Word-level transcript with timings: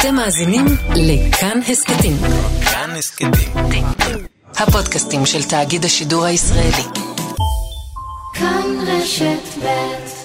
אתם 0.00 0.14
מאזינים 0.14 0.64
לכאן 0.96 1.60
הסכתים. 1.68 2.16
כאן 2.72 2.90
הסכתים. 2.98 3.30
הפודקאסטים 4.46 5.26
של 5.26 5.42
תאגיד 5.50 5.84
השידור 5.84 6.24
הישראלי. 6.24 7.00
כאן 8.34 8.64
רשת 8.86 9.64
ב' 9.64 10.20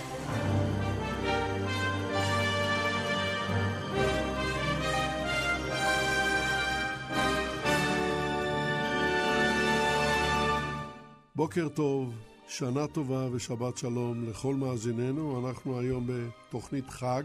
בוקר 11.36 11.68
טוב, 11.70 12.14
שנה 12.48 12.88
טובה 12.88 13.28
ושבת 13.32 13.78
שלום 13.78 14.30
לכל 14.30 14.56
מאזיננו. 14.56 15.48
אנחנו 15.48 15.80
היום 15.80 16.08
בתוכנית 16.08 16.90
חג, 16.90 17.24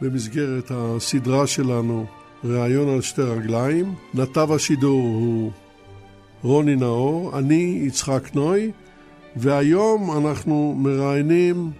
במסגרת 0.00 0.70
הסדרה 0.70 1.46
שלנו, 1.46 2.06
ראיון 2.44 2.88
על 2.94 3.00
שתי 3.00 3.22
רגליים. 3.22 3.94
נתב 4.14 4.52
השידור 4.52 5.00
הוא 5.00 5.50
רוני 6.42 6.76
נאור, 6.76 7.38
אני 7.38 7.82
יצחק 7.86 8.34
נוי, 8.34 8.72
והיום 9.36 10.10
אנחנו 10.18 10.74
מראיינים 10.78 11.70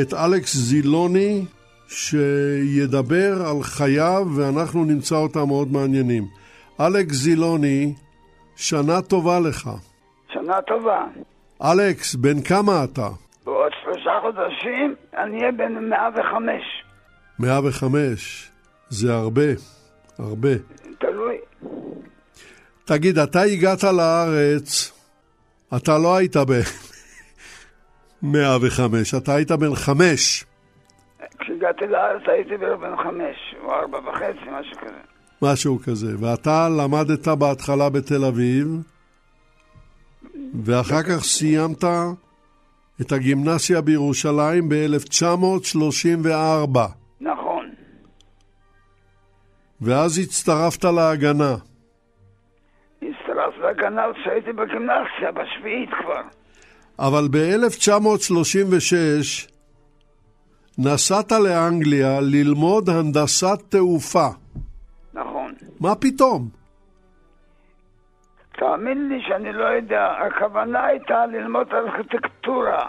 את 0.00 0.14
אלכס 0.14 0.56
זילוני, 0.56 1.44
שידבר 1.88 3.46
על 3.46 3.62
חייו, 3.62 4.26
ואנחנו 4.36 4.84
נמצא 4.84 5.14
אותם 5.16 5.46
מאוד 5.46 5.72
מעניינים. 5.72 6.24
אלכס 6.80 7.14
זילוני, 7.14 7.94
שנה 8.56 9.02
טובה 9.02 9.40
לך. 9.40 9.70
שנה 10.32 10.62
טובה. 10.62 11.04
אלכס, 11.62 12.14
בן 12.14 12.42
כמה 12.42 12.84
אתה? 12.84 13.08
בעוד 13.44 13.72
שלושה 13.82 14.10
חודשים 14.20 14.94
אני 15.16 15.40
אהיה 15.40 15.52
בן 15.52 15.88
105. 15.88 16.85
105. 17.38 18.50
זה 18.88 19.14
הרבה, 19.14 19.42
הרבה. 20.18 20.48
תלוי. 20.98 21.36
תגיד, 22.84 23.18
אתה 23.18 23.40
הגעת 23.40 23.82
לארץ, 23.82 24.92
אתה 25.76 25.98
לא 25.98 26.16
היית 26.16 26.36
ב... 26.36 26.52
105, 28.22 29.14
אתה 29.14 29.34
היית 29.34 29.52
בן 29.52 29.74
חמש. 29.74 30.44
כשהגעתי 31.38 31.86
לארץ 31.86 32.22
הייתי 32.26 32.56
בן 32.56 32.96
חמש, 33.04 33.54
או 33.62 33.74
ארבע 33.74 33.98
וחצי, 33.98 34.50
משהו 34.60 34.76
כזה. 34.80 35.00
משהו 35.42 35.78
כזה. 35.84 36.12
ואתה 36.20 36.68
למדת 36.68 37.28
בהתחלה 37.28 37.88
בתל 37.88 38.24
אביב, 38.24 38.68
ואחר 40.64 41.02
כך 41.02 41.24
סיימת 41.24 41.84
את 43.00 43.12
הגימנסיה 43.12 43.80
בירושלים 43.80 44.68
ב-1934, 44.68 46.78
נכון. 46.78 47.05
ואז 49.80 50.18
הצטרפת 50.18 50.84
להגנה. 50.84 51.54
הצטרפתי 53.02 53.60
להגנה 53.60 54.02
כשהייתי 54.14 54.52
בגימנסיה, 54.52 55.32
בשביעית 55.32 55.90
כבר. 56.02 56.22
אבל 56.98 57.28
ב-1936 57.30 59.50
נסעת 60.78 61.32
לאנגליה 61.32 62.20
ללמוד 62.20 62.88
הנדסת 62.88 63.62
תעופה. 63.68 64.28
נכון. 65.14 65.54
מה 65.80 65.94
פתאום? 65.94 66.48
תאמין 68.52 69.08
לי 69.08 69.22
שאני 69.28 69.52
לא 69.52 69.64
יודע, 69.64 70.12
הכוונה 70.26 70.86
הייתה 70.86 71.26
ללמוד 71.26 71.66
ארכיטקטורה, 71.72 72.86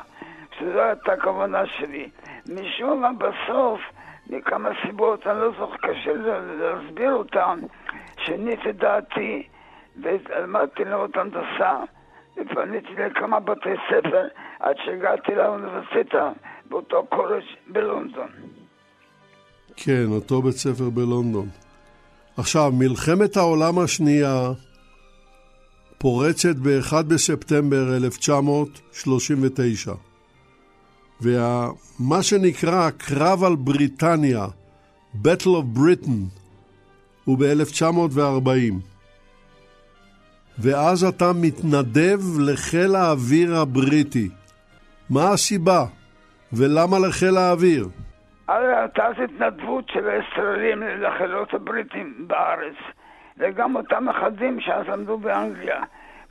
שזו 0.59 0.81
הייתה 0.81 1.13
הכוונה 1.13 1.61
שלי. 1.77 2.09
משום 2.49 3.01
מה 3.01 3.09
בסוף, 3.13 3.79
מכמה 4.29 4.69
סיבות, 4.85 5.27
אני 5.27 5.39
לא 5.39 5.51
זוכר, 5.59 5.77
קשה 5.77 6.13
להסביר 6.59 7.13
אותן, 7.13 7.59
שיניתי 8.25 8.71
דעתי 8.71 9.47
ולמדתי 10.01 10.83
ללמוד 10.85 11.11
הנדסה, 11.15 11.75
ופניתי 12.37 12.93
לכמה 12.97 13.39
בתי 13.39 13.69
ספר 13.89 14.27
עד 14.59 14.75
שהגעתי 14.85 15.35
לאוניברסיטה 15.35 16.31
באותו 16.69 17.05
קולג' 17.09 17.43
בלונדון. 17.67 18.27
כן, 19.75 20.05
אותו 20.07 20.41
בית 20.41 20.55
ספר 20.55 20.89
בלונדון. 20.89 21.47
עכשיו, 22.37 22.71
מלחמת 22.73 23.37
העולם 23.37 23.79
השנייה 23.79 24.51
פורצת 25.97 26.55
ב-1 26.55 27.03
בספטמבר 27.07 27.95
1939, 28.05 29.91
ומה 31.21 32.23
שנקרא 32.23 32.87
הקרב 32.87 33.43
על 33.43 33.55
בריטניה, 33.55 34.45
Battle 35.23 35.45
of 35.45 35.77
Britain, 35.77 36.39
הוא 37.25 37.37
ב-1940. 37.37 38.73
ואז 40.59 41.03
אתה 41.03 41.31
מתנדב 41.41 42.19
לחיל 42.39 42.95
האוויר 42.95 43.55
הבריטי. 43.55 44.29
מה 45.09 45.29
הסיבה? 45.33 45.85
ולמה 46.53 46.99
לחיל 47.07 47.37
האוויר? 47.37 47.87
הרי 48.47 48.75
הייתה 48.75 49.07
התנדבות 49.23 49.89
של 49.89 50.09
הישראלים 50.09 50.83
לחילות 50.83 51.53
הבריטים 51.53 52.13
בארץ, 52.27 52.75
וגם 53.37 53.75
אותם 53.75 54.09
אחדים 54.09 54.59
שאז 54.59 54.85
למדו 54.87 55.17
באנגליה. 55.17 55.81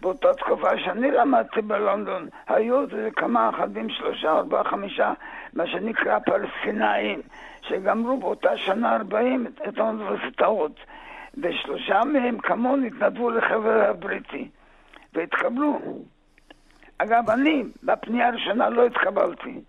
באותה 0.06 0.34
תקופה 0.34 0.78
שאני 0.84 1.11
למדתי 1.11 1.61
בלונדון, 1.61 2.28
היו 2.49 2.84
כמה 3.17 3.50
אחדים, 3.50 3.91
שלושה, 3.91 4.33
ארבעה, 4.33 4.65
חמישה, 4.65 5.12
מה 5.53 5.67
שנקרא 5.67 6.19
פלסטינאים, 6.19 7.21
שגמרו 7.69 8.21
באותה 8.21 8.56
שנה 8.56 8.97
ארבעים 8.97 9.47
את 9.69 9.78
האוניברסיטאות. 9.78 10.77
ושלושה 11.37 12.05
מהם 12.05 12.39
כמוני 12.39 12.87
התנדבו 12.87 13.31
לחבר 13.31 13.91
הבריטי, 13.91 14.49
והתקבלו. 15.15 15.78
אגב, 16.99 17.31
אני 17.31 17.62
בפנייה 17.83 18.28
הראשונה 18.28 18.69
לא 18.71 18.87
התקבלתי. 18.87 19.61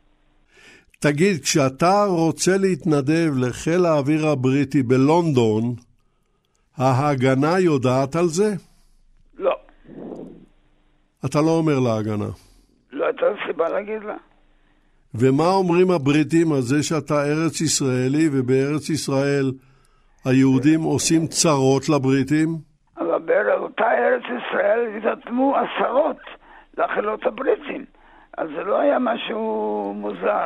תגיד, 1.00 1.42
כשאתה 1.44 2.04
רוצה 2.08 2.52
להתנדב 2.58 3.34
לחיל 3.38 3.86
האוויר 3.86 4.28
הבריטי 4.28 4.84
בלונדון, 4.84 5.76
ההגנה 6.78 7.60
יודעת 7.60 8.16
על 8.16 8.28
זה? 8.28 8.67
אתה 11.26 11.42
לא 11.42 11.52
אומר 11.52 11.80
להגנה. 11.80 12.30
לא 12.92 13.06
הייתה 13.06 13.26
סיבה 13.48 13.70
להגיד 13.70 14.04
לה. 14.04 14.16
ומה 15.16 15.50
אומרים 15.50 15.92
הבריטים 15.92 16.52
על 16.52 16.62
זה 16.62 16.84
שאתה 16.84 17.24
ארץ 17.26 17.62
ישראלי, 17.62 18.30
ובארץ 18.32 18.90
ישראל 18.90 19.52
היהודים 20.26 20.82
עושים 20.82 21.28
צרות 21.28 21.90
לבריטים? 21.90 22.48
אבל 22.98 23.20
באותה 23.20 23.84
ארץ 23.84 24.24
ישראל 24.24 24.80
התעצמו 24.98 25.56
עשרות 25.56 26.18
לחילות 26.78 27.26
הבריטים. 27.26 27.86
אז 28.38 28.48
זה 28.56 28.64
לא 28.64 28.80
היה 28.80 29.00
משהו 29.00 29.94
מוזר. 29.96 30.46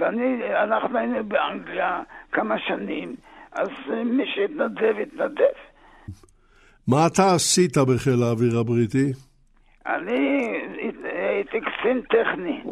ואני, 0.00 0.54
אנחנו 0.62 0.98
היינו 0.98 1.24
באנגליה 1.24 2.02
כמה 2.32 2.54
שנים, 2.58 3.16
אז 3.52 3.68
מי 4.04 4.24
שהתנדב, 4.34 4.94
התנדב. 5.02 5.56
מה 6.88 7.06
אתה 7.06 7.34
עשית 7.34 7.78
בחיל 7.78 8.22
האוויר 8.22 8.58
הבריטי? 8.58 9.12
אני 9.86 10.50
הייתי 11.04 11.60
קצין 11.60 12.00
טכני. 12.00 12.62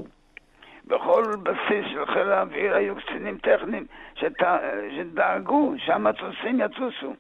בכל 0.87 1.25
בסיס 1.43 1.85
של 1.93 2.07
חיל 2.07 2.33
האוויר 2.33 2.75
היו 2.75 2.95
קצינים 2.97 3.39
טכניים 3.39 3.87
שת... 4.15 4.43
שדאגו 4.97 5.75
שהמטוסים 5.79 6.61
יטוסו. 6.61 7.15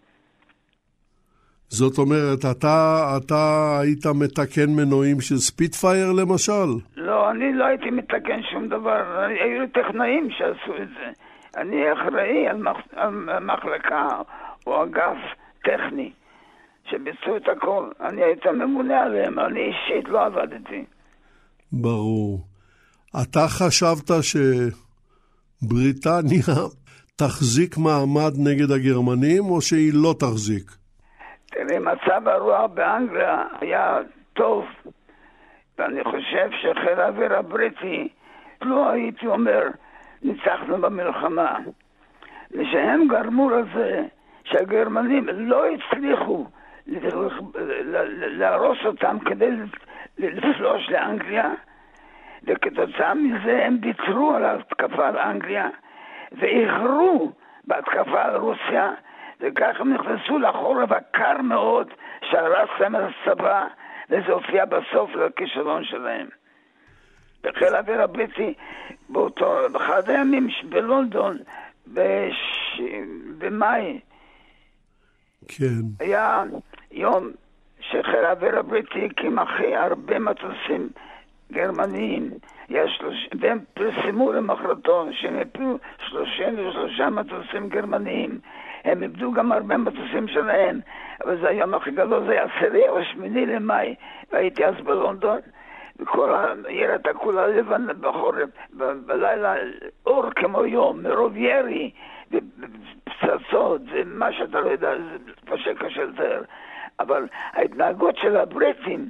זאת 1.69 1.99
אומרת, 1.99 2.39
אתה, 2.39 3.05
אתה 3.17 3.79
היית 3.81 4.07
מתקן 4.07 4.71
מנועים 4.77 5.21
של 5.21 5.37
ספיטפייר 5.37 6.13
למשל? 6.13 6.69
לא, 6.97 7.31
אני 7.31 7.53
לא 7.53 7.65
הייתי 7.65 7.91
מתקן 7.91 8.43
שום 8.43 8.69
דבר, 8.69 9.19
היו 9.19 9.61
לי 9.61 9.69
טכנאים 9.69 10.29
שעשו 10.31 10.77
את 10.83 10.89
זה. 10.89 11.11
אני 11.57 11.93
אחראי 11.93 12.49
על, 12.49 12.57
מח... 12.57 12.77
על 12.97 13.11
מחלקה 13.41 14.09
או 14.67 14.85
אגף 14.85 15.19
טכני 15.65 16.11
שביצעו 16.91 17.37
את 17.37 17.49
הכל. 17.49 17.91
אני 18.01 18.23
הייתי 18.23 18.49
ממונה 18.49 19.03
עליהם, 19.03 19.39
אני 19.39 19.61
אישית 19.61 20.09
לא 20.09 20.25
עבדתי. 20.27 20.85
ברור. 21.73 22.41
אתה 23.23 23.49
חשבת 23.49 24.11
שבריטניה 25.63 26.55
תחזיק 27.17 27.77
מעמד 27.79 28.33
נגד 28.39 28.71
הגרמנים, 28.71 29.45
או 29.45 29.61
שהיא 29.61 29.93
לא 29.95 30.15
תחזיק? 30.21 30.71
תראי, 31.47 31.79
מצב 31.79 32.29
הרוח 32.29 32.71
באנגליה 32.75 33.43
היה 33.61 33.99
טוב, 34.33 34.65
ואני 35.79 36.05
חושב 36.05 36.49
שחיל 36.51 37.01
האוויר 37.01 37.35
הבריטי, 37.39 38.09
לא 38.63 38.91
הייתי 38.91 39.27
אומר, 39.27 39.63
ניצחנו 40.23 40.81
במלחמה. 40.81 41.59
ושהם 42.51 43.09
גרמו 43.09 43.51
לזה 43.51 44.03
שהגרמנים 44.45 45.27
לא 45.29 45.65
הצליחו 45.67 46.47
להרוס 46.87 48.79
אותם 48.85 49.19
כדי 49.19 49.51
לפלוש 50.19 50.91
לאנגליה, 50.91 51.51
וכתוצאה 52.45 53.15
מזה 53.15 53.67
הם 53.67 53.79
ויתרו 53.83 54.35
על 54.35 54.45
ההתקפה 54.45 55.09
על 55.09 55.19
אנגליה, 55.19 55.69
ואיחרו 56.33 57.33
בהתקפה 57.65 58.23
על 58.23 58.37
רוסיה, 58.37 58.93
וכך 59.41 59.81
הם 59.81 59.95
נכנסו 59.95 60.39
לחורף 60.39 60.93
הקר 60.93 61.43
מאוד, 61.43 61.91
שהרס 62.31 62.69
להם 62.81 62.95
הצבא, 62.95 63.67
וזה 64.11 64.33
הופיע 64.33 64.65
בסוף 64.65 65.11
לכישלון 65.15 65.85
שלהם. 65.85 66.27
בחיל 67.43 67.75
האוויר 67.75 68.03
הבריטי, 68.03 68.55
באותו, 69.09 69.57
באחד 69.73 70.11
הימים 70.11 70.49
בלונדון, 70.69 71.39
בש... 71.87 72.81
במאי, 73.39 74.01
כן. 75.49 75.83
היה 76.01 76.43
יום 76.95 77.31
שחיל 77.81 78.25
האוויר 78.25 78.59
הבריטי 78.59 79.05
הקים 79.05 79.39
הכי 79.39 79.77
הרבה 79.77 80.19
מטוסים 80.19 80.89
גרמניים. 81.53 82.31
שלוש... 82.87 83.29
והם 83.41 83.59
פרסמו 83.75 84.33
למחרתו 84.33 85.07
שהם 85.11 85.39
הפילו 85.39 85.79
33 85.99 87.01
מטוסים 87.01 87.69
גרמניים. 87.69 88.39
הם 88.85 89.03
איבדו 89.03 89.33
גם 89.33 89.53
הרבה 89.53 89.77
מטוסים 89.77 90.29
שלהם, 90.29 90.81
אבל 91.25 91.41
זה 91.41 91.49
היום 91.49 91.75
הכי 91.75 91.91
גדול, 91.91 92.25
זה 92.27 92.33
היה 92.33 92.45
עשירי 92.45 92.89
או 92.89 93.05
שמיני 93.05 93.47
למאי, 93.47 93.95
והייתי 94.33 94.67
אז 94.67 94.75
בלונדון. 94.85 95.41
וכל 95.99 96.35
העיר 96.35 96.91
הייתה 96.91 97.15
כולה 97.15 97.47
לבן 97.47 97.87
בחורף, 98.01 98.49
ב- 98.77 99.07
בלילה 99.07 99.55
אור 100.07 100.31
כמו 100.31 100.65
יום, 100.65 101.03
מרוב 101.03 101.37
ירי 101.37 101.91
ופצצות, 102.31 103.83
זה 103.83 104.03
מה 104.05 104.33
שאתה 104.33 104.61
לא 104.61 104.69
יודע, 104.69 104.95
זה 104.97 105.33
פשוט 105.45 105.79
קשה 105.79 106.05
לתאר. 106.05 106.43
אבל 107.01 107.27
ההתנהגות 107.53 108.17
של 108.17 108.37
הבריטים 108.37 109.09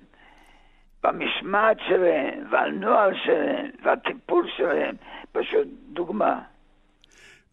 במשמעת 1.04 1.76
שלהם, 1.88 2.44
והנוהל 2.50 3.14
שלהם, 3.24 3.70
והטיפול 3.84 4.46
שלהם, 4.56 4.94
פשוט 5.32 5.68
דוגמה. 5.92 6.40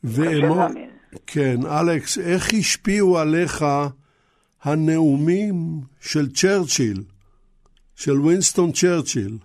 ואמו... 0.03 0.55
להאמין. 0.55 0.89
כן, 1.27 1.55
אלכס, 1.65 2.17
איך 2.17 2.53
השפיעו 2.59 3.17
עליך 3.17 3.65
הנאומים 4.63 5.53
של 6.01 6.29
צ'רצ'יל, 6.29 6.97
של 7.95 8.11
וינסטון 8.11 8.71
צ'רצ'יל? 8.71 9.37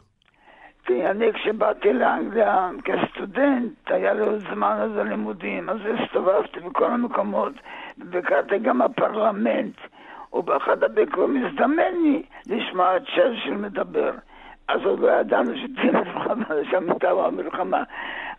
כי 0.86 1.06
אני 1.06 1.26
כשבאתי 1.34 1.92
לאנגליה 1.92 2.70
כסטודנט, 2.84 3.72
היה 3.86 4.14
לי 4.14 4.20
עוד 4.20 4.44
זמן 4.54 4.76
אז 4.80 4.96
הלימודים, 4.96 5.68
אז 5.68 5.76
הסתובבתי 5.94 6.60
בכל 6.60 6.90
המקומות, 6.90 7.52
וביקרתי 7.98 8.58
גם 8.58 8.78
בפרלמנט, 8.78 9.76
ובאחד 10.36 10.84
הביקורים 10.84 11.46
הזדמן 11.46 11.94
לי 12.02 12.22
לשמוע 12.46 12.96
את 12.96 13.02
צ'רצ'יל 13.16 13.54
מדבר. 13.54 14.10
אז 14.68 14.80
עוד 14.84 15.00
לא 15.00 15.10
ידענו 15.10 15.52
שתהיה 15.56 15.92
מלחמה, 15.92 16.44
שם 16.70 16.90
הייתה 16.90 17.10
המלחמה. 17.10 17.82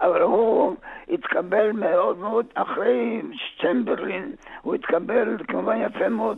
אבל 0.01 0.21
הוא 0.21 0.75
התקבל 1.09 1.71
מאוד 1.71 2.17
מאוד, 2.17 2.45
אחרי 2.53 3.21
צ'מברלין, 3.61 4.31
הוא 4.61 4.75
התקבל 4.75 5.37
כמובן 5.47 5.77
יפה 5.81 6.09
מאוד. 6.09 6.37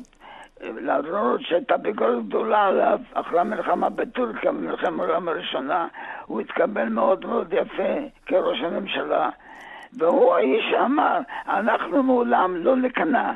למרות 0.62 1.42
שהייתה 1.42 1.78
ביקורת 1.78 2.28
גדולה 2.28 2.66
עליו 2.66 3.00
אחרי 3.14 3.40
המלחמה 3.40 3.90
בטורקיה, 3.90 4.52
במלחמת 4.52 5.00
העולם 5.00 5.28
הראשונה, 5.28 5.88
הוא 6.26 6.42
התקבל 6.42 6.90
מאוד 6.90 7.26
מאוד 7.26 7.54
יפה 7.54 7.94
כראש 8.26 8.62
הממשלה. 8.62 9.30
והוא 9.94 10.34
האיש 10.36 10.66
שאמר, 10.72 11.20
אנחנו 11.48 12.04
מעולם 12.04 12.56
לא 12.56 12.76
נכנע. 12.76 13.34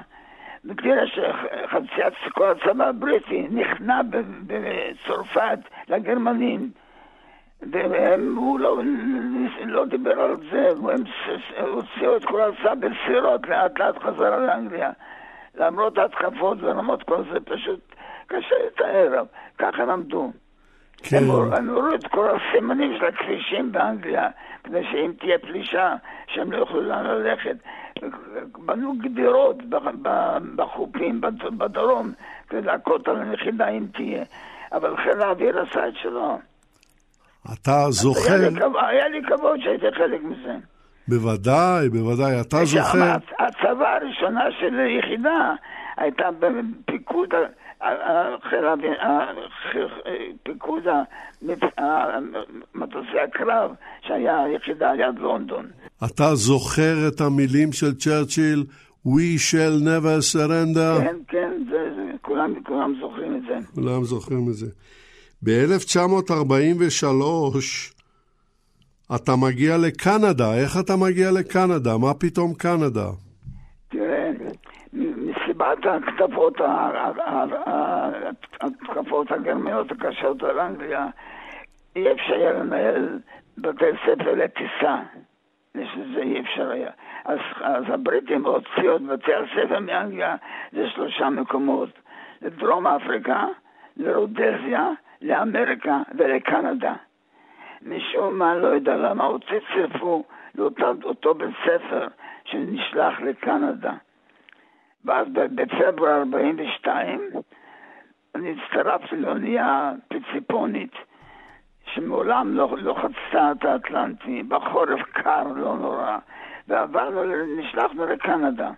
בגלל 0.66 1.06
שחציית 1.08 2.14
כל 2.34 2.52
הצבא 2.52 2.88
הבריטי 2.88 3.48
נכנע 3.52 4.02
בצרפת 4.48 5.60
לגרמנים. 5.90 6.72
והוא 7.62 8.60
לא, 8.60 8.82
לא 9.66 9.86
דיבר 9.86 10.20
על 10.20 10.36
זה, 10.52 10.70
הם 11.58 11.68
הוציאו 11.68 12.16
את 12.16 12.26
כל 12.26 12.42
הצבא 12.42 12.74
בסירות, 12.76 13.48
לאט 13.48 13.80
לאט 13.80 13.98
חזרה 13.98 14.40
לאנגליה. 14.40 14.92
למרות 15.56 15.98
ההתקפות 15.98 16.58
ולמרות 16.62 17.04
כל 17.04 17.24
זה, 17.32 17.40
פשוט 17.40 17.80
קשה 18.28 18.56
לתאר, 18.68 19.24
ככה 19.58 19.84
הם 19.84 19.90
עמדו. 19.90 20.32
כן, 20.98 21.18
הם 21.18 21.70
הורידו 21.70 21.96
את 21.96 22.08
כל 22.08 22.30
הסימנים 22.30 22.98
של 23.00 23.06
הכבישים 23.06 23.72
באנגליה, 23.72 24.30
כדי 24.64 24.84
שאם 24.92 25.12
תהיה 25.20 25.38
פלישה, 25.40 25.96
שהם 26.28 26.52
לא 26.52 26.58
יוכלו 26.58 26.82
ללכת. 26.82 27.56
בנו 28.66 28.94
גדרות 28.98 29.58
בחופים 30.56 31.22
בד- 31.22 31.58
בדרום, 31.58 32.12
כדי 32.50 32.62
להכות 32.62 33.08
על 33.08 33.16
הנחידה 33.22 33.68
אם 33.70 33.86
תהיה. 33.94 34.24
אבל 34.72 34.98
חיל 34.98 35.22
האוויר 35.22 35.60
עשה 35.62 35.88
את 35.88 35.94
שלו. 36.02 36.38
אתה 37.54 37.72
היה 37.72 37.92
זוכר, 37.92 38.36
לי 38.50 38.56
כבוד- 38.60 38.76
היה 38.90 39.08
לי 39.08 39.22
כבוד 39.28 39.60
שהייתי 39.64 39.86
חלק 39.98 40.22
מזה. 40.24 40.56
בוודאי, 41.08 41.90
בוודאי, 41.90 42.42
אתה 42.42 42.66
זוכר, 42.66 43.16
הצבא 43.40 43.96
הראשונה 43.96 44.44
של 44.60 44.80
היחידה 44.80 45.54
הייתה 45.98 46.24
בפיקוד 46.40 47.30
פיקוד 50.44 50.84
מטוסי 52.76 53.20
הקרב 53.24 53.72
שהיה 54.02 54.44
היחידה 54.44 54.92
על 54.92 55.00
יד 55.00 55.20
לונדון. 55.20 55.66
אתה 56.06 56.36
זוכר 56.36 57.08
את 57.08 57.22
המילים 57.22 57.74
של 57.74 57.94
צ'רצ'יל, 57.94 58.64
We 59.06 59.38
shall 59.38 59.80
never 59.82 60.22
surrender? 60.34 61.02
כן, 61.02 61.16
כן, 61.28 61.64
זה, 61.70 61.94
זה, 61.96 62.12
כולם, 62.22 62.64
כולם 62.64 62.96
זוכרים 63.02 63.36
את 63.36 63.42
זה. 63.48 63.58
כולם 63.76 64.04
זוכרים 64.04 64.50
את 64.50 64.54
זה. 64.54 64.68
ב-1943 65.44 67.94
אתה 69.16 69.36
מגיע 69.36 69.78
לקנדה, 69.78 70.54
איך 70.54 70.78
אתה 70.80 70.96
מגיע 70.96 71.32
לקנדה? 71.32 71.98
מה 71.98 72.14
פתאום 72.14 72.54
קנדה? 72.54 73.10
תראה, 75.64 76.00
מ- 76.00 76.02
מסיבת 76.02 76.08
הכתבות, 76.08 76.62
ה- 76.62 76.66
ה- 76.66 77.46
ה- 77.66 78.20
ההתקפות 78.62 79.32
הגרמניות 79.32 79.92
הקשות 79.92 80.44
על 80.44 80.60
אנגליה, 80.60 81.08
אי 81.96 82.12
אפשר 82.12 82.34
היה 82.34 82.52
לנהל 82.52 83.20
בתי 83.58 83.86
ספר 84.06 84.36
לטיסה. 84.36 84.98
שזה 85.78 86.20
אי 86.22 86.40
אפשר 86.40 86.72
היה. 86.72 86.90
אז, 87.26 87.40
אז 87.62 87.84
הבריטים 87.88 88.46
הוציאו 88.46 88.96
את 88.96 89.02
בתי 89.02 89.32
הספר 89.34 89.80
מאנגליה 89.80 90.36
לשלושה 90.74 91.30
מקומות. 91.30 91.90
לדרום 92.42 92.88
אפריקה, 92.88 93.46
לרודזיה, 93.98 94.90
לאמריקה 95.22 95.98
ולקנדה. 96.18 96.94
משום 97.82 98.40
מה, 98.40 98.56
לא 98.56 98.68
יודע 98.68 98.96
למה, 98.96 99.24
הוציא 99.24 99.60
צירפו 99.74 100.24
לאותו 100.56 101.34
בית 101.34 101.56
ספר 101.64 102.08
שנשלח 102.46 103.20
לקנדה. 103.22 103.94
ואז 105.06 105.28
בפברואר 105.34 106.18
42 106.18 107.20
אני 108.36 108.56
הצטרפתי 108.56 109.16
לאונייה 109.16 109.92
פציפונית 110.08 110.94
שמעולם 111.86 112.56
לא, 112.56 112.76
לא 112.78 112.94
חצתה 112.94 113.52
את 113.52 113.66
האטלנטי, 113.66 114.44
בחורף 114.44 115.02
קר, 115.12 115.44
לא 115.56 115.78
נורא, 115.78 116.18
ועברנו, 116.68 117.24
נשלחנו 117.58 118.06
לקנדה. 118.06 118.72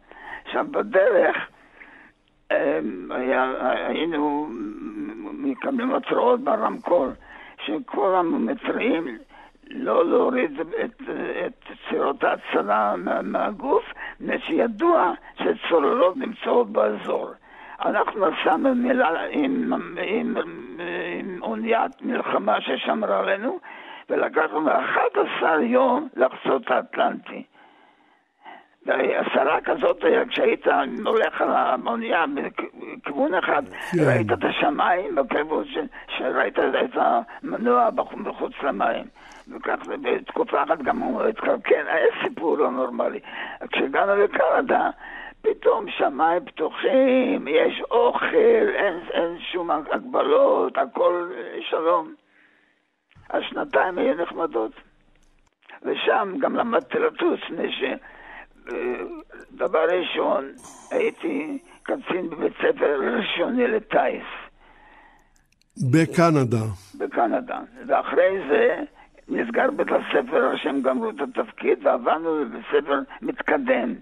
עכשיו 0.46 0.65
בדרך 0.72 1.36
אמ, 2.51 3.12
היה, 3.12 3.53
היינו 3.88 4.48
מקבלים 5.34 5.96
התראות 5.96 6.41
ברמקול 6.41 7.10
שכל 7.65 8.15
המתריעים 8.15 9.17
לא 9.70 10.10
להוריד 10.10 10.60
את, 10.60 11.01
את 11.46 11.72
צירות 11.89 12.24
ההצלה 12.24 12.96
מה, 12.98 13.22
מהגוף, 13.22 13.84
מפני 14.19 14.39
שידוע 14.39 15.13
שצוללות 15.36 16.17
נמצאות 16.17 16.69
באזור. 16.69 17.29
אנחנו 17.86 18.25
נסענו 18.29 18.75
מילה 18.75 19.10
עם, 19.29 19.74
עם, 19.74 19.98
עם, 20.07 20.38
עם 21.19 21.39
אוניית 21.43 21.91
מלחמה 22.01 22.62
ששמרה 22.62 23.19
עלינו, 23.19 23.60
ולקח 24.10 24.43
לנו 24.53 24.69
11 24.72 25.62
יום 25.63 26.07
לחצות 26.15 26.72
האטלנטי. 26.72 27.43
והסערה 28.86 29.62
כזאת 29.62 30.03
היה 30.03 30.25
כשהיית 30.25 30.67
הולך 31.05 31.41
על 31.41 31.50
האונייה 31.51 32.25
בכיוון 33.03 33.34
אחד, 33.34 33.63
כן. 33.91 33.98
ראית 34.07 34.31
את 34.31 34.43
השמיים 34.43 35.15
בכיוון 35.15 35.65
ש- 35.65 35.77
שראית 36.17 36.60
את 36.60 36.95
המנוע 36.95 37.89
בח- 37.89 38.13
מחוץ 38.13 38.53
למים. 38.63 39.05
וכך 39.47 39.75
זה 39.85 39.95
בתקופה 39.97 40.63
אחת 40.63 40.81
גם 40.81 40.99
הוא 40.99 41.23
התקלקל, 41.23 41.87
היה 41.87 42.07
סיפור 42.23 42.57
לא 42.57 42.71
נורמלי. 42.71 43.19
כשהגענו 43.71 44.15
לקנדה, 44.15 44.89
פתאום 45.41 45.85
שמיים 45.97 46.45
פתוחים, 46.45 47.47
יש 47.47 47.81
אוכל, 47.91 48.69
אין, 48.75 48.99
אין 49.11 49.37
שום 49.51 49.71
הגבלות, 49.71 50.77
הכל 50.77 51.31
שלום. 51.69 52.13
השנתיים 53.29 53.97
היו 53.97 54.13
נחמדות. 54.13 54.71
ושם 55.83 56.33
גם 56.39 56.55
למדתי 56.55 56.99
לטוס, 56.99 57.39
מפני 57.49 57.71
ש... 57.71 57.83
אה, 58.71 59.01
דבר 59.51 59.85
ראשון, 59.89 60.51
הייתי 60.91 61.57
קצין 61.83 62.29
בבית 62.29 62.53
ספר 62.57 62.99
ראשוני 62.99 63.67
לטיס 63.67 64.25
בקנדה. 65.91 66.65
בקנדה. 66.97 67.59
ואחרי 67.87 68.39
זה 68.49 68.83
נסגר 69.29 69.72
בית 69.72 69.88
הספר, 69.88 70.55
שהם 70.55 70.82
גמרו 70.82 71.10
את 71.10 71.22
התפקיד, 71.22 71.86
ועברנו 71.86 72.41
לבית 72.41 72.65
ספר 72.72 73.00
מתקדם, 73.22 73.94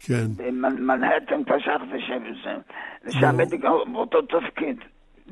כן. 0.00 0.26
במנהטן 0.36 1.44
פשחתי 1.44 2.00
שם, 2.06 2.22
שם 3.08 3.38
הייתי 3.38 3.56
גם 3.56 3.72
באותו 3.92 4.22
תפקיד. 4.22 4.76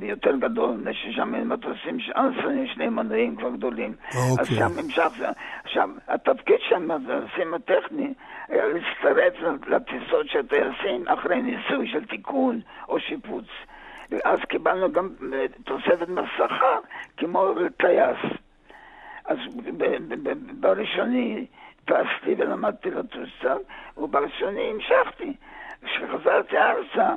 יותר 0.03 0.37
גדול, 0.37 0.77
ששם 0.93 1.49
מטוסים 1.49 2.01
שאנסונים, 2.01 2.67
שני 2.67 2.89
מנועים 2.89 3.37
כבר 3.37 3.51
גדולים. 3.51 3.95
אוקיי. 4.07 4.41
אז 4.41 4.47
שם 4.49 4.79
המשכתי. 4.79 5.23
עכשיו, 5.65 5.91
התפקיד 6.09 6.57
שם, 6.69 6.91
הטייסים 6.91 7.55
הטכני, 7.55 8.15
היה 8.49 8.65
להצטרף 8.67 9.59
לטיסות 9.67 10.29
של 10.29 10.47
טייסים 10.47 11.09
אחרי 11.09 11.43
ניסוי 11.43 11.89
של 11.93 12.05
תיקון 12.05 12.61
או 12.89 13.01
שיפוץ. 13.01 13.45
ואז 14.11 14.39
קיבלנו 14.49 14.93
גם 14.93 15.09
אה, 15.33 15.47
תוספת 15.65 16.09
בשכר, 16.09 16.79
כמו 17.17 17.55
טייס. 17.77 18.19
אז 19.31 19.39
בראשוני 20.61 21.47
טסתי 21.85 22.35
ולמדתי 22.39 22.91
לטוס 22.91 23.29
קצת, 23.39 23.59
ובראשוני 23.97 24.71
המשכתי. 24.71 25.33
כשחזרתי 25.85 26.57
ארצה, 26.57 27.15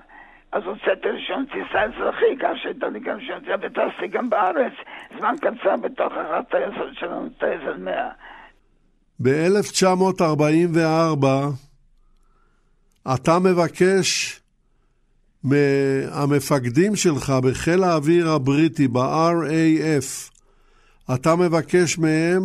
אז 0.51 0.63
הוצאתי 0.65 1.09
רישיון 1.09 1.45
טיסה 1.45 1.83
אזרחי, 1.83 2.37
כך 2.39 2.49
שהייתה 2.63 2.87
לי 2.87 2.99
גם 2.99 3.17
רישיון 3.17 3.39
טיסה, 3.39 3.55
וטסתי 3.61 4.07
גם 4.07 4.29
בארץ, 4.29 4.73
זמן 5.19 5.35
קצר 5.41 5.77
בתוך 5.77 6.13
אחת 6.13 6.45
הטייסות 6.47 6.93
שלנו, 6.93 7.29
טייסת 7.29 7.79
100. 7.79 8.09
ב-1944 9.19 11.25
אתה 13.15 13.39
מבקש 13.39 14.39
מהמפקדים 15.43 16.95
שלך 16.95 17.33
בחיל 17.43 17.83
האוויר 17.83 18.29
הבריטי, 18.29 18.87
ב-RAF, 18.87 20.32
אתה 21.15 21.35
מבקש 21.35 21.99
מהם 21.99 22.43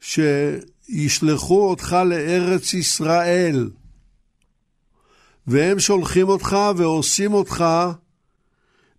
שישלחו 0.00 1.70
אותך 1.70 1.96
לארץ 2.10 2.74
ישראל. 2.74 3.70
והם 5.46 5.78
שולחים 5.78 6.28
אותך 6.28 6.56
ועושים 6.76 7.32
אותך 7.34 7.64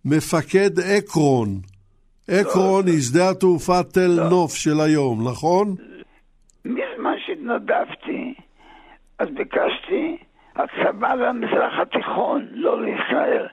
מפקד 0.04 0.70
עקרון. 0.80 1.48
עקרון 2.28 2.86
היא 2.86 3.00
שדה 3.00 3.30
התעופה 3.30 3.82
תל 3.82 4.28
נוף 4.30 4.54
של 4.54 4.80
היום, 4.80 5.28
נכון? 5.28 5.74
מזמן 6.64 7.14
שהתנדבתי, 7.26 8.34
אז 9.18 9.28
ביקשתי 9.28 10.16
הצבא 10.56 11.14
למזרח 11.14 11.72
התיכון, 11.82 12.46
לא 12.52 12.82
לישראל. 12.82 13.46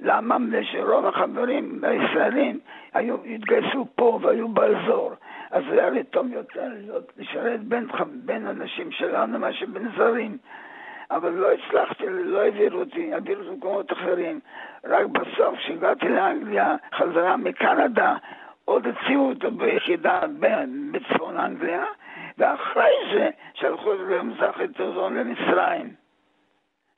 מפני 0.00 0.64
שרוב 0.64 1.06
החברים 1.06 1.84
הישראלים 1.84 2.60
היו, 2.94 3.16
התגייסו 3.24 3.86
פה 3.94 4.18
והיו 4.22 4.48
באזור. 4.48 5.12
אז 5.50 5.62
זה 5.70 5.80
היה 5.80 5.90
לי 5.90 6.04
טוב 6.04 6.26
יותר 6.32 6.68
להיות, 6.78 7.12
לשרת 7.16 7.60
בין, 7.60 7.88
בין 8.24 8.46
אנשים 8.46 8.90
שלנו 8.90 9.38
מאשר 9.38 9.66
בין 9.66 9.88
זרים. 9.96 10.38
אבל 11.10 11.30
לא 11.30 11.48
הצלחתי, 11.52 12.04
לא 12.08 12.40
העבירו 12.40 12.80
אותי, 12.80 13.14
העבירו 13.14 13.40
אותי 13.40 13.50
למקומות 13.50 13.92
אחרים. 13.92 14.40
רק 14.84 15.06
בסוף, 15.06 15.58
כשהגעתי 15.58 16.08
לאנגליה, 16.08 16.76
חזרה 16.94 17.36
מקנדה, 17.36 18.16
עוד 18.64 18.86
הציעו 18.86 19.28
אותו 19.28 19.50
ביחידה 19.50 20.20
בצפון 20.92 21.36
אנגליה, 21.36 21.84
ואחרי 22.38 22.92
זה 23.14 23.30
שלחו 23.54 23.92
אותי 23.92 24.14
למזרח 24.14 24.60
התיכון 24.60 25.16
למצרים. 25.16 26.07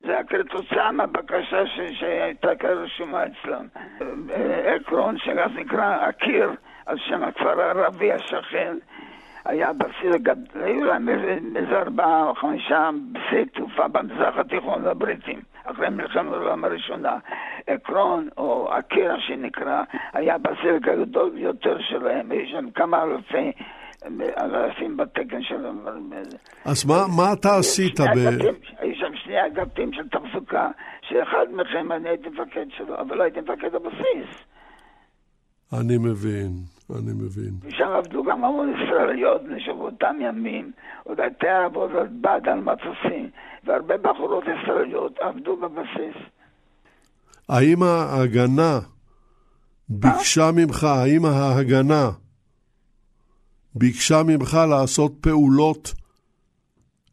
זה 0.01 0.13
היה 0.13 0.25
כתוצאה 0.25 0.93
מהבקשה 0.93 1.67
ש... 1.67 1.81
שהייתה 1.93 2.49
רשומה 2.69 3.25
אצלם. 3.27 3.67
עקרון, 4.65 5.19
שאז 5.19 5.51
נקרא 5.57 5.97
הקיר, 6.09 6.51
על 6.87 6.99
שם 6.99 7.23
הכפר 7.23 7.61
הערבי 7.61 8.13
השכן, 8.13 8.77
היה 9.45 9.73
בסיס 9.73 10.17
היו 10.55 10.85
להם 10.85 11.09
איזה 11.57 11.79
ארבעה 11.79 12.25
או 12.25 12.35
חמישה 12.35 12.91
בשיא 13.13 13.45
תעופה 13.55 13.89
במזרח 13.89 14.39
התיכון 14.39 14.85
לבריטים, 14.85 15.41
אחרי 15.65 15.89
מלחמת 15.89 16.33
העולם 16.33 16.65
הראשונה. 16.65 17.19
עקרון, 17.67 18.29
או 18.39 18.75
הקיר 18.75 19.19
שנקרא, 19.19 19.83
היה 20.13 20.39
בסיס 20.39 20.85
הגדול 20.87 21.31
ביותר 21.31 21.77
שלהם, 21.81 22.31
היו 22.31 22.49
שם 22.51 22.71
כמה 22.71 23.03
אלפי... 23.03 23.53
אלפים 24.41 24.97
בתקן 24.97 25.43
שלהם. 25.43 25.79
אז 26.65 26.87
מה, 26.87 26.95
מה 27.17 27.33
אתה 27.33 27.57
עשית 27.57 28.01
ב... 28.01 28.05
היו 28.79 28.95
שם 28.95 29.10
שני 29.31 29.47
אגפים 29.47 29.93
של 29.93 30.09
תחזוקה, 30.09 30.69
שאחד 31.03 31.47
מכם 31.53 31.93
אני 31.93 32.09
הייתי 32.09 32.29
מפקד 32.29 32.67
שלו, 32.77 33.01
אבל 33.01 33.17
לא 33.17 33.23
הייתי 33.23 33.41
מפקד 33.41 33.75
הבסיס. 33.75 34.45
אני 35.81 35.99
מבין, 35.99 36.51
אני 36.91 37.13
מבין. 37.13 37.53
ושם 37.63 37.89
עבדו 37.99 38.25
גם 38.25 38.45
המון 38.45 38.75
ישראליות, 38.75 39.41
שבאותם 39.59 40.17
ימים 40.21 40.73
עוד 41.05 41.21
הייתה 41.21 41.65
עבודת 41.65 42.11
בד 42.21 42.41
על 42.49 42.61
מטוסים, 42.61 43.31
והרבה 43.65 43.97
בחורות 43.97 44.45
ישראליות 44.45 45.19
עבדו 45.19 45.57
בבסיס. 45.57 46.17
האם 47.49 47.83
ההגנה 47.83 48.79
ביקשה 49.89 50.51
ממך, 50.57 50.85
האם 50.85 51.25
ההגנה 51.25 52.11
ביקשה 53.75 54.23
ממך 54.27 54.59
לעשות 54.71 55.13
פעולות 55.21 55.95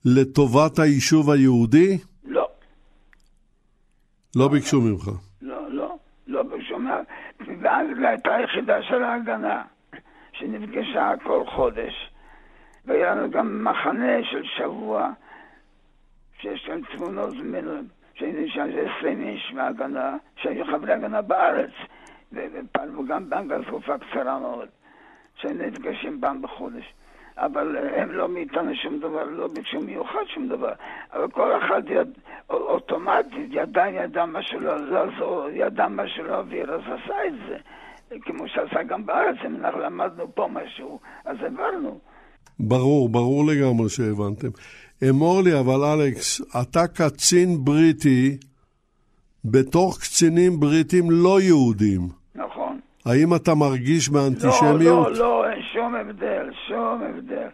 לטובת 0.06 0.80
היישוב 0.80 1.30
היהודי? 1.32 1.98
לא. 2.26 2.48
לא 4.36 4.48
ביקשו 4.48 4.82
ממך. 4.82 5.10
לא, 5.42 5.72
לא, 5.72 5.98
לא 6.28 6.44
ביקשו 6.44 6.80
ממך. 6.80 6.94
באנגליה 7.62 8.10
הייתה 8.10 8.38
יחידה 8.44 8.84
של 8.84 9.04
ההגנה, 9.04 9.64
שנפגשה 10.34 11.12
כל 11.24 11.44
חודש. 11.56 12.12
והיה 12.86 13.16
לנו 13.16 13.32
גם 13.32 13.64
מחנה 13.64 14.24
של 14.32 14.44
שבוע, 14.58 15.12
שיש 16.42 16.68
להם 16.68 16.82
תמונות 16.96 17.34
ממנו, 17.34 17.72
שהיינו 18.14 18.48
שם 18.48 18.62
איזה 18.62 18.90
עשרים 18.92 19.22
איש 19.22 19.52
מההגנה, 19.54 20.18
שהיו 20.36 20.66
חברי 20.66 20.94
הגנה 20.94 21.22
בארץ, 21.22 21.72
ופעלו 22.34 23.06
גם 23.06 23.30
באנגליה 23.30 23.66
תקופה 23.66 23.98
קצרה 23.98 24.40
מאוד. 24.40 24.68
שהיינו 25.36 25.66
נפגשים 25.66 26.22
פעם 26.22 26.42
בחודש. 26.42 26.94
אבל 27.38 27.78
הם 27.96 28.12
לא 28.12 28.30
מאיתנו 28.30 28.76
שום 28.76 29.00
דבר, 29.00 29.24
לא 29.24 29.48
ביקשו 29.48 29.80
מיוחד 29.80 30.24
שום 30.34 30.48
דבר. 30.48 30.72
אבל 31.14 31.28
כל 31.32 31.52
אחד 31.58 31.82
יד, 31.90 32.08
אוטומטית 32.50 33.50
ידע, 33.52 33.86
ידע 33.88 34.26
משהו 34.26 34.60
לעזור, 34.60 35.50
ידע 35.54 35.88
משהו 35.88 36.24
להעביר, 36.24 36.74
אז 36.74 36.82
עשה 36.82 37.16
את 37.28 37.34
זה. 37.48 37.58
כמו 38.22 38.48
שעשה 38.48 38.84
גם 38.84 39.06
בארץ, 39.06 39.36
אם 39.46 39.56
אנחנו 39.56 39.80
למדנו 39.80 40.36
פה 40.36 40.48
משהו, 40.54 41.00
אז 41.26 41.38
העברנו. 41.42 42.00
ברור, 42.60 43.10
ברור 43.10 43.46
לגמרי 43.46 43.90
שהבנתם. 43.90 44.48
אמור 45.10 45.42
לי, 45.42 45.60
אבל 45.60 45.84
אלכס, 45.84 46.42
אתה 46.62 46.88
קצין 46.88 47.66
בריטי 47.66 48.38
בתוך 49.46 49.98
קצינים 50.00 50.60
בריטים 50.60 51.12
לא 51.12 51.42
יהודים. 51.42 52.02
האם 53.10 53.36
אתה 53.36 53.56
מרגיש 53.56 54.10
באנטישמיות? 54.10 55.08
לא, 55.08 55.12
לא, 55.12 55.20
לא, 55.20 55.50
אין 55.50 55.62
שום 55.74 55.96
הבדל, 55.96 56.50
שום 56.68 57.04
הבדל. 57.10 57.48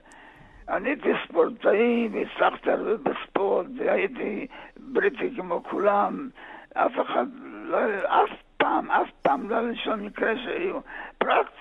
אני 0.70 0.90
הייתי 0.90 1.10
ספורטאי 1.28 2.10
והצלחתי 2.12 2.72
הרבה 2.72 2.98
בספורט 2.98 3.66
והייתי 3.78 4.48
בריטי 4.78 5.36
כמו 5.36 5.64
כולם. 5.64 6.30
אף 6.74 6.92
אחד, 7.02 7.26
לא, 7.64 7.78
אף 8.06 8.30
פעם, 8.58 8.92
אף 8.92 9.08
פעם 9.22 9.50
לא 9.50 9.56
היה 9.56 9.76
שום 9.76 10.06
מקרה 10.06 10.34
שהיו. 10.44 10.80
פרט 11.18 11.52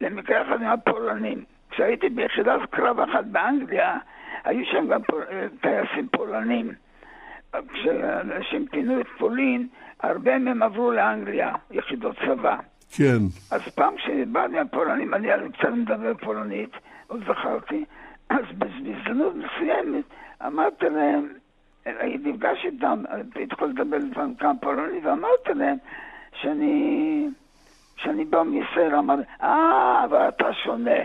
למקרה 0.00 0.42
אחד 0.42 0.62
עם 0.62 0.68
הפולנים. 0.68 1.44
כשהייתי 1.70 2.08
ביחידת 2.08 2.60
קרב 2.70 3.00
אחת 3.00 3.24
באנגליה, 3.24 3.98
היו 4.44 4.64
שם 4.66 4.88
גם 4.88 5.02
פול, 5.02 5.24
טייסים 5.60 6.08
פולנים. 6.08 6.72
כשאנשים 7.72 8.66
פינו 8.70 9.00
את 9.00 9.06
פולין, 9.18 9.68
הרבה 10.00 10.38
מהם 10.38 10.62
עברו 10.62 10.92
לאנגליה, 10.92 11.52
יחידות 11.70 12.16
צבא. 12.26 12.56
כן. 12.96 13.18
אז 13.50 13.60
פעם 13.74 13.96
כשבאתי 13.96 14.52
מהפולנים, 14.54 15.14
אני 15.14 15.28
קצת 15.52 15.68
מדבר 15.68 16.14
פולנית, 16.14 16.70
עוד 17.06 17.20
זכרתי, 17.20 17.84
אז 18.30 18.44
בהזדמנות 18.58 19.34
מסוימת 19.34 20.04
אמרתי 20.46 20.84
להם, 20.88 21.28
נפגש 22.24 22.64
איתם, 22.64 23.02
התחלתי 23.42 23.72
לדבר 23.72 23.96
לפעמים 24.10 24.34
כמה 24.34 24.52
פולנית, 24.60 25.04
ואמרתי 25.04 25.54
להם 25.54 25.76
שאני, 26.40 27.28
שאני 27.96 28.24
בא 28.24 28.42
מישראל, 28.42 28.94
אמר, 28.94 29.14
אה, 29.42 30.04
אבל 30.04 30.28
אתה 30.28 30.52
שונה. 30.64 31.00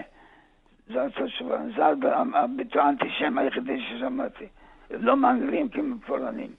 זו 0.93 0.99
הייתה 0.99 1.25
תשובה, 1.25 1.57
זה 1.75 1.85
הביטוי 2.33 2.81
האנטישם 2.81 3.37
היחידי 3.37 3.81
ששמעתי. 3.81 4.45
לא 4.91 5.17
מאנגלים 5.17 5.69
כמו 5.69 5.95
פולנים. 6.05 6.49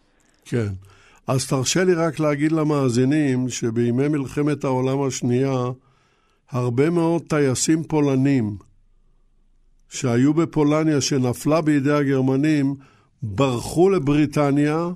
כן. 0.44 0.68
אז 1.28 1.49
תרשה 1.49 1.85
לי 1.85 1.94
רק 1.94 2.20
להגיד 2.20 2.52
למאזינים 2.52 3.49
שבימי 3.49 4.08
מלחמת 4.08 4.64
העולם 4.64 5.02
השנייה, 5.02 5.64
הרבה 6.50 6.90
מאוד 6.90 7.23
טייסים 7.23 7.82
פולנים 7.82 8.56
שהיו 9.88 10.35
בפולניה, 10.35 11.00
שנפלה 11.00 11.61
בידי 11.61 11.92
הגרמנים, 11.92 12.75
ברחו 13.23 13.90
לבריטניה 13.90 14.88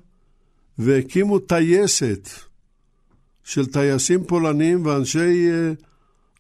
והקימו 0.79 1.39
טייסת 1.39 2.29
של 3.45 3.67
טייסים 3.67 4.25
פולנים 4.25 4.87
ואנשי 4.87 5.49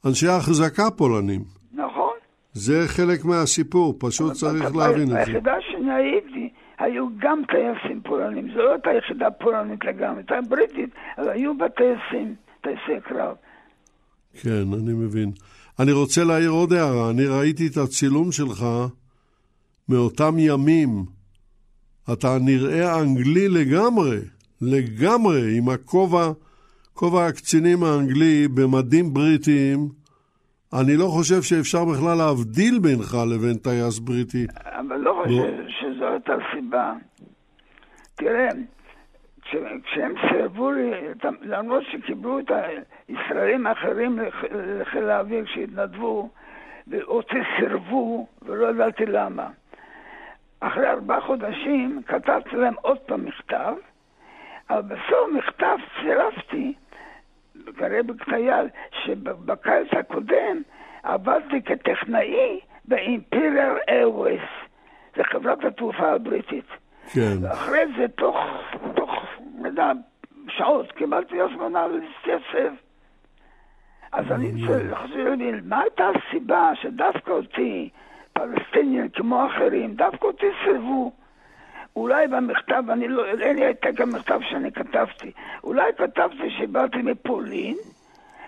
אנשי 0.06 0.28
החזקה 0.28 0.90
פולנים. 0.90 1.44
נכון. 1.72 2.14
זה 2.52 2.84
חלק 2.87 3.25
מהסיפור, 3.25 3.96
פשוט 3.99 4.32
צריך 4.32 4.76
להבין 4.76 5.02
את 5.02 5.08
זה. 5.08 5.18
היחידה 5.18 5.52
הייתי, 5.96 6.31
היו 6.82 7.06
גם 7.18 7.42
טייסים 7.48 8.00
פולנים, 8.02 8.48
זו 8.54 8.58
לא 8.58 8.72
הייתה 8.72 8.90
יחידה 8.98 9.30
פולנית 9.30 9.84
לגמרי, 9.84 10.16
הייתה 10.16 10.34
בריטית, 10.48 10.90
אבל 11.18 11.28
היו 11.28 11.58
בה 11.58 11.68
טייסים, 11.68 12.34
טייסי 12.60 13.00
קרב. 13.08 13.36
כן, 14.40 14.72
אני 14.72 14.92
מבין. 14.92 15.30
אני 15.78 15.92
רוצה 15.92 16.24
להעיר 16.24 16.50
עוד 16.50 16.72
הערה. 16.72 17.10
אני 17.10 17.26
ראיתי 17.26 17.66
את 17.66 17.76
הצילום 17.76 18.32
שלך 18.32 18.66
מאותם 19.88 20.34
ימים. 20.38 21.04
אתה 22.12 22.38
נראה 22.40 23.00
אנגלי 23.00 23.48
לגמרי, 23.48 24.18
לגמרי, 24.60 25.58
עם 25.58 25.68
הכובע, 25.68 26.32
כובע 26.92 27.26
הקצינים 27.26 27.84
האנגלי 27.84 28.48
במדים 28.48 29.14
בריטיים. 29.14 30.01
אני 30.81 30.97
לא 30.97 31.07
חושב 31.07 31.43
שאפשר 31.43 31.85
בכלל 31.85 32.17
להבדיל 32.19 32.79
בינך 32.79 33.17
לבין 33.35 33.55
טייס 33.55 33.99
בריטי. 33.99 34.47
אבל 34.64 34.97
לא 34.97 35.23
חושב 35.25 35.69
שזאת 35.69 36.29
הסיבה. 36.29 36.93
תראה, 38.14 38.49
כש, 39.43 39.57
כשהם 39.85 40.14
סירבו 40.29 40.71
לי, 40.71 40.91
למרות 41.43 41.83
שקיבלו 41.93 42.38
את 42.38 42.50
הישראלים 43.09 43.67
האחרים 43.67 44.19
לחיל 44.52 45.11
האוויר 45.11 45.45
שהתנדבו, 45.55 46.29
ואותי 46.87 47.38
סירבו, 47.59 48.26
ולא 48.43 48.71
ידעתי 48.71 49.07
למה. 49.07 49.49
אחרי 50.61 50.91
ארבעה 50.91 51.21
חודשים 51.21 52.02
כתבתי 52.07 52.57
להם 52.57 52.75
עוד 52.83 52.99
פעם 52.99 53.25
מכתב, 53.25 53.75
אבל 54.71 54.83
בסוף 54.83 55.29
מכתב 55.38 55.76
צירפתי, 56.02 56.75
כנראה 57.76 58.02
בקטייל, 58.02 58.66
שבקיץ 59.04 59.88
הקודם 59.92 60.62
עבדתי 61.02 61.62
כטכנאי 61.62 62.61
באימפיריאל 62.85 63.76
איירווייס, 63.88 64.42
זה 65.16 65.25
חברת 65.25 65.64
התעופה 65.64 66.12
הבריטית. 66.12 66.64
כן. 67.12 67.37
ואחרי 67.42 67.85
זה, 67.97 68.09
תוך, 68.09 68.37
תוך, 68.95 69.11
נדע, 69.59 69.92
שעות, 70.49 70.92
קיבלתי 70.92 71.40
הזמנה 71.40 71.87
להתייצב. 71.87 72.75
אז 74.12 74.25
אני 74.33 74.62
רוצה 74.62 74.83
לחזור 74.83 75.19
להבין, 75.19 75.61
מה 75.64 75.81
הייתה 75.81 76.09
הסיבה 76.09 76.71
שדווקא 76.75 77.31
אותי, 77.31 77.88
פלסטינים 78.33 79.09
כמו 79.09 79.47
אחרים, 79.47 79.95
דווקא 79.95 80.26
אותי 80.26 80.47
סירבו? 80.64 81.12
אולי 81.96 82.28
במכתב, 82.28 82.82
אני 82.92 83.08
לא, 83.08 83.25
אין 83.26 83.56
לי 83.56 83.64
העתק 83.64 84.00
המכתב 84.00 84.38
שאני 84.50 84.72
כתבתי, 84.72 85.30
אולי 85.64 85.92
כתבתי 85.99 86.50
שבאתי 86.58 86.96
מפולין, 87.02 87.76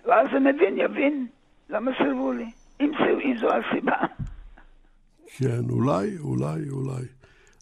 ואז 0.06 0.26
המבין 0.32 0.78
יבין 0.78 1.26
למה 1.70 1.90
סירבו 1.98 2.32
לי, 2.32 2.50
אם, 2.80 2.92
אם 3.24 3.36
זו 3.40 3.48
הסיבה. 3.48 3.96
כן, 5.38 5.70
אולי, 5.70 6.18
אולי, 6.18 6.68
אולי. 6.70 7.04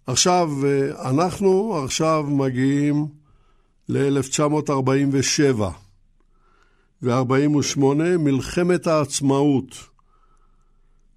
עכשיו, 0.06 0.48
אה, 0.64 1.10
אנחנו 1.10 1.76
עכשיו 1.84 2.24
מגיעים 2.28 2.94
ל-1947 3.88 5.62
ו-48, 7.02 7.80
מלחמת 8.18 8.86
העצמאות. 8.86 9.92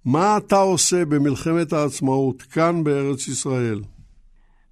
מה 0.04 0.36
אתה 0.36 0.56
עושה 0.56 1.04
במלחמת 1.04 1.72
העצמאות 1.72 2.42
כאן 2.42 2.84
בארץ 2.84 3.28
ישראל? 3.28 3.80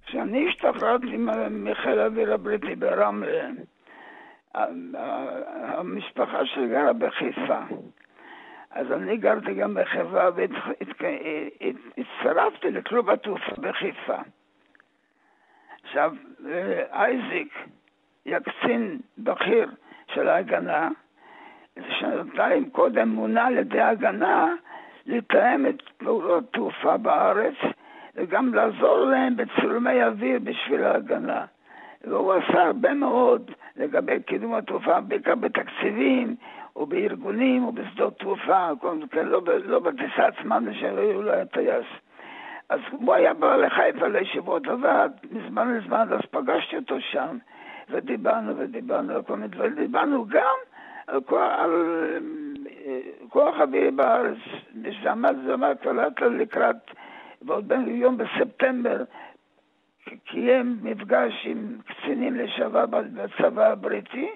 כשאני 0.05 0.47
השתחררתי 0.47 1.17
מחיל 1.49 1.99
האוויר 1.99 2.33
הבריטי 2.33 2.75
ברמלה, 2.75 3.47
המשפחה 5.53 6.45
שלי 6.45 6.67
גרה 6.67 6.93
בחיפה. 6.93 7.59
אז 8.71 8.91
אני 8.91 9.17
גרתי 9.17 9.53
גם 9.53 9.73
בחברה 9.73 10.29
והצטרפתי 11.95 12.71
לכלוב 12.71 13.09
התעופה 13.09 13.55
בחיפה. 13.61 14.17
עכשיו, 15.83 16.13
אייזיק, 16.91 17.53
היה 18.25 18.39
קצין 18.39 18.99
בכיר 19.17 19.69
של 20.13 20.29
ההגנה, 20.29 20.89
שנתיים 21.89 22.69
קודם 22.69 23.09
מונה 23.09 23.45
על 23.45 23.57
ידי 23.57 23.81
ההגנה 23.81 24.53
לתאם 25.05 25.67
את 25.67 25.81
פעולות 25.97 26.53
תעופה 26.53 26.97
בארץ 26.97 27.55
וגם 28.15 28.53
לעזור 28.53 28.97
להם 28.99 29.35
בצילומי 29.35 30.03
אוויר 30.03 30.39
בשביל 30.43 30.83
ההגנה. 30.83 31.45
והוא 32.03 32.33
עשה 32.33 32.63
הרבה 32.63 32.93
מאוד 32.93 33.51
לגבי 33.77 34.23
קידום 34.23 34.53
התעופה, 34.53 35.01
בעיקר 35.01 35.35
בתקציבים, 35.35 36.35
או 36.75 36.85
בארגונים, 36.85 37.63
או 37.63 37.71
בשדות 37.71 38.19
תעופה, 38.19 38.69
כן, 39.11 39.27
לא, 39.27 39.41
לא 39.65 39.79
בטיסה 39.79 40.27
עצמה, 40.27 40.59
שלא 40.79 41.23
לא 41.23 41.31
היה 41.31 41.45
טייס. 41.45 41.85
אז 42.69 42.79
הוא 42.91 43.13
היה 43.13 43.33
בא 43.33 43.55
לחיפה 43.55 44.07
לישיבות 44.07 44.67
לבד, 44.67 45.09
מזמן 45.31 45.77
לזמן, 45.77 46.07
אז 46.11 46.21
פגשתי 46.31 46.75
אותו 46.75 47.01
שם, 47.01 47.37
ודיברנו 47.89 48.57
ודיברנו 48.57 49.13
על 49.13 49.21
כל 49.23 49.35
מיני 49.35 49.47
דברים, 49.47 49.75
דיברנו 49.75 50.25
גם 50.27 50.55
על, 51.07 51.21
כוח, 51.21 51.41
אה, 51.41 52.17
כוח 53.29 53.55
אווירי 53.59 53.91
בארץ, 53.91 54.37
שעמד 54.91 55.35
זמר 55.47 55.73
קלט 55.73 56.21
לקראת, 56.21 56.91
ועוד 57.45 57.67
בן 57.67 57.87
יום 57.87 58.17
בספטמבר, 58.17 59.03
קיים 60.25 60.77
מפגש 60.81 61.33
עם 61.45 61.77
קצינים 61.85 62.35
לשעבר 62.35 62.85
בצבא 62.85 63.71
הבריטי, 63.71 64.29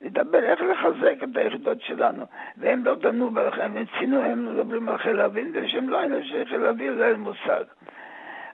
לדבר 0.00 0.42
איך 0.42 0.60
לחזק 0.60 1.22
את 1.22 1.36
היחידות 1.36 1.80
שלנו. 1.80 2.24
והם 2.56 2.84
לא 2.84 2.94
דנו 2.94 3.30
בכם, 3.30 3.76
הם 3.76 3.84
ציינו, 3.98 4.22
הם 4.22 4.56
מדברים 4.56 4.88
על 4.88 4.98
חיל 4.98 5.20
האוויר, 5.20 5.46
ושהם 5.52 5.88
לא 5.88 5.98
היינו 5.98 6.16
שחיל 6.24 6.64
האוויר, 6.64 6.94
לא 6.94 7.04
היה 7.04 7.16
מושג. 7.16 7.64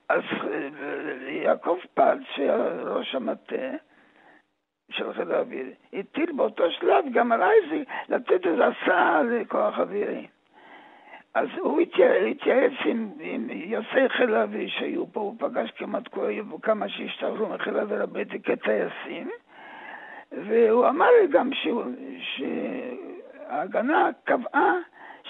אז 0.08 0.22
יעקב 1.28 1.76
פלץ, 1.94 2.22
שהיה 2.34 2.56
ראש 2.84 3.14
המטה 3.14 3.70
של 4.90 5.12
חיל 5.12 5.32
האוויר, 5.32 5.66
הטיל 5.92 6.32
באותו 6.32 6.70
שלב 6.70 7.04
גם 7.12 7.32
על 7.32 7.42
אייזי 7.42 7.84
לתת 8.08 8.46
איזו 8.46 8.62
הסעה 8.64 9.22
לכוח 9.22 9.78
אווירי. 9.78 10.26
אז 11.34 11.48
הוא 11.60 11.80
התייעץ 11.80 12.72
עם, 12.84 13.10
עם 13.20 13.48
יוצאי 13.50 14.08
חיל 14.08 14.34
האוויר 14.34 14.68
שהיו 14.68 15.12
פה, 15.12 15.20
הוא 15.20 15.34
פגש 15.38 15.70
כמעט 15.70 16.08
כמה 16.62 16.88
שהשתחררו 16.88 17.48
מחיל 17.48 17.78
האוויר 17.78 18.02
הבריטי 18.02 18.38
כטייסים, 18.42 19.30
והוא 20.32 20.88
אמר 20.88 21.06
לי 21.22 21.28
גם 21.28 21.50
שההגנה 23.48 24.10
קבעה 24.24 24.74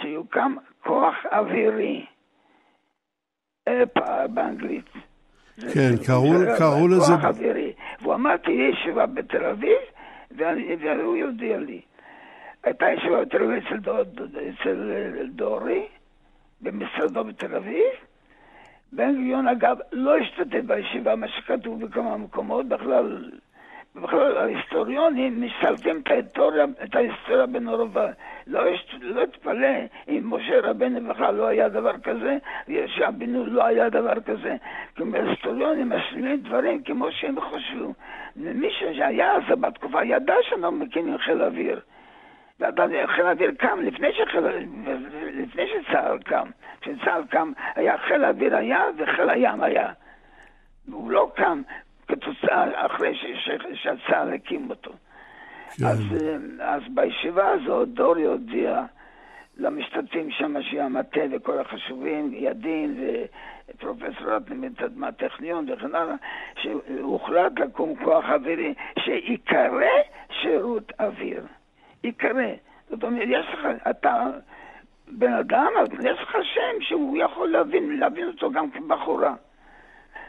שיוקם 0.00 0.54
כוח 0.82 1.14
אווירי, 1.32 2.06
אפע 3.68 4.26
באנגלית. 4.26 4.90
כן, 5.74 5.90
קראו 6.58 6.88
לזה... 6.88 7.12
כוח 7.12 7.24
אווירי. 7.24 7.72
והוא 8.02 8.14
אמר, 8.14 8.36
תהיה 8.36 8.68
ישיבה 8.68 9.06
בתל 9.06 9.44
אביב, 9.44 9.78
והוא 10.30 11.16
יודיע 11.16 11.58
לי. 11.58 11.80
הייתה 12.64 12.86
ישיבה 12.90 13.20
בתל 13.20 13.42
אביב 13.42 13.62
אצל 14.60 15.26
דורי, 15.28 15.86
במשרדו 16.60 17.24
בתל 17.24 17.56
אביב. 17.56 17.84
בן 18.92 19.14
גוריון, 19.14 19.48
אגב, 19.48 19.78
לא 19.92 20.16
השתתף 20.16 20.60
בישיבה, 20.66 21.16
מה 21.16 21.28
שכתוב 21.28 21.84
בכמה 21.84 22.16
מקומות, 22.16 22.66
בכלל 22.66 23.30
בכלל 23.94 24.36
ההיסטוריונים 24.36 25.40
מסלפים 25.40 26.00
את 26.00 26.10
ההיסטוריה, 26.10 26.64
את 26.84 26.94
ההיסטוריה 26.94 27.46
בנורבה. 27.46 28.06
לא, 28.46 28.64
לא 29.00 29.26
תתפלא 29.26 29.68
אם 30.08 30.22
משה 30.24 30.60
רבנו 30.62 31.08
בכלל 31.08 31.34
לא 31.34 31.46
היה 31.46 31.68
דבר 31.68 31.98
כזה, 31.98 32.36
ושאבינו 32.68 33.46
לא 33.46 33.64
היה 33.64 33.88
דבר 33.88 34.20
כזה. 34.20 34.56
כי 34.96 35.02
ההיסטוריונים 35.14 35.88
משלימים 35.88 36.40
דברים 36.40 36.82
כמו 36.82 37.12
שהם 37.12 37.40
חושבו. 37.40 37.92
ומי 38.36 38.68
שהיה 38.70 39.32
אז 39.32 39.58
בתקופה 39.60 40.04
ידע 40.04 40.34
שאנחנו 40.42 40.72
מקימים 40.72 41.18
חיל 41.18 41.42
אוויר. 41.42 41.80
חיל 43.06 43.26
האוויר 43.26 43.50
קם 43.58 43.80
לפני, 43.82 44.12
שחיל, 44.12 44.40
לפני 45.32 45.62
שצה"ל 45.66 46.18
קם. 46.18 46.48
כשצה"ל 46.80 47.22
קם 47.30 47.52
היה 47.74 47.98
חיל 47.98 48.24
האוויר 48.24 48.56
היה 48.56 48.84
וחיל 48.96 49.30
הים 49.30 49.62
היה. 49.62 49.88
הוא 50.92 51.10
לא 51.10 51.30
קם 51.34 51.62
כתוצאה 52.08 52.86
אחרי 52.86 53.14
שצה"ל 53.74 54.34
הקים 54.34 54.70
אותו. 54.70 54.92
כן. 55.76 55.84
אז, 55.86 56.00
אה, 56.22 56.36
אז 56.74 56.82
בישיבה 56.94 57.48
הזאת 57.48 57.88
דורי 57.88 58.24
הודיע 58.24 58.82
למשתתפים 59.56 60.30
שם, 60.30 60.62
שהיא 60.62 60.82
המטה 60.82 61.20
וכל 61.30 61.58
החשובים, 61.58 62.30
ידין 62.34 62.96
ופרופסור 63.70 64.26
רטני 64.26 64.68
מהטכניון 64.94 65.66
וכן 65.70 65.94
הלאה, 65.94 66.14
שהוחלט 66.62 67.58
לקום 67.58 68.04
כוח 68.04 68.24
אווירי 68.28 68.74
שיקרא 68.98 69.86
שירות 70.42 70.92
אוויר. 71.00 71.42
ייקרא. 72.04 72.52
זאת 72.90 73.04
אומרת, 73.04 73.28
יש 73.28 73.46
לך, 73.52 73.66
אתה 73.90 74.26
בן 75.08 75.32
אדם, 75.32 75.72
יש 76.04 76.18
לך 76.22 76.36
שם 76.42 76.80
שהוא 76.80 77.18
יכול 77.18 77.48
להבין, 77.48 77.98
להבין 77.98 78.26
אותו 78.26 78.50
גם 78.50 78.70
כבחורה. 78.70 79.34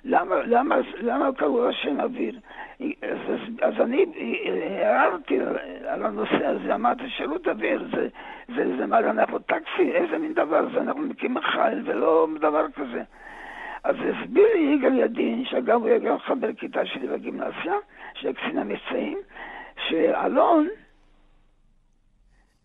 למה, 0.06 0.36
למה, 0.46 0.76
למה 0.98 1.30
קראו 1.38 1.70
השם 1.70 2.00
אוויר? 2.00 2.40
אז, 3.02 3.18
אז 3.62 3.74
אני 3.80 4.06
הערתי 4.84 5.40
על 5.88 6.06
הנושא 6.06 6.46
הזה, 6.46 6.76
אמרתי, 6.76 7.10
שירות 7.10 7.48
אוויר 7.48 7.88
זה, 7.96 8.08
זה, 8.56 8.78
זה 8.78 8.86
מה, 8.86 9.00
אנחנו 9.00 9.40
טקסי, 9.40 9.92
איזה 9.92 10.18
מין 10.18 10.34
דבר 10.34 10.70
זה, 10.74 10.82
אנחנו 10.82 11.02
מקימים 11.02 11.42
חיל 11.42 11.82
ולא 11.86 12.28
דבר 12.40 12.66
כזה. 12.76 13.04
אז 13.84 13.96
הסביר 13.96 14.46
לי 14.54 14.60
יגאל 14.60 15.00
ידין, 15.00 15.46
שאגב 15.46 15.82
הוא 15.82 15.88
היה 15.88 16.20
חבר 16.20 16.54
כיתה 16.54 16.86
שלי 16.86 17.08
בגימנסיה, 17.08 17.74
של 18.14 18.34
קצין 18.34 18.58
המבצעים, 18.58 19.18
שאלון 19.88 20.68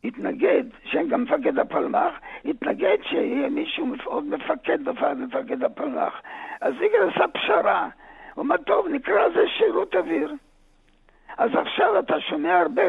התנגד, 0.05 0.65
שהם 0.85 1.09
גם 1.09 1.23
מפקד 1.23 1.59
הפלמ"ח, 1.59 2.13
התנגד 2.45 2.97
שיהיה 3.03 3.49
מישהו, 3.49 3.87
עוד 4.05 4.25
מפקד 4.25 4.89
מפקד 5.19 5.65
הפלמ"ח. 5.65 6.21
אז 6.61 6.75
יגאל 6.75 7.09
עשה 7.09 7.29
פשרה. 7.29 7.89
הוא 8.35 8.45
אמר, 8.45 8.57
טוב, 8.57 8.89
נקרא 8.89 9.27
לזה 9.27 9.49
שירות 9.59 9.95
אוויר. 9.97 10.35
אז 11.39 11.51
עכשיו 11.55 11.99
אתה 11.99 12.21
שומע 12.21 12.59
הרבה 12.59 12.83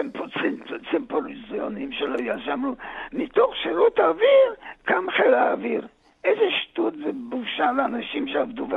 סימפוליזיונים 0.91 1.91
שלא 1.91 2.17
ישמרו, 2.19 2.75
מתוך 3.13 3.55
שירות 3.55 3.99
האוויר 3.99 4.53
קם 4.83 5.05
חיל 5.11 5.33
האוויר. 5.33 5.87
איזה 6.23 6.51
שטות 6.51 6.93
ובושה 7.05 7.71
לאנשים 7.71 8.27
שעבדו, 8.27 8.67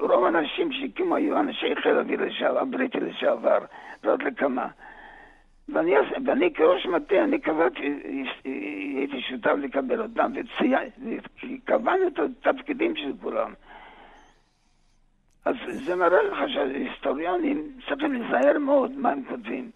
רוב 0.00 0.24
האנשים 0.24 0.72
שהקימו 0.72 1.16
היו 1.16 1.38
אנשי 1.38 1.76
חיל 1.76 1.96
האוויר 1.96 2.20
הבריטי 2.58 3.00
לשעבר, 3.00 3.58
ועוד 4.04 4.22
לכמה. 4.22 4.66
ואני, 5.68 5.94
ואני 6.26 6.52
כראש 6.54 6.86
מטה, 6.86 7.24
אני 7.24 7.38
קבעתי, 7.38 8.00
הייתי 8.96 9.20
שותף 9.20 9.54
לקבל 9.58 10.02
אותם, 10.02 10.32
וקבענו 11.42 12.06
את 12.06 12.18
התפקידים 12.46 12.96
של 12.96 13.12
כולם. 13.22 13.52
אז 15.44 15.54
זה 15.68 15.96
מראה 15.96 16.22
לך 16.22 16.38
שההיסטוריונים 16.48 17.72
צריכים 17.88 18.12
להיזהר 18.12 18.58
מאוד 18.58 18.90
מה 18.98 19.10
הם 19.10 19.22
כותבים. 19.28 19.70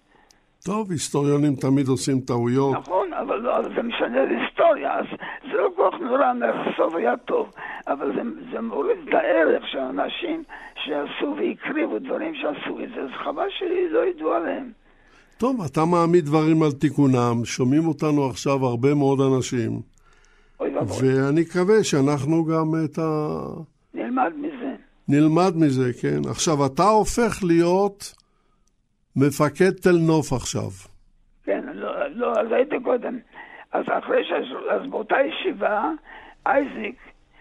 טוב, 0.65 0.91
היסטוריונים 0.91 1.55
תמיד 1.55 1.89
עושים 1.89 2.21
טעויות. 2.21 2.77
נכון, 2.77 3.13
אבל 3.13 3.41
לא, 3.41 3.63
זה 3.63 3.83
משנה 3.83 4.25
להיסטוריה, 4.25 4.99
אז 4.99 5.05
זה 5.43 5.53
לא 5.53 5.69
כל 5.77 5.91
כך 5.93 6.01
נורא, 6.01 6.33
הסוף 6.43 6.95
היה 6.95 7.17
טוב, 7.17 7.53
אבל 7.87 8.13
זה, 8.15 8.23
זה 8.53 8.61
מוריד 8.61 8.99
את 9.09 9.15
הערך 9.15 9.69
של 9.69 9.79
אנשים 9.79 10.43
שעשו 10.75 11.37
והקריבו 11.37 11.99
דברים 11.99 12.35
שעשו 12.35 12.81
את 12.81 12.89
זה, 12.95 13.03
אז 13.03 13.11
חבל 13.11 13.49
שלא 13.51 14.07
ידעו 14.07 14.33
עליהם. 14.33 14.73
טוב, 15.39 15.61
אתה 15.73 15.81
מעמיד 15.85 16.25
דברים 16.25 16.63
על 16.63 16.73
תיקונם, 16.73 17.45
שומעים 17.45 17.89
אותנו 17.89 18.27
עכשיו 18.31 18.67
הרבה 18.67 18.95
מאוד 18.95 19.19
אנשים. 19.21 19.71
ואני 20.61 21.41
מקווה 21.41 21.85
שאנחנו 21.85 22.45
גם 22.45 22.73
את 22.85 22.99
ה... 22.99 23.39
נלמד 23.95 24.33
מזה. 24.37 24.75
נלמד 25.09 25.53
מזה, 25.57 25.93
כן. 26.03 26.31
עכשיו, 26.31 26.67
אתה 26.67 26.83
הופך 26.83 27.45
להיות 27.47 28.15
מפקד 29.17 29.71
תל 29.71 29.99
נוף 30.07 30.33
עכשיו. 30.33 30.71
כן, 31.45 31.65
לא, 31.73 32.09
לא, 32.09 32.33
אז 32.33 32.53
הייתי 32.53 32.77
קודם. 32.85 33.19
אז 33.73 33.85
אחרי 33.99 34.25
ש... 34.25 34.33
אז 34.71 34.91
באותה 34.91 35.17
ישיבה, 35.29 35.91
אייזיק 36.47 36.97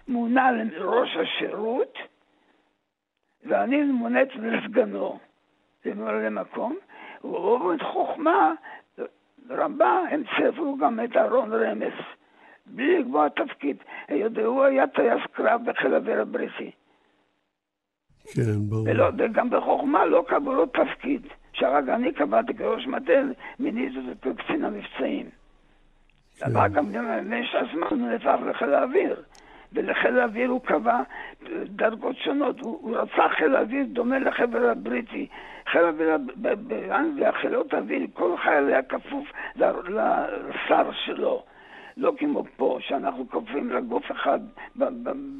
מונה 0.07 0.51
לראש 0.51 1.09
השירות, 1.21 1.93
ואני 3.45 3.83
מונית 3.83 4.29
לסגנו, 4.35 5.19
לממלא 5.85 6.29
מקום, 6.29 6.75
ובאופן 7.25 7.83
חוכמה 7.83 8.53
רבה 9.49 10.01
הם 10.11 10.23
צפו 10.23 10.77
גם 10.77 10.99
את 11.03 11.17
אהרון 11.17 11.53
רמז, 11.53 11.93
בלי 12.65 12.99
לקבוע 12.99 13.29
תפקיד, 13.29 13.77
היות 14.07 14.37
הוא 14.37 14.63
היה 14.63 14.87
טייס 14.87 15.21
קרב 15.31 15.61
בחיל 15.65 15.93
האוויר 15.93 16.21
הבריטי. 16.21 16.71
כן, 18.33 18.69
ברור. 18.69 18.87
ולא, 18.87 19.09
וגם 19.17 19.49
בחוכמה 19.49 20.05
לא 20.05 20.25
קבעו 20.27 20.53
לו 20.53 20.65
תפקיד, 20.65 21.27
שרק 21.53 21.83
אני 21.89 22.13
קבעתי 22.13 22.53
כראש 22.53 22.87
מטה, 22.87 23.13
מיניתי 23.59 23.97
אותו 23.97 24.11
כקצין 24.21 24.65
המבצעים. 24.65 25.29
כן. 26.37 26.45
אחר 26.45 26.69
כך 26.69 26.75
במשך 26.75 27.55
הזמן 27.55 27.87
הוא 27.89 27.97
נהפך 27.97 28.39
לחיל 28.45 28.73
האוויר. 28.73 29.23
ולחיל 29.75 30.19
האוויר 30.19 30.49
הוא 30.49 30.61
קבע 30.61 31.01
דרגות 31.65 32.15
שונות. 32.17 32.59
הוא, 32.59 32.79
הוא 32.81 32.97
רצה 32.97 33.29
חיל 33.29 33.55
האוויר 33.55 33.85
דומה 33.93 34.19
לחבר 34.19 34.69
הבריטי. 34.69 35.27
חיל 35.71 35.81
האוויר 35.81 36.17
באנגליה, 36.35 37.31
חילות 37.31 37.73
האוויר, 37.73 38.07
כל 38.13 38.37
חייל 38.37 38.67
היה 38.67 38.83
כפוף 38.83 39.31
לשר 39.55 40.91
שלו. 41.05 41.43
לא 41.97 42.13
כמו 42.17 42.43
פה, 42.55 42.77
שאנחנו 42.81 43.29
כופים 43.29 43.69
לגוף 43.69 44.11
אחד 44.11 44.39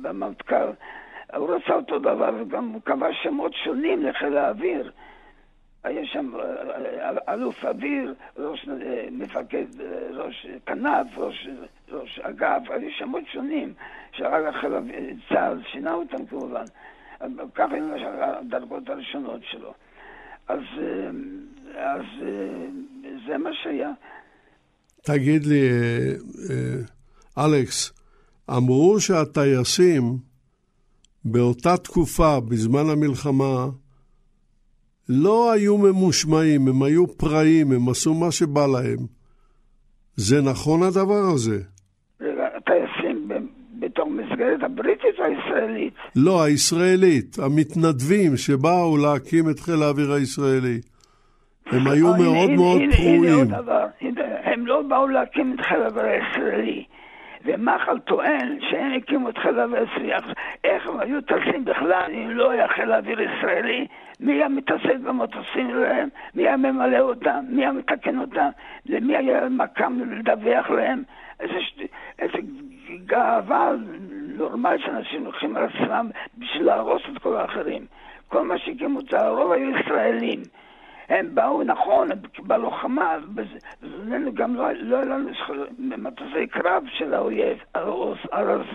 במטכ"ל. 0.02 0.68
הוא 1.36 1.56
רצה 1.56 1.74
אותו 1.74 2.00
דבר, 2.00 2.30
וגם 2.40 2.68
הוא 2.68 2.82
קבע 2.84 3.08
שמות 3.14 3.54
שונים 3.54 4.06
לחיל 4.06 4.38
האוויר. 4.38 4.92
היה 5.84 6.06
שם 6.06 6.32
אה, 6.36 6.42
אה, 6.42 7.34
אלוף 7.34 7.66
אוויר, 7.66 8.14
ראש 8.38 8.70
אה, 8.70 9.06
מפקד, 9.12 9.66
ראש 10.14 10.48
כנף, 10.66 11.18
ראש, 11.18 11.48
ראש 11.92 12.20
אגף, 12.20 12.70
היו 12.70 12.92
שמות 12.92 13.24
שונים, 13.28 13.74
שרק 14.18 14.64
האוויר, 14.64 15.16
צה"ל 15.30 15.62
שינה 15.72 15.94
אותם 15.94 16.26
כמובן. 16.26 16.66
ככה 17.56 17.76
היו 17.76 17.86
הדרגות 18.40 18.90
הראשונות 18.90 19.42
שלו. 19.52 19.74
אז, 20.48 20.62
אז 21.76 22.06
זה 23.28 23.38
מה 23.38 23.50
שהיה. 23.64 23.92
תגיד 25.06 25.46
לי, 25.46 25.70
אה, 25.70 26.12
אה, 26.50 27.46
אלכס, 27.46 27.92
אמרו 28.50 29.00
שהטייסים 29.00 30.18
באותה 31.26 31.78
תקופה, 31.78 32.40
בזמן 32.40 32.90
המלחמה, 32.90 33.66
לא 35.10 35.52
היו 35.52 35.78
ממושמעים, 35.78 36.68
הם 36.68 36.84
היו 36.84 37.08
פראיים, 37.08 37.72
הם 37.72 37.90
עשו 37.90 38.14
מה 38.14 38.32
שבא 38.32 38.68
להם. 38.68 39.00
זה 40.16 40.42
נכון 40.42 40.84
הדבר 40.84 41.24
הזה? 41.34 41.64
טייסים 42.66 43.30
בתוך 43.80 44.08
מסגרת 44.08 44.64
הבריטית 44.76 45.20
או 45.20 45.24
הישראלית? 45.26 45.94
לא, 46.16 46.44
הישראלית, 46.44 47.38
המתנדבים 47.40 48.38
שבאו 48.38 48.98
להקים 48.98 49.50
את 49.50 49.60
חיל 49.60 49.84
האוויר 49.84 50.12
הישראלי. 50.12 50.80
הם 51.66 51.88
היו 51.88 52.14
הנה, 52.14 52.24
מאוד 52.24 52.50
מאוד 52.50 52.82
פרועים. 52.98 53.48
הם 54.44 54.68
לא 54.68 54.82
באו 54.82 55.08
להקים 55.08 55.56
את 55.56 55.66
חיל 55.66 55.82
האוויר 55.82 56.06
הישראלי. 56.06 56.86
ומחל 57.46 58.00
טוען 58.00 58.58
שהם 58.70 58.92
הקימו 58.98 59.30
את 59.30 59.38
חיל 59.38 59.60
האוויר 59.60 59.80
הישראלי. 59.80 60.34
איך 60.64 60.88
הם 60.88 61.00
היו 61.00 61.22
טסים 61.22 61.66
בכלל 61.66 62.12
אם 62.14 62.30
לא 62.30 62.52
היה 62.52 62.68
חיל 62.68 62.92
האוויר 62.92 63.22
ישראלי? 63.22 63.88
מי 64.20 64.34
היה 64.34 64.50
מתעסק 64.50 64.98
במטוסים 65.04 65.70
שלהם? 65.70 66.10
מי 66.36 66.44
היה 66.44 66.58
ממלא 66.58 67.00
אותם? 67.00 67.46
מי 67.50 67.62
היה 67.62 67.72
מתקן 67.72 68.20
אותם? 68.20 68.50
למי 68.86 69.18
היה 69.18 69.50
מקם 69.50 70.00
לדווח 70.12 70.70
להם? 70.70 71.04
איזה. 71.40 71.54
איזה 72.20 72.38
גאווה 73.06 73.72
נורמלית 74.38 74.82
שאנשים 74.82 75.26
לוקחים 75.26 75.58
על 75.58 75.64
עצמם 75.66 76.10
בשביל 76.38 76.66
להרוס 76.66 77.02
את 77.14 77.22
כל 77.22 77.36
האחרים. 77.38 77.86
כל 78.28 78.48
מה 78.48 78.58
שהקימו 78.58 79.00
את 79.00 79.14
הרוב 79.14 79.52
היו 79.52 79.70
ישראלים. 79.70 80.42
הם 81.10 81.36
באו, 81.36 81.64
נכון, 81.64 82.08
בלוחמה, 82.40 83.18
לנו 83.82 84.34
גם 84.34 84.56
לא, 84.56 84.72
לא 84.72 84.96
היה 84.96 85.06
לנו 85.06 85.30
מטוסי 85.80 86.48
קרב 86.48 86.84
של 86.98 87.14
האויב, 87.14 87.58
הרוס, 87.74 88.18
הרס, 88.32 88.68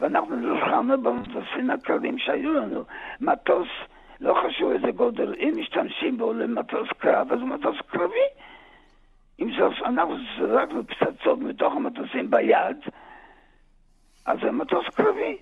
ואנחנו 0.00 0.36
נלחמנו 0.36 1.02
במטוסים 1.02 1.70
הקרים 1.70 2.18
שהיו 2.18 2.52
לנו. 2.52 2.84
מטוס, 3.20 3.68
לא 4.20 4.34
חשוב 4.46 4.72
איזה 4.72 4.90
גודל, 4.90 5.34
אם 5.38 5.52
משתמשים 5.56 6.18
בו 6.18 6.32
למטוס 6.32 6.88
קרב, 6.98 7.32
אז 7.32 7.40
הוא 7.40 7.48
מטוס 7.48 7.76
קרבי. 7.86 8.28
אם 9.40 9.50
אנחנו 9.84 10.16
זרקנו 10.38 10.82
פצצות 10.86 11.38
מתוך 11.38 11.76
המטוסים 11.76 12.30
ביד, 12.30 12.76
אז 14.28 14.38
זה 14.42 14.50
מטוס 14.50 14.84
קרבי. 14.94 15.36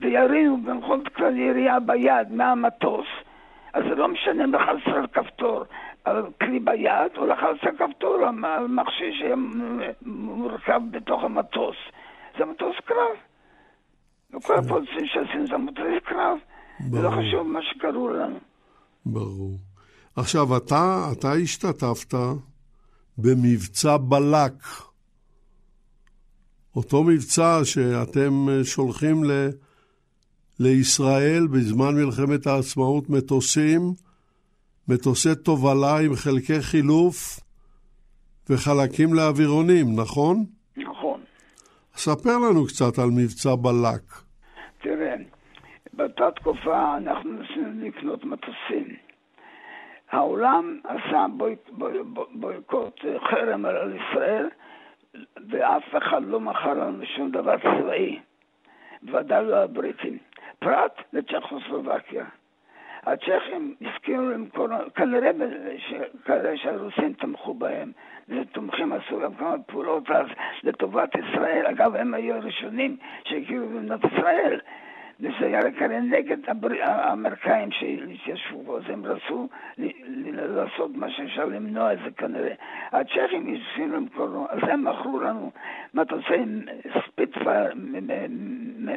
וירינו 0.00 0.56
במכונת 0.62 1.08
כלל 1.08 1.38
ירייה 1.38 1.80
ביד 1.80 2.32
מהמטוס, 2.32 3.06
אז 3.72 3.82
זה 3.88 3.94
לא 3.94 4.08
משנה 4.08 4.44
אם 4.44 4.54
לחץ 4.54 4.94
על 4.94 5.06
כפתור 5.06 5.64
על 6.04 6.26
כלי 6.40 6.60
ביד 6.60 7.12
או 7.16 7.26
לחץ 7.26 7.56
על 7.62 7.76
כפתור 7.78 8.16
על 8.24 8.66
מכשיר 8.66 9.12
שהיה 9.18 9.34
מורכב 10.02 10.80
בתוך 10.90 11.24
המטוס. 11.24 11.76
זה 12.38 12.44
מטוס 12.44 12.76
קרב. 12.84 13.16
וכל 14.34 14.54
הפולצים 14.58 15.06
שעשינו 15.06 15.46
זה 15.46 15.56
מטוס 15.56 15.86
קרב. 16.04 16.38
זה 16.90 17.02
לא. 17.02 17.10
חשוב 17.10 17.46
מה 17.46 17.60
שקראו 17.62 18.10
לנו. 18.10 18.38
ברור. 19.06 19.56
עכשיו, 20.16 20.56
אתה, 20.56 21.08
אתה 21.12 21.32
השתתפת 21.32 22.14
במבצע 23.18 23.96
בלק. 23.96 24.89
אותו 26.76 27.02
מבצע 27.04 27.60
שאתם 27.64 28.48
אה, 28.48 28.64
שולחים 28.64 29.24
ל, 29.24 29.30
לישראל 30.60 31.46
בזמן 31.46 31.94
מלחמת 31.94 32.46
העצמאות 32.46 33.10
מטוסים, 33.10 33.80
מטוסי 34.88 35.34
תובלה 35.44 35.98
עם 36.04 36.14
חלקי 36.14 36.60
חילוף 36.60 37.40
וחלקים 38.50 39.14
לאווירונים, 39.14 39.86
נכון? 39.96 40.44
נכון. 40.76 41.20
ספר 41.94 42.38
לנו 42.38 42.66
קצת 42.66 42.98
על 42.98 43.10
מבצע 43.10 43.54
בלק. 43.54 44.02
תראה, 44.82 45.14
באותה 45.92 46.24
תקופה 46.36 46.96
אנחנו 46.96 47.30
ניסינו 47.32 47.86
לקנות 47.86 48.24
מטוסים. 48.24 48.96
העולם 50.10 50.80
עשה 50.84 51.26
בוי- 51.36 51.56
בוי- 51.78 52.02
בוי- 52.04 52.24
בויקוט 52.34 52.94
אה, 53.04 53.18
חרם 53.30 53.64
על 53.66 53.92
ישראל, 53.96 54.46
ואף 55.48 55.96
אחד 55.96 56.22
לא 56.24 56.40
מכר 56.40 56.74
לנו 56.74 57.06
שום 57.06 57.30
דבר 57.30 57.56
צבאי. 57.58 58.18
בוודאי 59.02 59.44
לא 59.44 59.56
הבריטים. 59.56 60.18
פרט 60.58 61.02
לצ'כוסלובקיה. 61.12 62.24
הצ'כים 63.02 63.74
הסכימו 63.80 64.30
למכור, 64.30 64.68
כנראה 64.94 65.30
שהרוסים 66.56 67.12
תמכו 67.12 67.54
בהם, 67.54 67.92
ותומכים 68.28 68.92
עשו 68.92 69.20
גם 69.20 69.34
כמה 69.34 69.54
פעולות 69.66 70.10
אז 70.10 70.26
לטובת 70.62 71.14
ישראל. 71.14 71.66
אגב, 71.66 71.96
הם 71.96 72.14
היו 72.14 72.34
הראשונים 72.34 72.96
שהגיעו 73.24 73.66
למדינת 73.66 74.00
ישראל. 74.04 74.60
היה 75.40 75.70
כנראה 75.78 76.00
נגד 76.00 76.38
האמריקאים 76.82 77.70
שהתיישבו 77.70 78.62
בו, 78.62 78.76
אז 78.76 78.82
הם 78.88 79.04
רצו 79.04 79.48
לעשות 80.32 80.90
מה 80.94 81.10
שאפשר 81.10 81.44
למנוע 81.44 81.92
את 81.92 81.98
זה 82.04 82.10
כנראה. 82.10 82.54
הצ'כים 82.92 83.54
התחילו 83.54 83.96
למכור, 83.96 84.46
אז 84.50 84.58
הם 84.62 84.84
מכרו 84.84 85.20
לנו 85.20 85.50
מטוסי 85.94 86.44
ספיטפייר, 87.06 87.72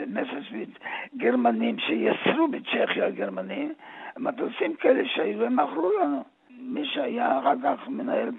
מסרשמיט, 0.07 0.69
גרמנים 1.17 1.79
שיצרו 1.79 2.47
בצ'כיה 2.47 3.05
הגרמנים, 3.05 3.73
מטוסים 4.17 4.75
כאלה 4.75 5.05
שהיו, 5.05 5.45
הם 5.45 5.55
מכרו 5.55 5.91
לנו. 6.01 6.23
מי 6.59 6.85
שהיה 6.85 7.39
אחר 7.39 7.53
כך 7.63 7.87
מנהל 7.87 8.29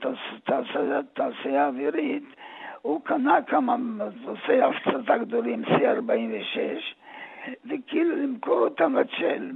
תעשייה 1.15 1.67
אווירית, 1.67 2.25
הוא 2.83 3.01
קנה 3.05 3.43
כמה 3.43 3.77
מטוסי 3.77 4.63
הפצצה 4.63 5.19
גדולים, 5.19 5.65
C-46, 5.65 6.59
וכאילו 7.65 8.17
למכור 8.17 8.59
אותם 8.59 8.97
לצ'ל 8.97 9.53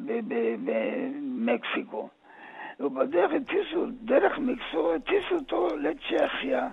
במקסיקו. 0.65 2.09
ובדרך 2.81 3.31
הטיסו, 3.37 3.87
דרך 4.05 4.39
מקסיקו, 4.39 4.95
הטיסו 4.95 5.35
אותו 5.35 5.69
לצ'כיה, 5.77 6.69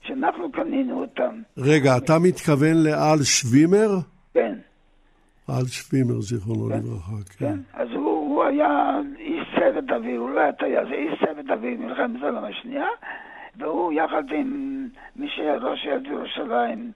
שאנחנו 0.00 0.52
קנינו 0.52 1.00
אותם. 1.00 1.42
רגע, 1.58 1.96
אתה 1.96 2.12
מתכוון 2.18 2.76
לאל 2.84 3.22
שווימר? 3.22 3.88
כן. 4.34 4.54
אל 5.50 5.66
שווימר, 5.66 6.20
זיכרונו 6.20 6.68
כן. 6.68 6.76
לברכה, 6.76 7.12
כן. 7.38 7.46
כן, 7.46 7.58
אז 7.72 7.88
הוא, 7.90 8.04
הוא 8.04 8.44
היה 8.44 9.00
איש 9.18 9.48
צוות 9.58 9.90
אוויר, 9.90 10.20
הוא 10.20 10.30
לא 10.30 10.40
היה 10.40 10.52
טייס, 10.52 10.88
זה 10.88 10.94
איש 10.94 11.18
צוות 11.24 11.50
אוויר 11.50 11.78
במלחמת 11.78 12.22
העולם 12.22 12.44
השנייה, 12.44 12.86
והוא 13.56 13.92
יחד 13.92 14.24
עם 14.32 14.88
מי 15.16 15.28
שהיה 15.28 15.54
ראש 15.56 15.84
עיריית 15.84 16.06
ירושלים, 16.06 16.92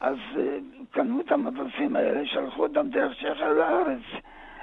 אז 0.00 0.16
אה, 0.36 0.58
קנו 0.90 1.20
את 1.20 1.32
המטוסים 1.32 1.96
האלה, 1.96 2.26
שלחו 2.26 2.62
אותם 2.62 2.88
דרך 2.88 3.12
צ'כיה 3.18 3.52
לארץ. 3.52 4.02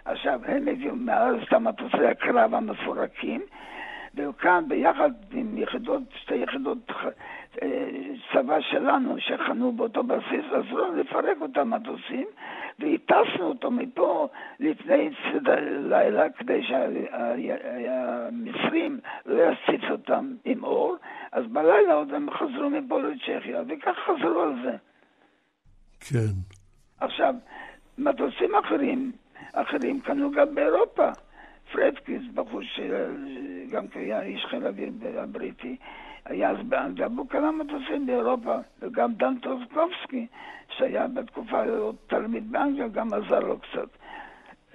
עכשיו, 0.05 0.39
הם 0.45 0.67
הביאו 0.67 0.95
מהארץ 0.95 1.41
את 1.47 1.53
המטוסי 1.53 2.05
הקרב 2.05 2.53
המפורקים, 2.53 3.41
והוא 4.13 4.33
כאן 4.33 4.63
ביחד 4.67 5.11
עם 5.31 5.57
יחידות, 5.57 6.01
שתי 6.21 6.35
יחידות 6.35 6.91
אה, 7.61 7.87
צבא 8.33 8.61
שלנו 8.61 9.15
שחנו 9.19 9.71
באותו 9.71 10.03
בסיס, 10.03 10.45
עזרו 10.51 10.91
לפרק 10.95 11.37
אותם 11.41 11.69
מטוסים, 11.69 12.27
והטסנו 12.79 13.45
אותו 13.45 13.71
מפה 13.71 14.27
לפני 14.59 15.09
צד 15.09 15.49
הלילה 15.49 16.29
כדי 16.29 16.63
שהמצרים 17.43 18.99
לא 19.25 19.43
יציץ 19.43 19.91
אותם 19.91 20.33
עם 20.45 20.63
אור, 20.63 20.95
אז 21.31 21.47
בלילה 21.47 21.93
עוד 21.93 22.13
הם 22.13 22.31
חזרו 22.31 22.69
מפה 22.69 22.99
לצ'כיה, 23.01 23.61
וכך 23.67 23.97
חזרו 24.05 24.41
על 24.41 24.53
זה. 24.63 24.75
כן. 25.99 26.33
עכשיו, 26.99 27.35
מטוסים 27.97 28.55
אחרים, 28.55 29.11
אחרים 29.53 30.01
קנו 30.01 30.31
גם 30.31 30.55
באירופה. 30.55 31.09
פרדקיס, 31.71 32.21
בחור 32.33 32.61
שגם 32.63 33.87
כן 33.87 33.99
היה 33.99 34.21
איש 34.21 34.45
חיל 34.45 34.67
אוויר 34.67 34.89
הבריטי, 35.17 35.75
היה 36.25 36.49
אז 36.49 36.57
באנגליה, 36.67 37.07
והוא 37.15 37.29
קנה 37.29 37.51
מטוסים 37.51 38.05
באירופה, 38.05 38.55
וגם 38.81 39.13
דן 39.13 39.39
טרוסקובסקי, 39.39 40.27
שהיה 40.77 41.07
בתקופה 41.07 41.63
עוד 41.77 41.95
תלמיד 42.07 42.51
באנגליה, 42.51 42.87
גם 42.87 43.13
עזר 43.13 43.39
לו 43.39 43.59
קצת. 43.59 43.89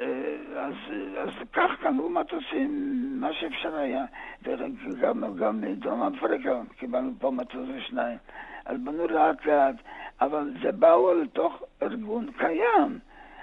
אה, 0.01 0.37
אז, 0.57 0.75
אז 1.19 1.31
כך 1.53 1.71
קנו 1.81 2.09
מטוסים, 2.09 3.01
מה 3.21 3.33
שאפשר 3.33 3.77
היה. 3.77 4.05
וגם 4.43 5.37
גם 5.37 5.61
מדרום 5.61 6.03
אפריקה 6.03 6.61
קיבלנו 6.79 7.13
פה 7.19 7.31
מטוס 7.31 7.69
ושניים. 7.77 8.19
אז 8.65 8.77
בנו 8.85 9.09
לאט 9.09 9.47
לאט, 9.47 9.75
אבל 10.21 10.55
זה 10.63 10.73
באו 10.73 11.15
לתוך 11.15 11.63
ארגון 11.83 12.27
קיים. 12.39 12.99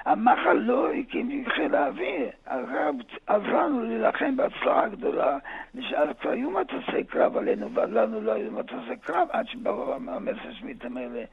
המחל 0.06 0.54
לא 0.54 0.94
הקים 0.94 1.46
חיל 1.50 1.76
האוויר, 1.76 2.30
עזרנו 3.28 3.84
להילחם 3.84 4.36
בהצלחה 4.36 4.88
גדולה, 4.88 5.38
אז 5.98 6.10
כבר 6.22 6.32
היו 6.32 6.52
מטוסי 6.52 7.04
קרב 7.04 7.38
עלינו, 7.38 7.74
ולנו 7.74 8.22
לא 8.22 8.32
היו 8.32 8.52
מטוסי 8.52 8.98
קרב 9.02 9.28
עד 9.32 9.48
שבאו 9.48 9.94
המסרשמיטים 9.94 10.98
האלה 10.98 11.24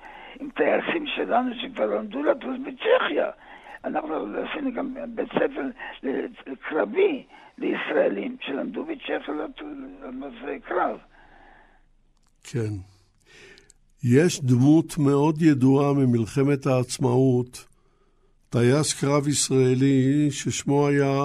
עם 0.41 0.51
טייסים 0.51 1.07
שלנו 1.07 1.55
שכבר 1.55 1.87
למדו 1.87 2.23
לטוס 2.23 2.57
בצ'כיה. 2.65 3.31
אנחנו 3.85 4.15
עשינו 4.39 4.73
גם 4.73 4.95
בית 5.09 5.29
ספר 5.29 5.63
קרבי 6.69 7.27
לישראלים 7.59 8.37
שלמדו 8.41 8.85
בצ'כיה 8.85 9.19
לטוס 9.19 10.35
קרב. 10.65 10.99
כן. 12.45 12.94
יש 14.05 14.41
דמות 14.45 14.99
מאוד 14.99 15.43
ידועה 15.43 15.93
ממלחמת 15.93 16.67
העצמאות, 16.67 17.67
טייס 18.51 19.01
קרב 19.01 19.29
ישראלי 19.29 20.31
ששמו 20.31 20.89
היה 20.89 21.23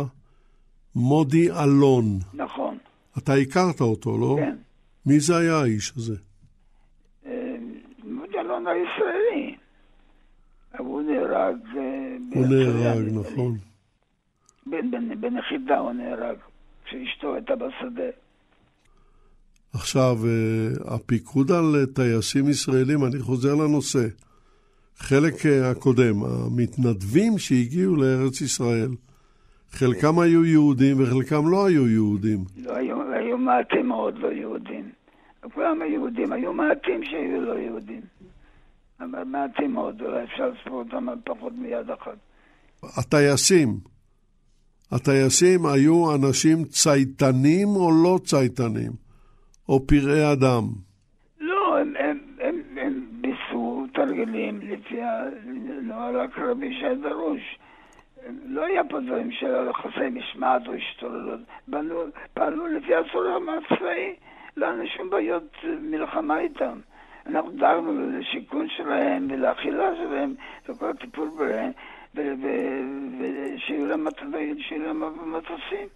מודי 0.95 1.51
אלון. 1.51 2.05
נכון. 2.33 2.77
אתה 3.17 3.33
הכרת 3.33 3.81
אותו, 3.81 4.17
לא? 4.17 4.35
כן. 4.39 4.55
מי 5.05 5.19
זה 5.19 5.37
היה 5.37 5.57
האיש 5.57 5.93
הזה? 5.97 6.15
אה, 7.25 7.55
מודי 8.03 8.39
אלון 8.39 8.65
הישראלי. 8.67 9.55
הוא 10.77 11.01
נהרג... 11.01 11.57
אה, 11.77 12.17
הוא 12.33 12.45
נהרג. 12.47 13.07
נכון. 13.13 13.57
בנחיתה 15.19 15.77
הוא 15.77 15.91
נהרג, 15.91 16.37
כשאשתו 16.85 17.35
הייתה 17.35 17.53
בשדה. 17.55 18.09
עכשיו, 19.73 20.17
אה, 20.25 20.95
הפיקוד 20.95 21.51
על 21.51 21.85
טייסים 21.95 22.49
ישראלים, 22.49 23.05
אני 23.05 23.19
חוזר 23.19 23.55
לנושא. 23.55 24.07
חלק 24.97 25.45
אה, 25.45 25.69
הקודם, 25.69 26.23
המתנדבים 26.23 27.37
שהגיעו 27.37 27.95
לארץ 27.95 28.41
ישראל, 28.41 28.89
חלקם 29.71 30.19
היו 30.19 30.45
יהודים 30.45 30.97
וחלקם 30.99 31.49
לא 31.49 31.65
היו 31.65 31.87
יהודים. 31.87 32.39
לא 32.57 32.75
היו, 32.75 33.13
היו 33.13 33.37
מעטים 33.37 33.87
מאוד 33.87 34.17
לא 34.17 34.27
יהודים. 34.27 34.89
כולם 35.53 35.81
היו 35.81 35.93
יהודים, 35.93 36.31
היו 36.33 36.53
מעטים 36.53 37.03
שהיו 37.03 37.41
לא 37.41 37.59
יהודים. 37.59 38.01
אבל 38.99 39.23
מעטים 39.23 39.73
מאוד, 39.73 40.01
אולי 40.01 40.23
אפשר 40.23 40.49
לספור 40.49 40.79
אותם 40.79 41.09
על 41.09 41.17
פחות 41.25 41.53
מיד 41.57 41.89
אחת. 41.89 42.17
הטייסים, 42.97 43.77
הטייסים 44.91 45.65
היו 45.65 46.15
אנשים 46.15 46.63
צייתנים 46.63 47.67
או 47.67 47.91
לא 48.03 48.19
צייתנים? 48.23 49.08
או 49.69 49.79
פראי 49.87 50.31
אדם? 50.33 50.63
לא, 51.39 51.77
הם, 51.77 51.93
הם, 51.99 52.19
הם, 52.39 52.61
הם 52.77 53.05
ביצעו 53.11 53.85
תרגילים 53.93 54.59
לפי 54.63 55.01
הנוהל 55.01 56.19
הקרבי 56.19 56.73
שהיה 56.79 56.95
דרוש. 56.95 57.59
לא 58.45 58.65
היה 58.65 58.83
פה 58.83 58.99
דברים 58.99 59.31
של 59.31 59.67
יחסי 59.69 60.09
משמעת 60.11 60.67
או 60.67 60.73
השתוללות. 60.73 61.39
פעלו 62.33 62.67
לפי 62.67 62.95
הסולם 62.95 63.49
הצבאי, 63.49 64.15
לא 64.57 64.65
היה 64.65 64.87
שום 64.97 65.09
בעיות 65.09 65.55
מלחמה 65.81 66.39
איתם. 66.39 66.79
אנחנו 67.25 67.51
דאגנו 67.51 68.19
לשיכון 68.19 68.67
שלהם 68.69 69.27
ולאכילה 69.31 69.95
שלהם 69.95 70.35
וכל 70.69 70.89
הטיפול 70.89 71.29
בהם 71.37 71.71
ושיהיו 73.19 73.85
להם 73.85 74.07
מטוסים. 75.25 75.87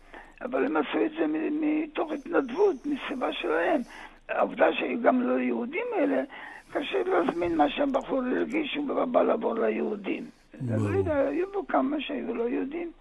אבל 0.43 0.65
הם 0.65 0.77
עשו 0.77 1.05
את 1.05 1.11
זה 1.11 1.25
מתוך 1.51 2.11
התנדבות, 2.11 2.75
מסיבה 2.85 3.33
שלהם. 3.33 3.81
העובדה 4.29 4.65
שגם 4.73 5.21
לא 5.21 5.39
יהודים 5.39 5.85
אלה, 5.97 6.23
קשה 6.71 7.03
להזמין 7.03 7.57
מה 7.57 7.69
שהבחור 7.69 8.21
הרגיש 8.23 8.73
שהוא 8.73 9.05
בא 9.05 9.23
לעבור 9.23 9.53
ליהודים. 9.53 10.25
אני 10.61 10.83
לא 10.83 10.97
יודע, 10.97 11.17
היו 11.17 11.51
פה 11.53 11.61
כמה 11.67 11.97
שהיו 11.99 12.35
לא 12.35 12.49
יהודים. 12.49 12.91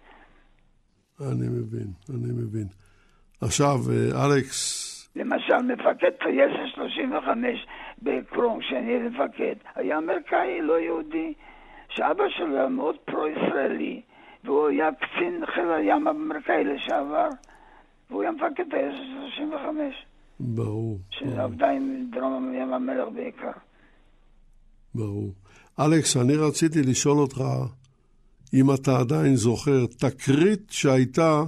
אני 1.21 1.47
מבין, 1.47 1.87
אני 2.09 2.31
מבין. 2.33 2.67
עכשיו, 3.41 3.77
אה, 3.91 4.25
אלכס, 4.25 4.93
למשל, 5.15 5.57
מפקד 5.57 6.09
טייסת 6.09 6.75
35 6.75 7.67
בקרום, 8.01 8.59
כשאני 8.59 8.91
הייתי 8.91 9.07
מפקד, 9.07 9.55
היה 9.75 9.97
אמריקאי, 9.97 10.61
לא 10.61 10.79
יהודי, 10.79 11.33
שאבא 11.89 12.23
שלו 12.29 12.57
היה 12.57 12.67
מאוד 12.67 12.95
פרו-ישראלי, 13.05 14.01
והוא 14.43 14.67
היה 14.67 14.89
קצין 14.91 15.45
חיל 15.55 15.71
הים 15.71 16.07
האמריקאי 16.07 16.63
לשעבר, 16.63 17.27
והוא 18.09 18.21
היה 18.21 18.31
מפקד 18.31 18.63
טייסת 18.71 18.97
35, 19.35 20.05
ברור, 20.39 20.99
שעבדה 21.09 21.69
עם 21.69 22.05
דרום 22.11 22.53
ים 22.53 22.73
המלח 22.73 23.07
בעיקר. 23.15 23.51
ברור. 24.95 25.33
אלכס, 25.79 26.17
אני 26.17 26.35
רציתי 26.35 26.81
לשאול 26.81 27.17
אותך, 27.17 27.43
אם 28.53 28.73
אתה 28.73 28.99
עדיין 28.99 29.35
זוכר, 29.35 29.85
תקרית 29.97 30.69
שהייתה 30.69 31.43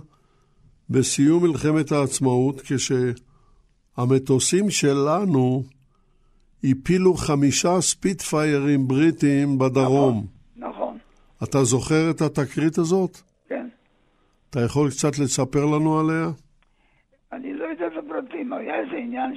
בסיום 0.90 1.44
מלחמת 1.44 1.92
העצמאות, 1.92 2.62
כשהמטוסים 3.98 4.70
שלנו 4.70 5.64
הפילו 6.64 7.14
חמישה 7.14 7.82
ספיטפיירים 7.82 8.88
בריטיים 8.88 9.58
בדרום. 9.58 10.18
נכון. 10.18 10.35
אתה 11.50 11.58
זוכר 11.64 12.12
את 12.12 12.22
התקרית 12.22 12.78
הזאת? 12.78 13.18
כן. 13.48 13.68
אתה 14.50 14.60
יכול 14.66 14.90
קצת 14.90 15.20
לספר 15.20 15.66
לנו 15.66 16.00
עליה? 16.00 16.26
אני 17.32 17.54
לא 17.54 17.66
יודע 17.66 17.88
את 17.88 17.92
הפרטים, 18.06 18.54
היה 18.54 18.80
איזה 18.80 18.96
עניין 18.96 19.36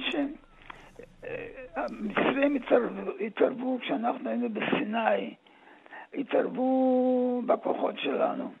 שהמצרים 1.75 2.55
התערבו, 2.55 3.11
התערבו 3.25 3.79
כשאנחנו 3.81 4.29
היינו 4.29 4.49
בסיני, 4.49 5.33
התערבו 6.13 7.41
בכוחות 7.45 7.95
שלנו, 7.97 8.51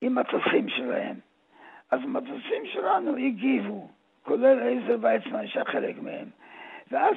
עם 0.00 0.14
מטוסים 0.14 0.68
שלהם. 0.68 1.16
אז 1.90 2.00
המטוסים 2.04 2.62
שלנו 2.72 3.16
הגיבו, 3.16 3.88
כולל 4.22 4.58
עזר 4.60 4.96
ויצמן 5.00 5.46
שהיה 5.46 5.64
חלק 5.64 6.02
מהם. 6.02 6.28
ואז 6.90 7.14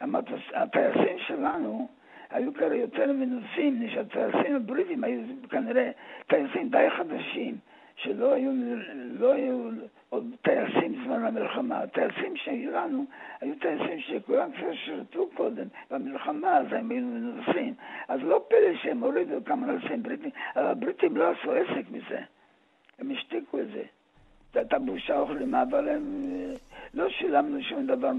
המטוס, 0.00 0.40
הטייסים 0.54 1.18
שלנו 1.26 1.88
היו 2.30 2.54
כאלה 2.54 2.76
יותר 2.76 3.12
מנוסים, 3.12 3.88
שהטייסים 3.94 4.56
הבריטים 4.56 5.04
היו 5.04 5.20
כנראה 5.50 5.90
טייסים 6.26 6.68
די 6.68 6.86
חדשים, 6.96 7.56
שלא 7.96 8.32
היו, 8.32 8.50
לא 9.18 9.32
היו 9.32 9.70
עוד 10.08 10.34
טייסים 10.42 10.92
בזמן 10.92 11.24
המלחמה. 11.24 11.78
הטייסים 11.78 12.36
שלנו 12.36 13.04
היו 13.40 13.54
טייסים 13.60 14.00
שכולם 14.00 14.50
כבר 14.52 14.74
שירתו 14.74 15.28
קודם 15.34 15.66
במלחמה, 15.90 16.56
אז 16.56 16.66
הם 16.70 16.90
היו 16.90 17.04
מנוסים. 17.06 17.74
אז 18.08 18.20
לא 18.22 18.44
פלא 18.48 18.76
שהם 18.82 19.00
הורידו 19.00 19.44
כמה 19.44 19.66
נוסעים 19.66 20.02
בריטים, 20.02 20.30
אבל 20.56 20.66
הבריטים 20.66 21.16
לא 21.16 21.30
עשו 21.30 21.52
עסק 21.52 21.90
מזה. 21.90 22.20
הם 22.98 23.10
השתיקו 23.10 23.60
את 23.60 23.66
זה. 23.74 23.82
את 24.60 24.72
הבושה 24.72 25.22
וכלימה, 25.22 25.62
אבל 25.62 25.88
הם, 25.88 26.24
אה, 26.26 26.54
לא 26.94 27.08
שילמנו 27.10 27.62
שום 27.62 27.86
דבר 27.86 28.10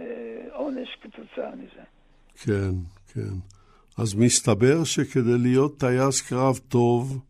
אה, 0.00 0.04
עונש 0.52 0.96
כתוצאה 1.02 1.50
מזה. 1.50 1.82
כן, 2.44 2.72
כן. 3.14 3.36
אז 3.98 4.14
מסתבר 4.14 4.84
שכדי 4.84 5.38
להיות 5.38 5.80
טייס 5.80 6.28
קרב 6.28 6.58
טוב, 6.68 7.24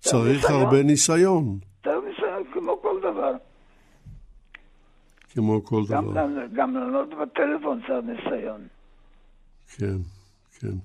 צריך 0.00 0.42
ניסיון. 0.42 0.62
הרבה 0.62 0.82
ניסיון, 0.82 1.58
טוב, 1.80 2.04
ניסיון 2.04 2.44
כמו 2.52 2.82
כל 2.82 3.00
דבר. 3.00 3.32
כמו 5.34 5.64
כל 5.64 5.82
גם, 5.90 6.04
דבר. 6.04 6.46
גם 6.54 6.74
לענות 6.74 7.08
בטלפון 7.08 7.80
צריך 7.86 8.04
ניסיון. 8.04 8.60
כן, 9.76 9.96
כן. 10.60 10.76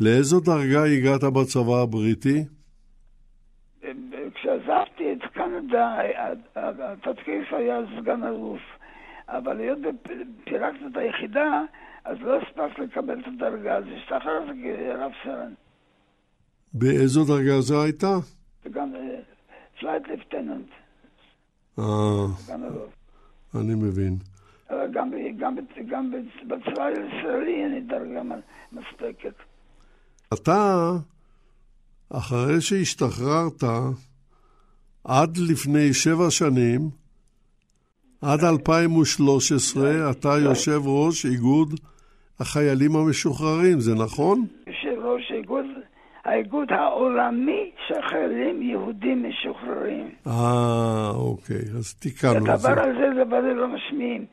לאיזו 0.00 0.40
דרגה 0.40 0.84
הגעת 0.84 1.24
בצבא 1.24 1.82
הבריטי? 1.82 2.44
כשעזבתי 4.34 5.12
את 5.12 5.32
קנדה, 5.34 5.98
התפקיד 6.56 7.52
היה 7.52 7.78
סגן 8.00 8.24
אלוף, 8.24 8.60
אבל 9.28 9.60
היות 9.60 9.78
ופירקנו 9.78 10.88
את 10.88 10.96
היחידה, 10.96 11.62
אז 12.04 12.16
לא 12.20 12.36
הספקתי 12.36 12.78
לקבל 12.78 13.20
את 13.20 13.24
הדרגה, 13.26 13.76
אז 13.76 13.84
השתחררתי 13.96 14.62
כרב 14.62 15.12
סרן, 15.24 15.54
באיזו 16.74 17.24
דרגה 17.24 17.60
זו 17.60 17.82
הייתה? 17.82 18.18
וגם 18.64 18.92
flight 19.80 20.02
lieutenant, 20.08 20.68
אה, 21.78 21.84
אלוף. 22.54 22.92
אני 23.54 23.74
מבין. 23.74 24.16
גם, 24.92 25.10
גם, 25.38 25.56
גם 25.88 26.12
בצבא 26.46 26.84
הישראלי 26.84 27.62
אין 27.62 27.74
לי 27.74 27.80
דרגה 27.80 28.22
מספקת. 28.72 29.34
אתה, 30.34 30.90
אחרי 32.10 32.60
שהשתחררת, 32.60 33.62
עד 35.04 35.36
לפני 35.36 35.94
שבע 35.94 36.30
שנים, 36.30 36.90
עד 38.22 38.44
2013, 38.44 40.10
אתה 40.10 40.28
יושב 40.28 40.80
ראש 40.84 41.26
איגוד 41.26 41.80
החיילים 42.42 42.96
המשוחררים, 42.96 43.80
זה 43.80 43.94
נכון? 43.94 44.46
יושב 44.66 45.04
ראש 45.04 45.30
האיגוד, 45.30 45.64
האיגוד 46.24 46.72
העולמי 46.72 47.70
של 47.88 48.02
חיילים 48.02 48.62
יהודים 48.62 49.28
משוחררים. 49.28 50.10
אה, 50.26 51.10
אוקיי, 51.14 51.62
אז 51.78 51.94
תיקנו 51.94 52.36
את 52.36 52.42
זה. 52.60 52.68
הדבר 52.68 52.82
הזה, 52.82 53.24
דבר 53.24 53.40
לא 53.40 53.68
משמיעים. 53.68 54.26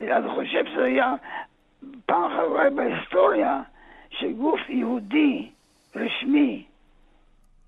אני 0.00 0.28
חושב 0.34 0.64
שזה 0.72 0.84
היה 0.84 1.14
פעם 2.06 2.30
אחת 2.32 2.72
בהיסטוריה 2.76 3.62
שגוף 4.10 4.60
יהודי 4.68 5.48
רשמי 5.96 6.64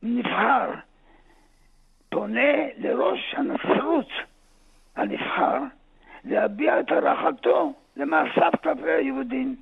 נבחר 0.02 0.70
פונה 2.10 2.52
לראש 2.78 3.34
הנצרות 3.36 4.08
הנבחר 4.96 5.58
להביע 6.24 6.80
את 6.80 6.90
הערכתו 6.90 7.72
למעשיו 7.98 8.50
כלפי 8.62 8.90
היהודים. 8.90 9.56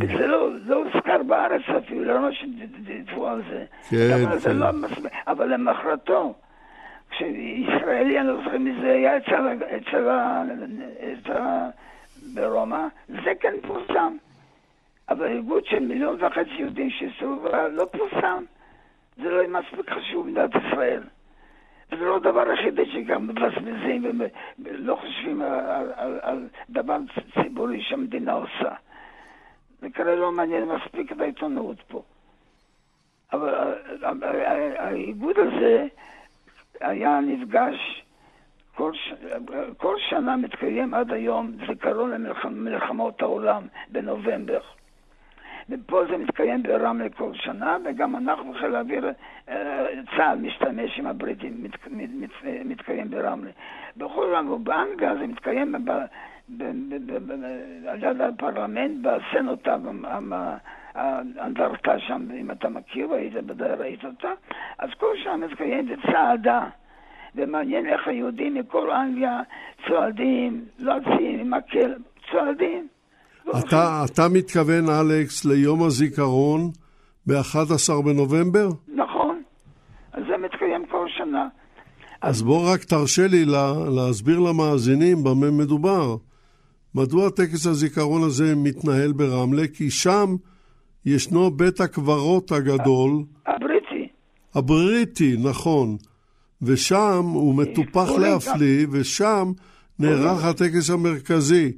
כן, 0.00 0.18
זה 0.18 0.26
לא, 0.26 0.50
לא 0.66 0.76
הוזכר 0.84 1.22
בארץ 1.22 1.62
אפילו, 1.78 2.04
לא 2.04 2.32
שדיברו 2.32 3.26
על 3.26 3.42
זה. 3.50 3.64
כן, 3.90 3.96
אבל 4.26 4.38
זה 4.38 4.48
כן. 4.50 4.56
לא 4.56 4.72
מספיק, 4.72 5.12
אבל 5.26 5.52
למחרתו, 5.54 6.34
כשישראלי, 7.10 8.20
אני 8.20 8.28
לא 8.28 8.36
זוכר 8.44 8.58
מי 8.58 8.72
זה 8.80 8.92
היה 8.92 9.16
אצל, 9.16 9.34
ה- 9.48 9.76
אצל, 9.76 10.08
אצל 11.12 11.40
ברומא, 12.34 12.86
זה 13.08 13.32
כן 13.40 13.54
פורסם. 13.66 14.16
אבל 15.08 15.26
איגוד 15.26 15.64
של 15.66 15.78
מיליון 15.78 16.16
וחצי 16.24 16.50
יהודים 16.58 16.90
שהסתובבו 16.90 17.48
לא 17.72 17.86
פורסם. 17.92 18.44
זה 19.16 19.30
לא 19.30 19.42
מספיק 19.48 19.90
חשוב 19.90 20.26
במדינת 20.26 20.50
ישראל. 20.54 21.02
וזה 21.92 22.04
לא 22.04 22.16
הדבר 22.16 22.48
היחידי 22.50 22.86
שגם 22.92 23.26
מבזבזים 23.26 24.20
ולא 24.58 24.94
חושבים 24.94 25.42
על, 25.42 25.92
על, 25.96 26.18
על, 26.22 26.48
דבר 26.70 26.96
ציבורי 27.34 27.82
שהמדינה 27.82 28.32
עושה. 28.32 28.74
זה 29.80 29.90
כנראה 29.90 30.16
לא 30.16 30.32
מעניין 30.32 30.64
מספיק 30.64 31.12
את 31.12 31.20
העיתונות 31.20 31.82
פה. 31.88 32.02
אבל 33.32 33.74
האיגוד 34.76 35.36
הזה 35.38 35.86
היה 36.80 37.20
נפגש, 37.20 38.02
כל. 38.74 38.92
כל 39.76 39.96
שנה 39.98 40.36
מתקיים 40.36 40.94
עד 40.94 41.12
היום 41.12 41.52
זיכרון 41.68 42.10
למלחמות 42.44 43.22
העולם 43.22 43.66
בנובמבר. 43.88 44.60
ופה 45.70 46.02
זה 46.10 46.16
מתקיים 46.16 46.62
ברמלה 46.62 47.08
כל 47.08 47.34
שנה, 47.34 47.76
וגם 47.84 48.16
אנחנו, 48.16 48.54
חיל 48.54 48.74
האוויר, 48.76 49.10
אה, 49.48 49.86
צה"ל 50.16 50.38
משתמש 50.38 50.98
עם 50.98 51.06
הבריטים, 51.06 51.62
מת, 51.62 51.88
מת, 51.90 52.10
מת, 52.14 52.30
מתקיים 52.64 53.10
ברמלה. 53.10 53.50
בכל 53.96 54.34
העולם, 54.34 54.64
באנגליה 54.64 55.16
זה 55.16 55.26
מתקיים 55.26 55.74
ב, 55.84 55.90
על 57.88 58.02
יד 58.02 58.20
הפרלמנט, 58.20 59.06
המ- 60.04 60.34
האנדרטה 60.94 61.98
שם, 61.98 62.26
אם 62.40 62.50
אתה 62.50 62.68
מכיר, 62.68 63.12
היית 63.12 63.34
בוודאי 63.34 63.74
ראית 63.78 64.04
אותה, 64.04 64.32
אז 64.78 64.90
כל 64.98 65.16
שנה 65.16 65.36
מתקיים 65.36 65.86
בצעדה. 65.86 66.64
ומעניין 67.34 67.86
איך 67.86 68.08
היהודים 68.08 68.54
מכל 68.54 68.90
אנגליה 68.90 69.40
צועדים, 69.86 70.64
לא 70.78 70.92
רצים 70.92 71.40
עם 71.40 71.54
מקל, 71.54 71.94
צועדים. 72.30 72.88
אתה, 73.50 74.04
אתה 74.04 74.28
מתכוון, 74.28 74.88
אלכס, 74.88 75.44
ליום 75.44 75.82
הזיכרון 75.82 76.70
ב-11 77.26 78.02
בנובמבר? 78.04 78.68
נכון, 78.88 79.42
אז 80.12 80.22
זה 80.28 80.36
מתקיים 80.36 80.86
כל 80.90 81.06
שנה. 81.08 81.48
אז 82.22 82.42
בוא 82.42 82.72
רק 82.72 82.84
תרשה 82.84 83.26
לי 83.26 83.44
לה, 83.44 83.72
להסביר 83.96 84.38
למאזינים 84.38 85.24
במה 85.24 85.50
מדובר. 85.50 86.16
מדוע 86.94 87.30
טקס 87.30 87.66
הזיכרון 87.66 88.22
הזה 88.22 88.54
מתנהל 88.56 89.12
ברמלה? 89.12 89.62
כי 89.74 89.90
שם 89.90 90.36
ישנו 91.06 91.50
בית 91.50 91.80
הקברות 91.80 92.52
הגדול, 92.52 93.24
הבריטי, 93.46 94.08
הבריטי, 94.54 95.36
נכון, 95.42 95.96
ושם 96.62 97.22
הוא 97.24 97.54
מטופח 97.54 98.04
קבורים 98.04 98.22
להפליא, 98.22 98.86
ושם 98.90 99.52
נערך 99.98 100.44
הטקס 100.44 100.90
המרכזי. 100.90 101.72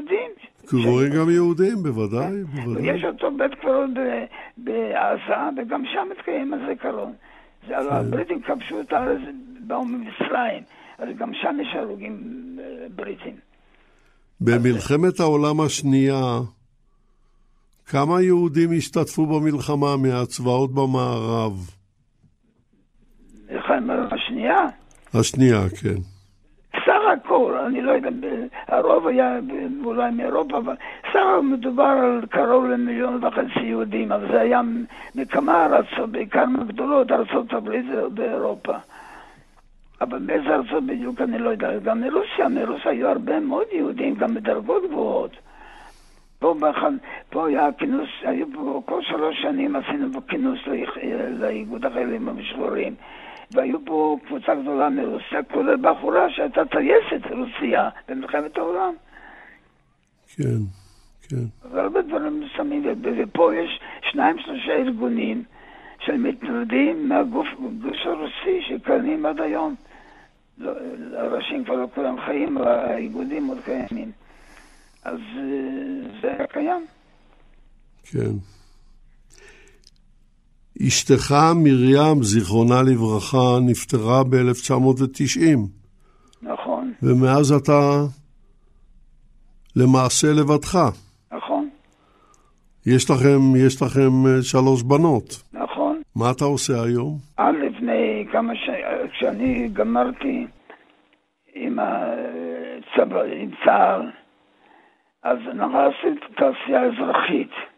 יהודים. 0.00 0.30
קבורים 0.66 1.12
גם 1.12 1.30
יהודים, 1.30 1.82
בוודאי, 1.82 2.44
בוודאי. 2.44 2.92
ויש 2.92 3.04
אותו 3.04 3.30
בית 3.36 3.54
קברות 3.60 3.90
בעזה, 4.56 5.62
וגם 5.62 5.82
שם 5.92 6.08
מתקיים 6.10 6.54
הזיכרון. 6.54 7.12
זה 7.68 7.78
הלוא 7.78 7.92
הבריטים 7.92 8.42
כבשו 8.42 8.80
את 8.80 8.92
הארץ, 8.92 9.20
באו 9.66 9.84
ממצרים, 9.84 10.62
אז 10.98 11.08
גם 11.18 11.32
שם 11.42 11.56
יש 11.62 11.68
הרוגים 11.74 12.18
אה, 12.60 12.86
בריטים. 12.96 13.36
במלחמת 14.40 15.20
העולם 15.20 15.60
השנייה, 15.60 16.38
כמה 17.86 18.22
יהודים 18.22 18.70
השתתפו 18.76 19.26
במלחמה 19.26 19.96
מהצבאות 19.96 20.74
במערב? 20.74 21.52
מלחמת 23.50 24.12
השנייה, 24.12 24.56
השנייה, 25.14 25.68
כן. 25.82 26.09
סך 27.00 27.08
הכל, 27.08 27.58
אני 27.66 27.82
לא 27.82 27.92
יודע, 27.92 28.08
הרוב 28.68 29.06
היה 29.06 29.38
אולי 29.84 30.10
מאירופה, 30.10 30.58
אבל 30.58 30.74
סך 31.12 31.16
הכל 31.16 31.42
מדובר 31.42 31.84
על 31.84 32.22
קרוב 32.30 32.64
למיליון 32.64 33.24
וחצי 33.24 33.60
יהודים, 33.62 34.12
אבל 34.12 34.28
זה 34.32 34.40
היה 34.40 34.60
מכמה 35.14 35.64
ארצות, 35.66 36.10
בעיקר 36.10 36.46
מהגדולות, 36.46 37.12
ארצות 37.12 37.52
הברית 37.52 37.86
ואירופה. 38.16 38.72
אבל 40.00 40.18
באיזה 40.18 40.54
ארצות 40.54 40.86
בדיוק 40.86 41.20
אני 41.20 41.38
לא 41.38 41.50
יודע, 41.50 41.78
גם 41.78 42.00
מרוסיה, 42.00 42.48
מרוסיה 42.48 42.90
היו 42.90 43.08
הרבה 43.08 43.40
מאוד 43.40 43.66
יהודים, 43.72 44.14
גם 44.14 44.34
בדרגות 44.34 44.82
גבוהות. 44.90 45.36
פה, 46.38 46.54
באחד, 46.60 46.92
פה 47.30 47.46
היה 47.46 47.72
כינוס, 47.78 48.08
היו 48.22 48.46
פה 48.54 48.82
כל 48.86 49.02
שלוש 49.02 49.42
שנים 49.42 49.76
עשינו 49.76 50.26
כינוס 50.28 50.58
לאיגוד 51.38 51.86
החיילים 51.86 52.28
המשוחררים. 52.28 52.94
והיו 53.52 53.84
פה 53.84 54.18
קבוצה 54.26 54.54
גדולה 54.54 54.90
מרוסיה, 54.90 55.42
כולל 55.42 55.76
בחורה 55.76 56.30
שהייתה 56.30 56.64
טייסת 56.64 57.26
רוסיה 57.30 57.88
במלחמת 58.08 58.56
העולם. 58.58 58.94
כן, 60.36 60.58
כן. 61.28 61.70
והרבה 61.72 62.02
דברים 62.02 62.42
שמים, 62.56 62.82
ופה 63.02 63.54
יש 63.54 63.80
שניים, 64.10 64.38
שלושה 64.38 64.72
ארגונים 64.72 65.44
של 66.00 66.16
מתנגדים 66.16 67.08
מהגוף 67.08 67.46
הרוסי 68.04 68.62
שקיימים 68.68 69.26
עד 69.26 69.40
היום. 69.40 69.74
לא, 70.58 70.72
הראשים 71.16 71.64
כבר 71.64 71.74
לא 71.74 71.86
כולם 71.94 72.20
חיים, 72.20 72.58
האיגודים 72.58 73.46
עוד 73.46 73.58
קיימים. 73.64 74.10
אז 75.04 75.18
אה, 75.36 76.20
זה 76.22 76.28
היה 76.28 76.46
קיים. 76.46 76.86
כן. 78.04 78.59
אשתך 80.88 81.34
מרים, 81.54 82.22
זיכרונה 82.22 82.82
לברכה, 82.82 83.58
נפטרה 83.66 84.24
ב-1990. 84.24 85.58
נכון. 86.42 86.92
ומאז 87.02 87.52
אתה 87.52 87.80
למעשה 89.76 90.28
לבדך. 90.32 90.78
נכון. 91.32 91.68
יש 92.86 93.10
לכם, 93.10 93.66
יש 93.66 93.82
לכם 93.82 94.26
אה, 94.26 94.42
שלוש 94.42 94.82
בנות. 94.82 95.42
נכון. 95.52 96.02
מה 96.16 96.30
אתה 96.30 96.44
עושה 96.44 96.72
היום? 96.82 97.18
עד 97.36 97.54
לפני 97.54 98.26
כמה 98.32 98.52
שנים, 98.56 99.08
כשאני 99.12 99.68
גמרתי 99.72 100.46
עם 101.54 101.78
הצבא, 101.78 103.22
עם 103.22 103.50
צה"ל, 103.64 104.10
אז 105.22 105.38
נכנסתי 105.54 106.26
לתעשייה 106.30 106.82
אזרחית. 106.84 107.69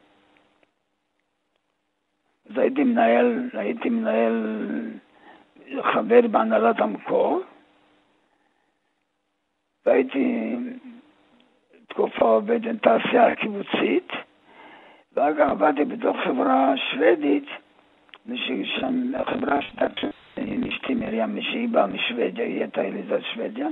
אז 2.53 2.59
הייתי 2.59 2.85
מנהל, 2.85 3.49
הייתי 3.53 3.91
מנהל, 3.91 4.67
חבר 5.83 6.21
בהנהלת 6.31 6.81
המקור, 6.81 7.41
והייתי 9.87 10.57
תקופה 11.89 12.25
עובד 12.25 12.67
עם 12.67 12.77
תעשייה 12.77 13.35
קיבוצית, 13.35 14.13
ואחר 15.13 15.35
כך 15.35 15.51
עבדתי 15.51 15.85
בתוך 15.85 16.17
חברה 16.25 16.75
שוודית, 16.77 17.47
ושם 18.27 19.15
החברה 19.15 19.63
שהייתה 19.63 20.07
עם 20.37 20.65
אשתי 20.65 20.95
מרים, 20.95 21.43
שהיא 21.43 21.69
באה 21.69 21.87
משוודיה, 21.87 22.45
היא 22.45 22.61
הייתה 22.61 22.83
ילידת 22.83 23.23
שוודיה, 23.35 23.69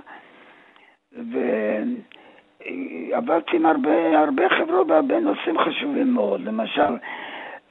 ועבדתי 3.12 3.56
עם 3.56 3.66
הרבה, 3.66 4.20
הרבה 4.20 4.48
חברות 4.48 4.86
בהרבה 4.86 5.20
נושאים 5.20 5.58
חשובים 5.58 6.14
מאוד, 6.14 6.40
למשל 6.40 6.96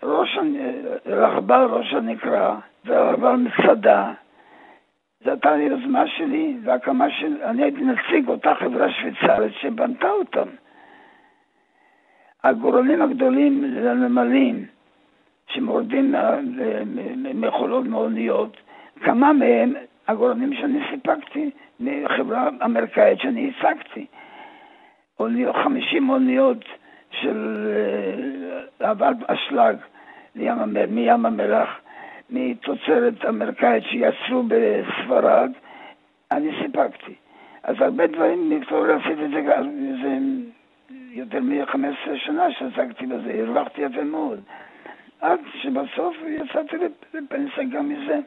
ראש, 0.03 0.37
רכבל 1.05 1.65
ראש 1.69 1.93
הנקרא 1.93 2.55
ורכבל 2.85 3.35
מצדה. 3.35 4.13
זו 5.23 5.29
הייתה 5.31 5.51
היוזמה 5.51 6.07
שלי 6.07 6.57
והקמה 6.63 7.09
של... 7.09 7.43
אני 7.43 7.63
הייתי 7.63 7.81
נציג 7.81 8.27
אותה 8.27 8.55
חברה 8.55 8.91
שוויצרית 8.91 9.53
שבנתה 9.61 10.09
אותם. 10.09 10.47
הגורלים 12.43 13.01
הגדולים 13.01 13.63
לנמלים 13.63 14.65
שמורדים 15.47 16.15
מחולות 17.33 17.85
מאוניות, 17.85 18.57
כמה 19.01 19.33
מהם 19.33 19.73
הגורלים 20.07 20.53
שאני 20.53 20.79
סיפקתי 20.91 21.51
מחברה 21.79 22.49
אמריקאית 22.65 23.19
שאני 23.19 23.51
הצגתי. 23.51 24.05
50 25.63 26.09
אוניות 26.09 26.65
של 27.11 27.67
אה, 28.81 28.93
אשלג 29.27 29.75
מים 30.35 31.25
המלח 31.25 31.69
מתוצרת 32.29 33.25
אמריקאית 33.29 33.83
שיצרו 33.83 34.43
בספרד, 34.43 35.51
אני 36.31 36.49
סיפקתי. 36.61 37.13
אז 37.63 37.75
הרבה 37.79 38.07
דברים, 38.07 38.49
מקצועי 38.49 38.93
עשיתי 38.93 39.25
את 39.25 39.31
זה, 39.31 39.41
זה 40.01 40.17
יותר 41.11 41.39
מ-15 41.39 42.15
שנה 42.15 42.51
שעסקתי 42.51 43.05
בזה, 43.05 43.43
הרווחתי 43.43 43.81
יפה 43.81 44.03
מאוד. 44.03 44.39
עד 45.21 45.39
שבסוף 45.61 46.15
יצאתי 46.27 46.75
לפנסיה 47.13 47.63
גם 47.63 47.89
מזה. 47.89 48.19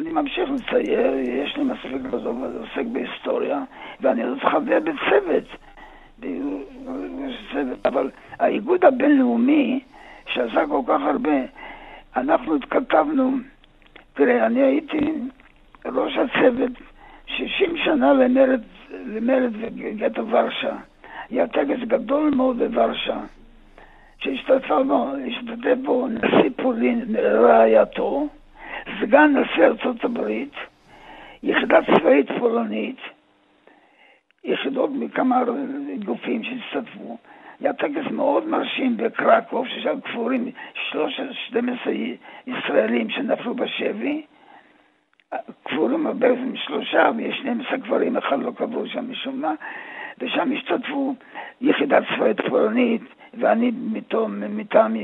אני 0.00 0.10
ממשיך 0.12 0.50
לצייר, 0.50 1.14
יש 1.14 1.56
לי 1.56 1.64
מספיק 1.64 2.02
בזאת, 2.02 2.36
עוסק 2.60 2.86
בהיסטוריה, 2.92 3.62
ואני 4.00 4.22
עוד 4.22 4.38
חבר 4.38 4.80
בצוות. 4.80 5.44
אבל 7.84 8.10
האיגוד 8.38 8.84
הבינלאומי, 8.84 9.80
שעשה 10.26 10.66
כל 10.66 10.80
כך 10.86 11.00
הרבה, 11.02 11.40
אנחנו 12.16 12.56
התכתבנו, 12.56 13.36
תראה, 14.14 14.46
אני 14.46 14.62
הייתי 14.62 15.12
ראש 15.84 16.16
הצוות 16.16 16.72
60 17.26 17.76
שנה 17.76 18.12
למרד, 18.12 18.60
למרד 19.06 19.52
וגטו 19.60 20.28
ורשה. 20.28 20.76
היה 21.30 21.46
טקס 21.46 21.78
גדול 21.86 22.30
מאוד 22.34 22.58
בוורשה, 22.58 23.20
שהשתתף 24.18 24.70
בו 25.82 26.08
נשיא 26.08 26.50
פולין 26.56 27.16
רעייתו, 27.16 28.28
סגן 29.00 29.36
נשיא 29.36 29.64
ארצות 29.64 30.04
הברית, 30.04 30.52
יחידה 31.42 31.78
צבאית 31.82 32.26
פולנית, 32.38 32.96
יחידות 34.44 34.90
מכמה 34.94 35.42
גופים 36.04 36.42
שהשתתפו. 36.44 37.16
היה 37.60 37.72
טקס 37.72 38.10
מאוד 38.10 38.48
מרשים 38.48 38.96
בקרקוב, 38.96 39.68
ששם 39.68 40.00
קפורים 40.00 40.48
12 40.74 41.92
ישראלים 42.46 43.10
שנפלו 43.10 43.54
בשבי. 43.54 44.22
קבורים 45.62 46.06
הרבה 46.06 46.28
עם 46.28 46.56
שלושה, 46.56 47.10
ויש 47.16 47.36
12 47.38 47.78
קברים, 47.78 48.16
אחד 48.16 48.42
לא 48.42 48.50
קבור 48.50 48.86
שם 48.86 49.10
משום 49.10 49.40
מה, 49.40 49.54
ושם 50.18 50.52
השתתפו 50.52 51.14
יחידה 51.60 51.98
צבאית 52.14 52.40
פולנית, 52.40 53.02
ואני 53.34 53.70
מטעם 54.50 54.94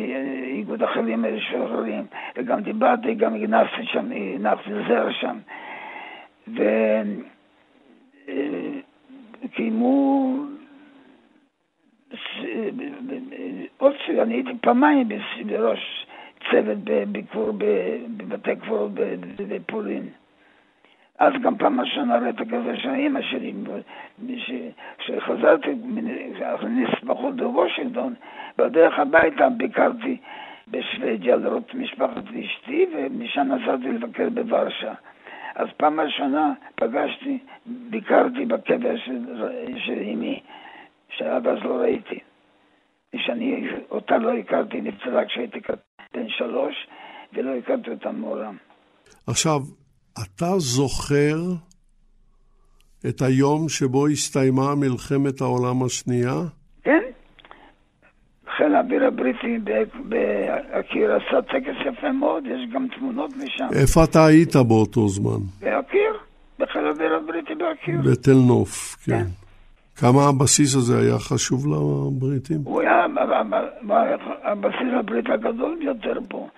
איגוד 0.46 0.82
החיילים 0.82 1.24
המשוחררים, 1.24 2.04
וגם 2.36 2.60
דיברתי, 2.60 3.14
גם 3.14 3.34
הגנפתי 3.34 3.84
שם, 3.84 4.10
הנחתי 4.36 4.70
זר 4.88 5.08
שם. 5.10 5.38
וקיימו 9.44 10.36
עוד 13.78 13.94
שאני 14.06 14.34
הייתי 14.34 14.50
פעמיים 14.60 15.08
בראש 15.46 16.06
צוות 16.50 16.78
בביקור 16.84 17.52
בבתי 18.16 18.56
קברות 18.56 18.90
בפולין. 19.48 20.08
אז 21.18 21.32
גם 21.42 21.56
פעם 21.58 21.80
ראשונה 21.80 22.18
ראיתי 22.18 22.42
כזה 22.50 22.76
של 22.76 22.90
אימא 22.94 23.22
שלי, 23.22 23.52
כשחזרתי 24.98 25.74
נספחות 26.68 27.36
בוושינגטון, 27.36 28.14
בדרך 28.58 28.98
הביתה 28.98 29.48
ביקרתי 29.48 30.16
בשוודיה 30.68 31.36
לראות 31.36 31.74
משפחת 31.74 32.24
אשתי, 32.40 32.86
ומשם 32.92 33.40
נסעתי 33.40 33.88
לבקר 33.88 34.28
בוורשה. 34.28 34.92
אז 35.60 35.66
פעם 35.76 36.00
ראשונה 36.00 36.52
פגשתי, 36.74 37.38
ביקרתי 37.66 38.46
בקבר 38.46 38.96
של 39.86 39.98
אמי, 40.12 40.40
שעד 41.16 41.46
אז 41.46 41.58
לא 41.64 41.74
ראיתי. 41.74 42.18
שאני, 43.16 43.66
אותה 43.90 44.18
לא 44.18 44.30
הכרתי, 44.38 44.80
נפצלה 44.80 45.26
כשהייתי 45.26 45.58
בן 46.14 46.28
שלוש, 46.28 46.74
ולא 47.32 47.50
הכרתי 47.50 47.90
אותה 47.90 48.12
מעולם. 48.12 48.56
עכשיו, 49.26 49.60
אתה 50.22 50.58
זוכר 50.58 51.36
את 53.08 53.22
היום 53.22 53.68
שבו 53.68 54.06
הסתיימה 54.06 54.74
מלחמת 54.74 55.40
העולם 55.40 55.82
השנייה? 55.86 56.36
חיל 58.60 58.74
האוויר 58.74 59.06
הבריטי 59.06 59.58
באקיר 60.04 61.14
עשה 61.14 61.42
טקס 61.42 61.74
יפה 61.86 62.12
מאוד, 62.12 62.46
יש 62.46 62.72
גם 62.72 62.86
תמונות 62.98 63.30
משם. 63.36 63.66
איפה 63.80 64.04
אתה 64.04 64.26
היית 64.26 64.56
באותו 64.56 65.08
זמן? 65.08 65.40
באקיר, 65.60 66.12
בחיל 66.58 66.86
האוויר 66.86 67.14
הבריטי 67.14 67.54
באקיר. 67.54 68.00
בתל 68.10 68.38
נוף, 68.48 68.96
כן. 69.04 69.12
כן. 69.12 69.24
כמה 69.96 70.28
הבסיס 70.28 70.76
הזה 70.76 70.98
היה 70.98 71.18
חשוב 71.18 71.66
לבריטים? 71.66 72.58
הוא 72.64 72.80
היה 72.80 73.06
הבסיס 74.42 74.92
הבריטי 74.98 75.32
הגדול 75.32 75.76
ביותר 75.80 76.18
פה. 76.28 76.48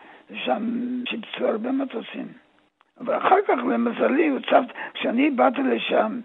שם 0.44 0.62
שיפצו 1.09 1.46
הרבה 1.46 1.72
מטוסים. 1.72 2.26
אבל 3.00 3.16
אחר 3.16 3.36
כך, 3.48 3.55
למזלי, 3.74 4.30
כשאני 4.94 5.30
באתי 5.30 5.61
לשם, 5.62 6.20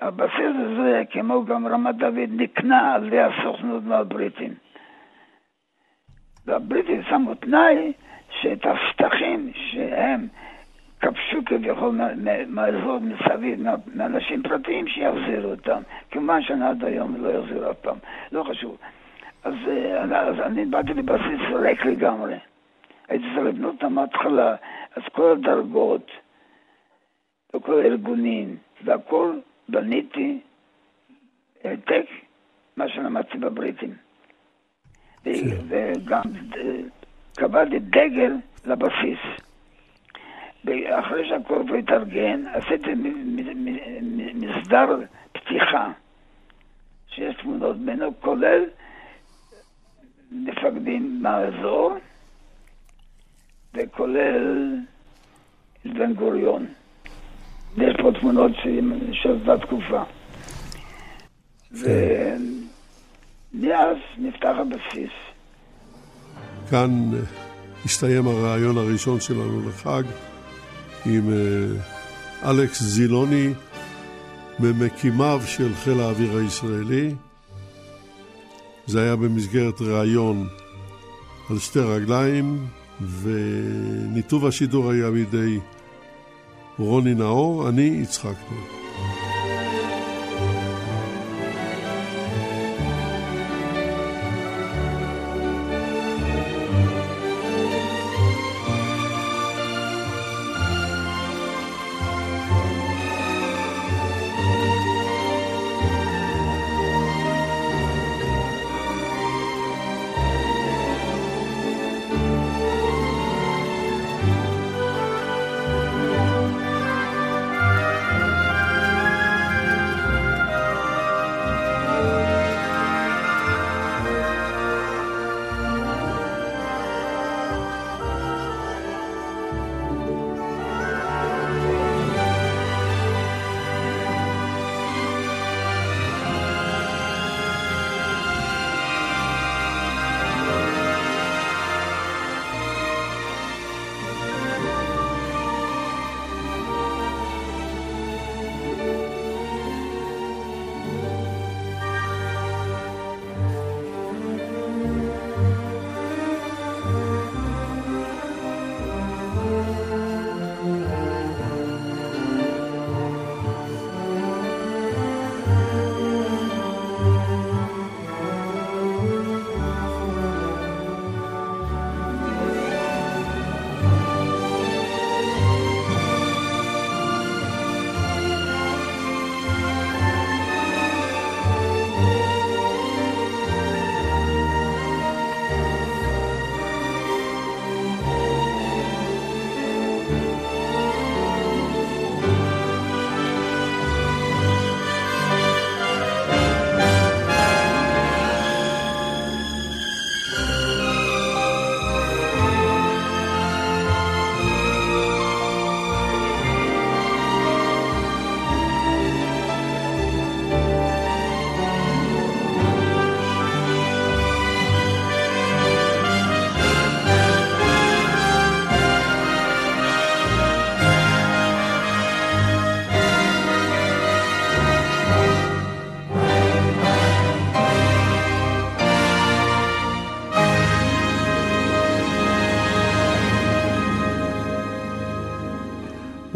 הבסיס 0.00 0.56
הזה, 0.64 1.02
כמו 1.10 1.44
גם 1.44 1.66
רמת 1.66 1.96
דוד, 1.96 2.30
נקנה 2.30 2.94
על 2.94 3.06
ידי 3.06 3.20
הסוכנות 3.20 3.84
מהבריטים. 3.84 4.54
והבריטים 6.46 7.02
שמו 7.02 7.34
תנאי 7.34 7.92
שאת 8.30 8.66
השטחים 8.66 9.52
שהם 9.54 10.26
כבשו 11.00 11.38
כביכול 11.46 11.98
מהאזור 12.46 12.98
מסביב, 12.98 13.60
מאנשים 13.94 14.42
פרטיים 14.42 14.88
שיחזירו 14.88 15.50
אותם. 15.50 15.82
כמובן 16.10 16.42
שאני 16.42 16.64
עד 16.64 16.84
היום 16.84 17.16
לא 17.16 17.28
יחזיר 17.28 17.70
אף 17.70 17.76
פעם, 17.76 17.98
לא 18.32 18.42
חשוב. 18.42 18.76
אז, 19.44 19.54
אה, 19.68 20.20
אז 20.20 20.40
אני 20.40 20.64
באתי 20.64 20.94
לבסיס 20.94 21.40
ריק 21.52 21.84
לגמרי. 21.84 22.38
הייתי 23.08 23.24
צריך 23.34 23.46
לבנות 23.46 23.74
אותם 23.74 23.92
מההתחלה, 23.92 24.54
אז 24.96 25.02
כל 25.12 25.32
הדרגות 25.32 26.10
וכל 27.54 27.80
הארגונים 27.80 28.56
והכל 28.84 29.38
בניתי 29.68 30.40
העתק 31.64 32.06
מה 32.76 32.88
שלמדתי 32.88 33.38
בבריטים. 33.38 33.94
וגם 35.68 36.22
אה, 36.56 36.80
קבעתי 37.36 37.78
דגל 37.78 38.32
לבסיס. 38.64 39.18
אחרי 40.90 41.28
שהקורפו 41.28 41.74
התארגן, 41.74 42.46
עשיתי 42.46 42.90
מסדר 44.34 44.86
פתיחה, 45.32 45.92
שיש 47.08 47.36
תמונות 47.36 47.76
ממנו, 47.76 48.20
כולל 48.20 48.64
מפקדים 50.30 51.22
מהאזור, 51.22 51.92
וכולל 53.74 54.76
בן 55.84 56.14
גוריון. 56.14 56.66
יש 57.76 57.96
פה 58.02 58.10
תמונות 58.20 58.52
של 59.12 59.30
אותה 59.30 59.66
תקופה. 59.66 60.02
ומאז 61.72 61.96
נפתח 64.18 64.54
הבסיס. 64.58 65.10
כאן 66.70 67.10
אה, 67.14 67.18
הסתיים 67.84 68.26
הרעיון 68.26 68.78
הראשון 68.78 69.20
שלנו 69.20 69.68
לחג 69.68 70.02
עם 71.06 71.30
אה, 71.32 72.50
אלכס 72.50 72.82
זילוני, 72.82 73.48
ממקימיו 74.60 75.40
של 75.46 75.74
חיל 75.74 76.00
האוויר 76.00 76.36
הישראלי. 76.36 77.14
זה 78.86 79.02
היה 79.02 79.16
במסגרת 79.16 79.80
ראיון 79.80 80.48
על 81.50 81.58
שתי 81.58 81.78
רגליים, 81.78 82.66
וניתוב 83.00 84.46
השידור 84.46 84.90
היה 84.90 85.10
בידי 85.10 85.58
רוני 86.80 87.14
נאור, 87.14 87.68
אני 87.68 87.82
יצחק 87.82 88.34
נאור. 88.50 89.29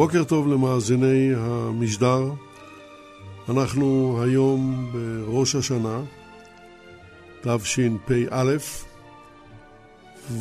בוקר 0.05 0.25
טוב 0.25 0.49
למאזיני 0.49 1.31
המשדר. 1.37 2.31
אנחנו 3.49 4.19
היום 4.23 4.91
בראש 4.93 5.55
השנה, 5.55 6.01
תשפ"א, 7.43 8.57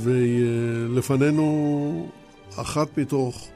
ולפנינו 0.03 2.09
אחת 2.55 2.97
מתוך 2.97 3.47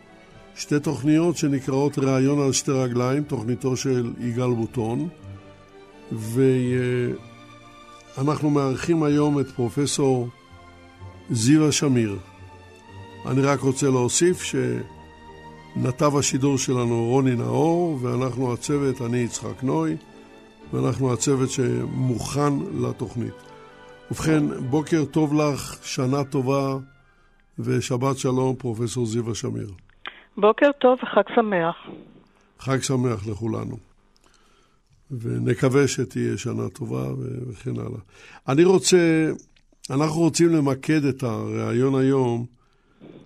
שתי 0.56 0.80
תוכניות 0.80 1.38
שנקראות 1.38 2.00
ראיון 2.00 2.42
על 2.42 2.54
שתי 2.54 2.72
רגליים, 2.72 3.24
תוכניתו 3.24 3.78
של 3.78 4.14
יגאל 4.20 4.54
בוטון, 4.54 5.08
ואנחנו 8.18 8.50
מארחים 8.50 9.04
היום 9.04 9.40
את 9.40 9.48
פרופסור 9.56 10.28
זיווה 11.32 11.72
שמיר. 11.72 12.18
אני 13.26 13.42
רק 13.42 13.60
רוצה 13.60 13.90
להוסיף 13.90 14.44
ש... 14.44 14.56
נתב 15.84 16.18
השידור 16.18 16.58
שלנו 16.58 17.06
רוני 17.06 17.36
נאור, 17.36 18.00
ואנחנו 18.02 18.54
הצוות, 18.54 19.02
אני 19.02 19.18
יצחק 19.18 19.64
נוי, 19.64 19.98
ואנחנו 20.74 21.14
הצוות 21.14 21.50
שמוכן 21.50 22.54
לתוכנית. 22.82 23.34
ובכן, 24.12 24.44
בוקר 24.70 25.06
טוב 25.06 25.34
לך, 25.34 25.78
שנה 25.84 26.24
טובה 26.24 26.78
ושבת 27.60 28.18
שלום, 28.18 28.56
פרופסור 28.56 29.06
זיווה 29.06 29.36
שמיר. 29.36 29.72
בוקר 30.38 30.72
טוב 30.80 30.98
וחג 31.04 31.36
שמח. 31.36 31.76
חג 32.60 32.82
שמח 32.82 33.28
לכולנו. 33.28 33.78
ונקווה 35.12 35.88
שתהיה 35.88 36.38
שנה 36.38 36.70
טובה 36.70 37.04
וכן 37.50 37.80
הלאה. 37.80 38.00
אני 38.48 38.64
רוצה, 38.64 39.32
אנחנו 39.90 40.22
רוצים 40.22 40.50
למקד 40.50 41.06
את 41.06 41.24
הריאיון 41.24 41.96
היום 41.96 42.46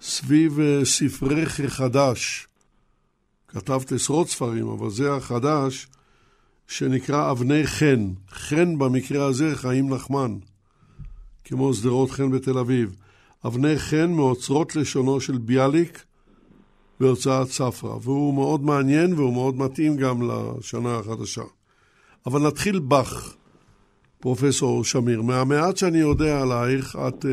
סביב 0.01 0.59
אה, 0.59 0.85
ספרך 0.85 1.59
החדש. 1.59 2.47
כתבת 3.47 3.91
עשרות 3.91 4.29
ספרים, 4.29 4.67
אבל 4.67 4.89
זה 4.89 5.13
החדש, 5.13 5.87
שנקרא 6.67 7.31
אבני 7.31 7.67
חן. 7.67 8.09
חן 8.31 8.77
במקרה 8.77 9.25
הזה 9.25 9.55
חיים 9.55 9.93
נחמן, 9.93 10.37
כמו 11.43 11.73
שדרות 11.73 12.11
חן 12.11 12.31
בתל 12.31 12.57
אביב. 12.57 12.95
אבני 13.45 13.79
חן 13.79 14.11
מאוצרות 14.11 14.75
לשונו 14.75 15.21
של 15.21 15.37
ביאליק, 15.37 16.03
בהוצאת 16.99 17.47
ספרא, 17.47 17.95
והוא 18.01 18.33
מאוד 18.33 18.63
מעניין 18.63 19.13
והוא 19.13 19.33
מאוד 19.33 19.55
מתאים 19.55 19.97
גם 19.97 20.29
לשנה 20.31 20.95
החדשה. 20.95 21.43
אבל 22.25 22.47
נתחיל 22.47 22.79
בך, 22.79 23.33
פרופסור 24.19 24.83
שמיר. 24.83 25.21
מהמעט 25.21 25.77
שאני 25.77 25.97
יודע 25.97 26.41
עלייך, 26.41 26.97
את... 27.07 27.25
Uh, 27.25 27.27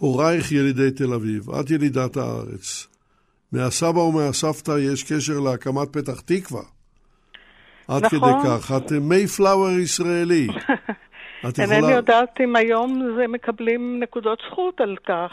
הורייך 0.00 0.52
ילידי 0.52 0.90
תל 0.90 1.12
אביב, 1.12 1.50
את 1.50 1.70
ילידת 1.70 2.16
הארץ. 2.16 2.86
מהסבא 3.52 3.98
ומהסבתא 3.98 4.78
יש 4.78 5.12
קשר 5.12 5.38
להקמת 5.40 5.88
פתח 5.92 6.20
תקווה. 6.20 6.62
עד 7.88 8.04
נכון. 8.04 8.18
כדי 8.18 8.48
כך, 8.48 8.72
את 8.76 8.92
מייפלאואר 8.92 9.78
ישראלי. 9.78 10.48
את 11.48 11.58
יכולה... 11.58 11.76
אינני 11.76 11.92
יודעת 11.92 12.40
אם 12.44 12.56
היום 12.56 13.02
זה 13.16 13.26
מקבלים 13.28 14.00
נקודות 14.02 14.38
זכות 14.50 14.80
על 14.80 14.96
כך. 15.06 15.32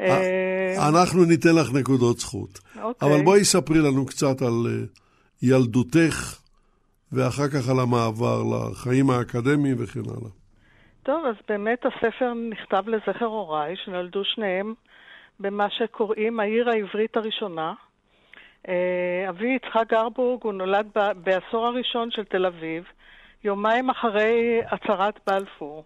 אה, 0.00 0.88
אנחנו 0.88 1.24
ניתן 1.24 1.54
לך 1.54 1.72
נקודות 1.72 2.18
זכות. 2.18 2.60
אוקיי. 2.82 3.08
אבל 3.08 3.24
בואי 3.24 3.44
ספרי 3.44 3.78
לנו 3.78 4.06
קצת 4.06 4.42
על 4.42 4.66
אה, 4.66 4.84
ילדותך, 5.42 6.38
ואחר 7.12 7.48
כך 7.48 7.68
על 7.68 7.80
המעבר 7.80 8.42
לחיים 8.42 9.10
האקדמיים 9.10 9.76
וכן 9.78 10.00
הלאה. 10.00 10.30
טוב, 11.06 11.26
אז 11.26 11.34
באמת 11.48 11.86
הספר 11.86 12.32
נכתב 12.50 12.84
לזכר 12.88 13.24
הוריי, 13.24 13.76
שנולדו 13.76 14.24
שניהם 14.24 14.74
במה 15.40 15.70
שקוראים 15.70 16.40
העיר 16.40 16.70
העברית 16.70 17.16
הראשונה. 17.16 17.74
אה, 18.68 19.26
אבי 19.28 19.48
יצחק 19.56 19.84
גרבורג, 19.88 20.44
הוא 20.44 20.52
נולד 20.52 20.86
בעשור 21.16 21.66
הראשון 21.66 22.10
של 22.10 22.24
תל 22.24 22.46
אביב, 22.46 22.84
יומיים 23.44 23.90
אחרי 23.90 24.60
הצהרת 24.70 25.20
בלפור. 25.26 25.84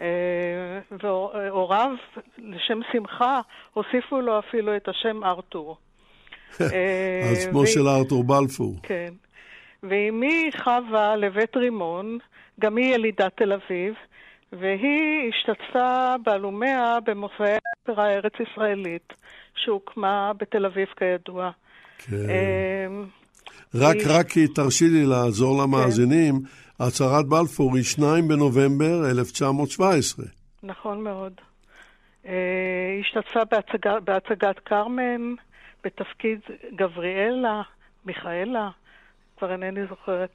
אה, 0.00 0.80
והוריו, 1.02 1.90
לשם 2.38 2.80
שמחה, 2.92 3.40
הוסיפו 3.72 4.20
לו 4.20 4.38
אפילו 4.38 4.76
את 4.76 4.88
השם 4.88 5.24
ארתור. 5.24 5.76
אה, 6.60 7.28
על 7.28 7.34
שמו 7.34 7.66
של 7.66 7.88
ארתור 7.88 8.24
בלפור. 8.24 8.74
כן. 8.82 9.12
ואימי 9.82 10.50
חווה 10.56 11.16
לבית 11.16 11.56
רימון, 11.56 12.18
גם 12.60 12.76
היא 12.76 12.94
ילידת 12.94 13.36
תל 13.36 13.52
אביב, 13.52 13.94
והיא 14.60 15.28
השתתפה 15.28 16.14
בהלומיה 16.22 16.98
במופעי 17.04 17.56
האופרה 17.86 18.04
הארץ-ישראלית, 18.08 19.12
שהוקמה 19.54 20.32
בתל 20.36 20.66
אביב 20.66 20.88
כידוע. 20.98 21.50
כן. 21.98 22.16
אמ, 22.16 23.04
רק, 23.74 23.96
היא... 23.96 24.06
רק 24.08 24.26
תרשי 24.54 24.84
לי 24.84 25.06
לעזור 25.06 25.62
למאזינים, 25.62 26.34
כן. 26.34 26.84
הצהרת 26.84 27.26
בלפור 27.26 27.76
היא 27.76 27.84
2 27.84 28.28
בנובמבר 28.28 29.10
1917. 29.10 30.26
נכון 30.62 31.04
מאוד. 31.04 31.32
היא 32.24 32.32
אה, 32.32 33.00
השתתפה 33.00 33.44
בהצגה, 33.44 34.00
בהצגת 34.00 34.58
קרמן, 34.58 35.34
בתפקיד 35.84 36.40
גבריאלה, 36.76 37.62
מיכאלה, 38.04 38.70
כבר 39.38 39.52
אינני 39.52 39.86
זוכרת. 39.88 40.30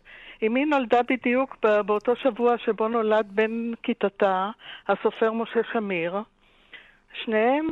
אמי 0.45 0.65
נולדה 0.65 0.99
בדיוק 1.09 1.57
באותו 1.85 2.15
שבוע 2.15 2.57
שבו 2.57 2.87
נולד 2.87 3.27
בן 3.31 3.71
כיתתה, 3.83 4.49
הסופר 4.87 5.31
משה 5.31 5.59
שמיר. 5.73 6.15
שניהם 7.23 7.69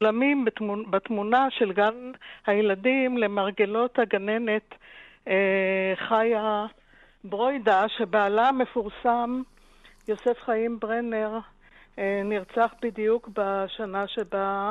עולמים 0.00 0.44
בתמונה 0.90 1.46
של 1.50 1.72
גן 1.72 2.12
הילדים 2.46 3.18
למרגלות 3.18 3.98
הגננת 3.98 4.74
אה, 5.28 5.92
חיה 6.08 6.66
ברוידה, 7.24 7.84
שבעלה 7.98 8.48
המפורסם, 8.48 9.42
יוסף 10.08 10.38
חיים 10.44 10.78
ברנר, 10.80 11.38
אה, 11.98 12.22
נרצח 12.24 12.70
בדיוק 12.82 13.28
בשנה 13.28 14.04
שבה 14.08 14.70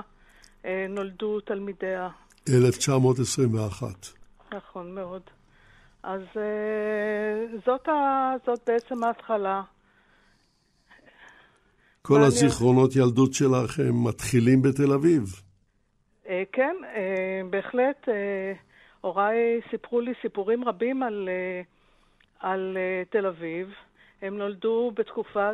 אה, 0.65 0.85
נולדו 0.89 1.39
תלמידיה. 1.39 2.09
1921. 2.49 3.87
נכון 4.53 4.95
מאוד. 4.95 5.21
אז 6.03 6.21
uh, 6.21 7.61
זאת, 7.65 7.87
ה, 7.87 8.33
זאת 8.45 8.59
בעצם 8.67 9.03
ההתחלה. 9.03 9.61
כל 12.01 12.21
הזיכרונות 12.21 12.91
אני... 12.95 13.03
ילדות 13.03 13.33
שלך 13.33 13.79
הם 13.79 14.07
מתחילים 14.07 14.61
בתל 14.61 14.93
אביב. 14.93 15.23
Uh, 16.25 16.27
כן, 16.51 16.75
uh, 16.81 16.87
בהחלט. 17.49 18.07
Uh, 18.07 18.11
הוריי 19.01 19.61
סיפרו 19.71 20.01
לי 20.01 20.13
סיפורים 20.21 20.63
רבים 20.63 21.03
על, 21.03 21.29
uh, 21.29 21.65
על 22.39 22.77
uh, 22.77 23.11
תל 23.11 23.25
אביב. 23.25 23.73
הם 24.21 24.37
נולדו 24.37 24.91
בתקופה 24.95 25.49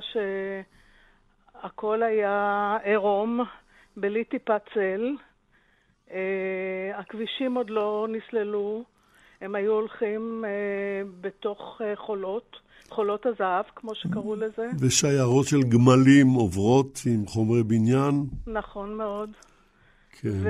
שהכל 1.61 2.03
היה 2.03 2.77
עירום, 2.83 3.43
בלי 3.97 4.23
טיפת 4.23 4.61
צל. 4.73 5.15
Uh, 6.07 6.11
הכבישים 6.93 7.55
עוד 7.55 7.69
לא 7.69 8.07
נסללו. 8.09 8.94
הם 9.45 9.55
היו 9.55 9.71
הולכים 9.71 10.45
אה, 10.47 11.01
בתוך 11.21 11.81
אה, 11.85 11.95
חולות, 11.95 12.57
חולות 12.89 13.25
הזהב, 13.25 13.65
כמו 13.75 13.95
שקראו 13.95 14.35
לזה. 14.35 14.67
ושיירות 14.79 15.45
של 15.45 15.61
גמלים 15.61 16.27
עוברות 16.27 16.99
עם 17.05 17.25
חומרי 17.25 17.63
בניין. 17.63 18.13
נכון 18.47 18.93
מאוד. 18.93 19.29
כן. 20.21 20.29
ו... 20.31 20.49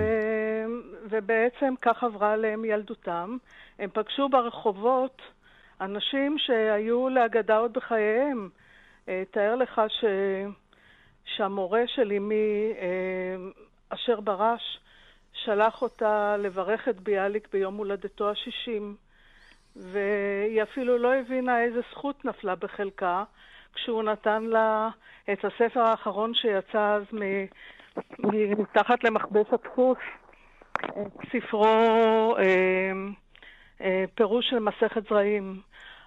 ובעצם 1.10 1.74
כך 1.82 2.04
עברה 2.04 2.34
עליהם 2.34 2.66
ילדותם. 2.66 3.38
הם 3.80 3.89
פגשו 3.93 4.30
ברחובות 4.30 5.22
אנשים 5.82 6.36
שהיו 6.38 7.10
לאגדה 7.10 7.58
עוד 7.58 7.74
בחייהם. 7.74 8.50
אה, 9.10 9.24
תאר 9.32 9.56
לך 9.56 9.82
ש... 9.88 10.06
שהמורה 11.36 11.82
של 11.88 12.12
אמי, 12.18 12.74
אשר 13.89 14.20
ברש, 14.20 14.80
שלח 15.44 15.82
אותה 15.82 16.38
לברך 16.38 16.90
את 16.90 17.00
ביאליק 17.00 17.48
ביום 17.54 17.76
הולדתו 17.76 18.30
השישים, 18.30 18.96
והיא 19.76 20.64
אפילו 20.64 20.98
לא 20.98 21.16
הבינה 21.16 21.64
איזה 21.64 21.82
זכות 21.92 22.26
נפלה 22.26 22.56
בחלקה 22.56 23.24
כשהוא 23.74 24.04
נתן 24.04 24.44
לה 24.44 24.90
את 25.34 25.46
הספר 25.46 25.80
האחרון 25.80 26.34
שיצא 26.34 26.96
אז 26.96 27.04
מתחת 28.58 29.04
למכבש 29.04 29.48
הדפוס, 29.52 29.98
ספרו 31.32 31.66
אה, 32.38 32.92
אה, 33.82 34.04
פירוש 34.16 34.50
של 34.50 34.60
מסכת 34.60 35.10
זרעים. 35.10 35.62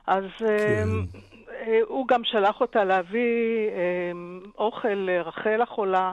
אז 0.07 0.25
אה, 0.25 0.59
כן. 0.59 1.19
אה, 1.51 1.81
הוא 1.87 2.09
גם 2.09 2.25
שלח 2.25 2.61
אותה 2.61 2.85
להביא 2.85 3.69
אה, 3.69 4.13
אוכל 4.59 4.89
לרחל 4.95 5.63
החולה. 5.63 6.13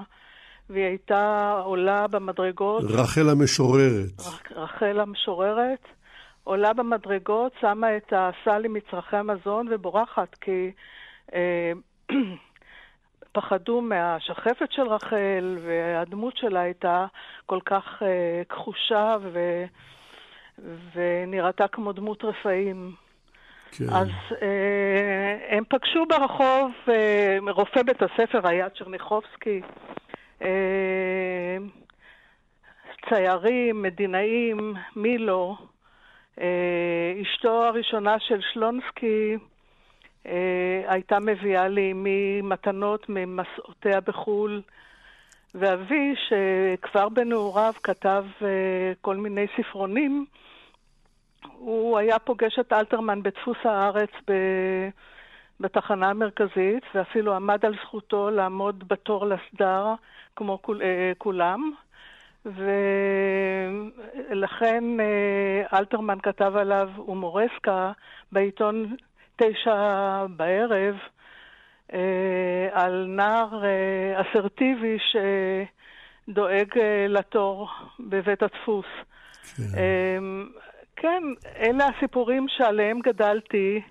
והיא 0.70 0.86
הייתה 0.86 1.54
עולה 1.64 2.08
במדרגות. 2.08 2.84
רחל 2.90 3.30
המשוררת. 3.30 4.22
רחל 4.56 5.00
המשוררת. 5.00 5.88
עולה 6.44 6.74
במדרגות, 6.74 7.52
שמה 7.62 7.98
את 7.98 8.14
הסל 8.14 8.66
עם 8.66 8.74
מצרכי 8.74 9.18
המזון 9.18 9.68
ובורחת, 9.70 10.36
כי 10.42 10.72
אה, 11.34 11.72
פחדו 13.36 13.82
מהשחפת 13.82 14.72
של 14.72 14.88
רחל, 14.88 15.58
והדמות 15.66 16.38
שלה 16.38 16.60
הייתה 16.60 17.06
כל 17.46 17.60
כך 17.66 17.84
אה, 18.02 18.42
כחושה 18.50 19.16
ו, 19.22 19.64
ונראתה 20.96 21.68
כמו 21.68 21.92
דמות 21.92 22.24
רפאים. 22.24 22.92
כן. 23.72 23.90
אז 23.90 24.08
אה, 24.42 25.58
הם 25.58 25.64
פגשו 25.70 26.06
ברחוב, 26.06 26.72
אה, 26.90 27.38
רופא 27.52 27.84
בית 27.84 28.02
הספר 28.02 28.48
היה 28.48 28.70
צ'רניחובסקי, 28.70 29.62
ציירים, 33.10 33.82
מדינאים, 33.82 34.74
מילו, 34.96 35.58
אה, 36.42 37.14
אשתו 37.22 37.64
הראשונה 37.64 38.20
של 38.20 38.42
שלונסקי 38.54 39.38
אה, 40.26 40.84
הייתה 40.88 41.20
מביאה 41.20 41.68
לי 41.68 41.92
ממתנות 41.96 43.10
ממסעותיה 43.10 44.02
בחו"ל, 44.02 44.62
ואבי, 45.56 46.14
שכבר 46.28 47.10
בנעוריו 47.10 47.74
כתב 47.84 48.26
כל 49.02 49.16
מיני 49.16 49.46
ספרונים, 49.58 50.26
הוא 51.54 51.98
היה 51.98 52.20
פוגש 52.20 52.60
את 52.60 52.74
אלתרמן 52.74 53.24
בדפוס 53.24 53.58
הארץ 53.64 54.10
ב... 54.28 54.34
בתחנה 55.60 56.10
המרכזית, 56.10 56.84
ואפילו 56.96 57.36
עמד 57.36 57.66
על 57.66 57.74
זכותו 57.84 58.30
לעמוד 58.30 58.88
בתור 58.88 59.26
לסדר, 59.26 59.94
כמו 60.36 60.62
כול, 60.62 60.82
אה, 60.82 61.12
כולם. 61.18 61.72
ולכן 64.30 64.84
אה, 65.00 65.80
אלתרמן 65.80 66.18
כתב 66.24 66.54
עליו 66.56 66.90
הומורסקה 66.96 67.92
בעיתון 68.32 68.96
תשע 69.36 70.26
בערב, 70.36 70.96
אה, 71.94 72.68
על 72.72 73.06
נער 73.08 73.64
אסרטיבי 74.16 74.98
שדואג 76.28 76.80
לתור 77.10 77.70
בבית 78.00 78.44
הדפוס. 78.44 78.86
כן. 79.58 79.64
כן, 80.96 81.24
אלה 81.60 81.88
הסיפורים 81.88 82.46
שעליהם 82.50 83.00
גדלתי. 83.00 83.82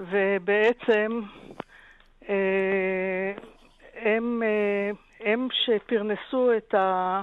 ובעצם 0.00 1.20
אה, 2.28 3.32
הם, 4.02 4.42
אה, 4.42 4.90
הם 5.32 5.48
שפרנסו 5.52 6.50
את, 6.56 6.74
ה, 6.74 7.22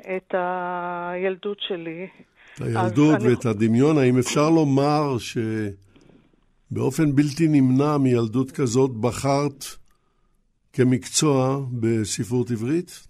את 0.00 0.34
הילדות 0.34 1.58
שלי. 1.60 2.08
את 2.54 2.60
הילדות 2.60 3.18
ואת 3.20 3.46
הדמיון, 3.46 3.98
האם 3.98 4.18
אפשר 4.18 4.50
לומר 4.50 5.16
שבאופן 6.70 7.12
בלתי 7.14 7.48
נמנע 7.48 7.98
מילדות 7.98 8.50
כזאת 8.50 8.90
בחרת 8.90 9.64
כמקצוע 10.72 11.58
בספרות 11.80 12.50
עברית? 12.50 13.08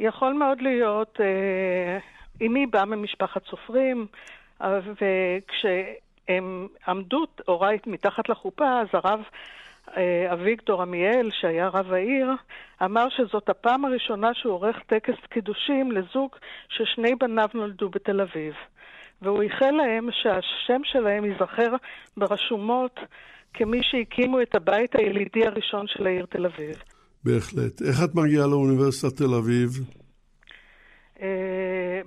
יכול 0.00 0.32
מאוד 0.32 0.60
להיות, 0.60 1.20
אה, 1.20 1.98
אמי 2.46 2.66
באה 2.66 2.84
ממשפחת 2.84 3.42
סופרים, 3.50 4.06
אה, 4.62 4.80
וכשהם 6.24 6.66
עמדו, 6.88 7.24
הוריי, 7.46 7.78
מתחת 7.86 8.28
לחופה, 8.28 8.80
אז 8.80 8.86
הרב 8.92 9.20
אה, 9.96 10.32
אביגדור 10.32 10.82
עמיאל, 10.82 11.30
שהיה 11.40 11.68
רב 11.68 11.92
העיר, 11.92 12.30
אמר 12.84 13.06
שזאת 13.10 13.48
הפעם 13.48 13.84
הראשונה 13.84 14.34
שהוא 14.34 14.52
עורך 14.52 14.76
טקס 14.86 15.14
קידושים 15.30 15.92
לזוג 15.92 16.30
ששני 16.68 17.14
בניו 17.14 17.48
נולדו 17.54 17.88
בתל 17.88 18.20
אביב. 18.20 18.54
והוא 19.22 19.42
איחל 19.42 19.70
להם 19.70 20.08
שהשם 20.12 20.80
שלהם 20.84 21.24
ייזכר 21.24 21.74
ברשומות 22.16 23.00
כמי 23.54 23.80
שהקימו 23.82 24.42
את 24.42 24.54
הבית 24.54 24.90
הילידי 24.94 25.46
הראשון 25.46 25.86
של 25.86 26.06
העיר 26.06 26.26
תל 26.30 26.46
אביב. 26.46 26.76
בהחלט. 27.24 27.82
איך 27.82 27.96
את 28.04 28.14
מגיעה 28.14 28.46
לאוניברסיטת 28.46 29.16
תל 29.16 29.34
אביב? 29.34 29.70
Uh, 31.18 31.20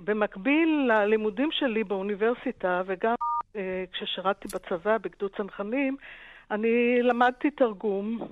במקביל 0.04 0.90
ללימודים 0.92 1.48
שלי 1.52 1.84
באוניברסיטה, 1.84 2.82
וגם 2.86 3.14
uh, 3.52 3.56
כששירתתי 3.92 4.48
בצבא 4.54 4.98
בגדוד 4.98 5.30
צנחנים, 5.36 5.96
אני 6.50 7.02
למדתי 7.02 7.50
תרגום 7.50 8.28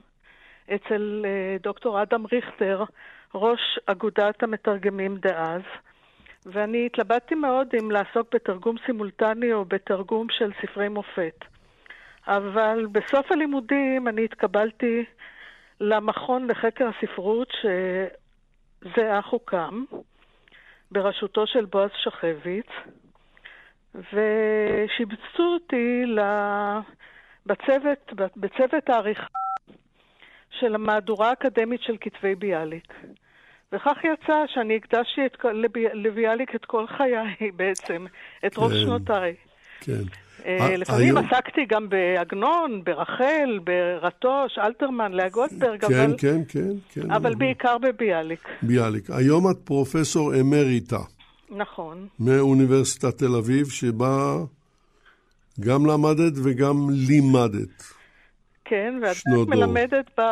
אצל 0.74 1.24
uh, 1.24 1.62
דוקטור 1.62 2.02
אדם 2.02 2.26
ריכטר, 2.32 2.84
ראש 3.34 3.78
אגודת 3.86 4.42
המתרגמים 4.42 5.16
דאז, 5.16 5.62
ואני 6.46 6.86
התלבטתי 6.86 7.34
מאוד 7.34 7.68
אם 7.80 7.90
לעסוק 7.90 8.34
בתרגום 8.34 8.76
סימולטני 8.86 9.52
או 9.52 9.64
בתרגום 9.64 10.26
של 10.30 10.52
ספרי 10.62 10.88
מופת. 10.88 11.44
אבל 12.26 12.86
בסוף 12.92 13.32
הלימודים 13.32 14.08
אני 14.08 14.24
התקבלתי 14.24 15.04
למכון 15.80 16.50
לחקר 16.50 16.88
הספרות, 16.88 17.48
שזה 17.60 19.18
אך 19.18 19.26
הוקם, 19.26 19.84
בראשותו 20.90 21.46
של 21.46 21.64
בועז 21.64 21.90
שחביץ, 22.02 22.66
ושיבצו 23.94 25.42
אותי 25.42 26.02
בצוות, 27.46 28.12
בצוות 28.36 28.88
העריכה 28.88 29.26
של 30.50 30.74
המהדורה 30.74 31.28
האקדמית 31.28 31.82
של 31.82 31.96
כתבי 32.00 32.34
ביאליק. 32.34 32.94
וכך 33.72 33.96
יצא 34.04 34.44
שאני 34.46 34.76
הקדשתי 34.76 35.26
את, 35.26 35.36
לביאליק 35.94 36.54
את 36.54 36.64
כל 36.64 36.86
חיי 36.86 37.50
בעצם, 37.56 38.06
את 38.46 38.56
רוב 38.56 38.72
כן, 38.72 38.78
שנותיי. 38.78 39.34
כן. 39.80 40.25
אה, 40.46 40.76
לפעמים 40.76 41.16
עסקתי 41.16 41.64
גם 41.68 41.88
בעגנון, 41.88 42.84
ברחל, 42.84 43.58
ברטוש, 43.64 44.58
אלתרמן, 44.58 45.12
לאה 45.12 45.28
גולדברג, 45.28 45.80
כן, 45.80 45.94
אבל... 45.94 46.14
כן, 46.18 46.40
כן, 46.48 46.70
כן. 46.92 47.10
אבל 47.10 47.34
בעיקר 47.34 47.78
בביאליק. 47.78 48.48
ביאליק. 48.62 49.10
היום 49.10 49.50
את 49.50 49.56
פרופסור 49.64 50.40
אמריטה. 50.40 51.00
נכון. 51.50 52.08
מאוניברסיטת 52.20 53.18
תל 53.18 53.36
אביב, 53.36 53.66
שבה 53.66 54.36
גם 55.60 55.86
למדת 55.86 56.32
וגם 56.44 56.76
לימדת. 56.90 57.82
כן, 58.64 59.00
ואת 59.02 59.16
מלמדת 59.48 60.20
ב... 60.20 60.22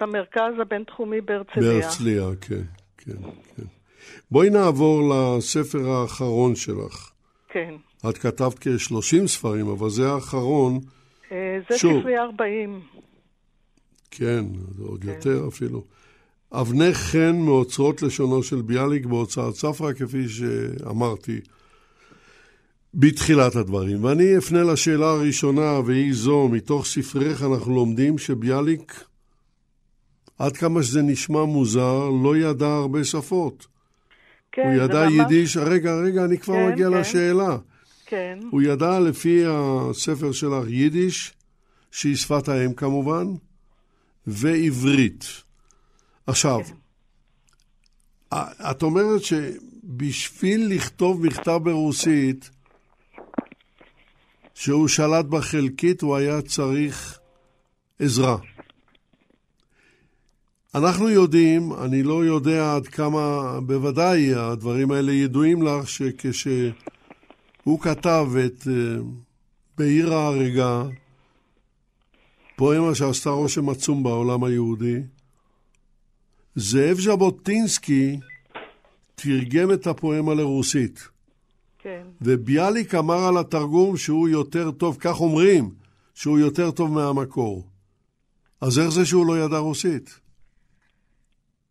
במרכז 0.00 0.52
הבינתחומי 0.60 1.20
בהרצליה. 1.20 1.72
בהרצליה, 1.72 2.24
כן, 2.40 2.62
כן, 2.98 3.22
כן. 3.56 3.62
בואי 4.30 4.50
נעבור 4.50 5.12
לספר 5.12 5.90
האחרון 5.90 6.54
שלך. 6.54 7.10
כן. 7.48 7.74
את 8.08 8.18
כתבת 8.18 8.58
כ-30 8.58 9.26
ספרים, 9.26 9.68
אבל 9.68 9.90
זה 9.90 10.12
האחרון. 10.12 10.80
אה, 11.32 11.58
זה 11.70 11.78
שוב, 11.78 12.00
ספרי 12.00 12.18
40. 12.18 12.80
כן, 14.10 14.44
זה 14.78 14.84
עוד 14.84 15.04
כן. 15.04 15.08
יותר 15.08 15.48
אפילו. 15.48 15.84
אבני 16.52 16.94
חן 16.94 17.36
מאוצרות 17.36 18.02
לשונו 18.02 18.42
של 18.42 18.62
ביאליק 18.62 19.06
בהוצאת 19.06 19.54
ספרא, 19.54 19.92
כפי 19.92 20.28
שאמרתי 20.28 21.40
בתחילת 22.94 23.56
הדברים. 23.56 24.04
ואני 24.04 24.38
אפנה 24.38 24.62
לשאלה 24.62 25.10
הראשונה, 25.10 25.80
והיא 25.86 26.12
זו, 26.14 26.48
מתוך 26.48 26.86
ספרך 26.86 27.42
אנחנו 27.42 27.74
לומדים 27.74 28.18
שביאליק, 28.18 29.04
עד 30.38 30.56
כמה 30.56 30.82
שזה 30.82 31.02
נשמע 31.02 31.44
מוזר, 31.44 32.10
לא 32.22 32.36
ידע 32.36 32.66
הרבה 32.66 33.04
שפות. 33.04 33.66
כן, 34.52 34.62
הוא 34.62 34.84
ידע 34.84 35.04
ממש... 35.04 35.12
יידיש, 35.12 35.56
רגע, 35.56 35.94
רגע, 35.94 36.24
אני 36.24 36.38
כבר 36.38 36.54
כן, 36.54 36.72
מגיע 36.72 36.88
כן. 36.90 36.96
לשאלה. 36.96 37.56
כן. 38.10 38.38
הוא 38.50 38.62
ידע 38.62 39.00
לפי 39.00 39.42
הספר 39.46 40.32
שלך 40.32 40.68
יידיש, 40.68 41.32
שהיא 41.90 42.16
שפת 42.16 42.48
האם 42.48 42.74
כמובן, 42.74 43.26
ועברית. 44.26 45.24
עכשיו, 46.26 46.60
כן. 46.64 46.74
את 48.70 48.82
אומרת 48.82 49.20
שבשביל 49.22 50.66
לכתוב 50.74 51.26
מכתב 51.26 51.60
ברוסית, 51.62 52.50
שהוא 54.54 54.88
שלט 54.88 55.24
בה 55.24 55.40
חלקית, 55.40 56.02
הוא 56.02 56.16
היה 56.16 56.42
צריך 56.42 57.18
עזרה. 57.98 58.36
אנחנו 60.74 61.08
יודעים, 61.08 61.72
אני 61.72 62.02
לא 62.02 62.24
יודע 62.24 62.74
עד 62.74 62.86
כמה, 62.86 63.58
בוודאי 63.60 64.34
הדברים 64.34 64.90
האלה 64.90 65.12
ידועים 65.12 65.62
לך, 65.62 65.88
שכש... 65.88 66.46
הוא 67.64 67.80
כתב 67.80 68.26
את 68.46 68.60
uh, 68.60 69.02
בעיר 69.78 70.14
ההרגה, 70.14 70.82
פואמה 72.56 72.94
שעשתה 72.94 73.30
רושם 73.30 73.68
עצום 73.68 74.02
בעולם 74.02 74.44
היהודי. 74.44 75.02
זאב 76.54 76.96
ז'בוטינסקי 76.96 78.18
תרגם 79.14 79.72
את 79.72 79.86
הפואמה 79.86 80.34
לרוסית. 80.34 81.08
כן. 81.78 82.02
וביאליק 82.22 82.94
אמר 82.94 83.28
על 83.28 83.38
התרגום 83.38 83.96
שהוא 83.96 84.28
יותר 84.28 84.70
טוב, 84.70 84.96
כך 85.00 85.20
אומרים, 85.20 85.70
שהוא 86.14 86.38
יותר 86.38 86.70
טוב 86.70 86.92
מהמקור. 86.92 87.66
אז 88.60 88.78
איך 88.78 88.88
זה 88.88 89.06
שהוא 89.06 89.26
לא 89.26 89.38
ידע 89.38 89.58
רוסית? 89.58 90.20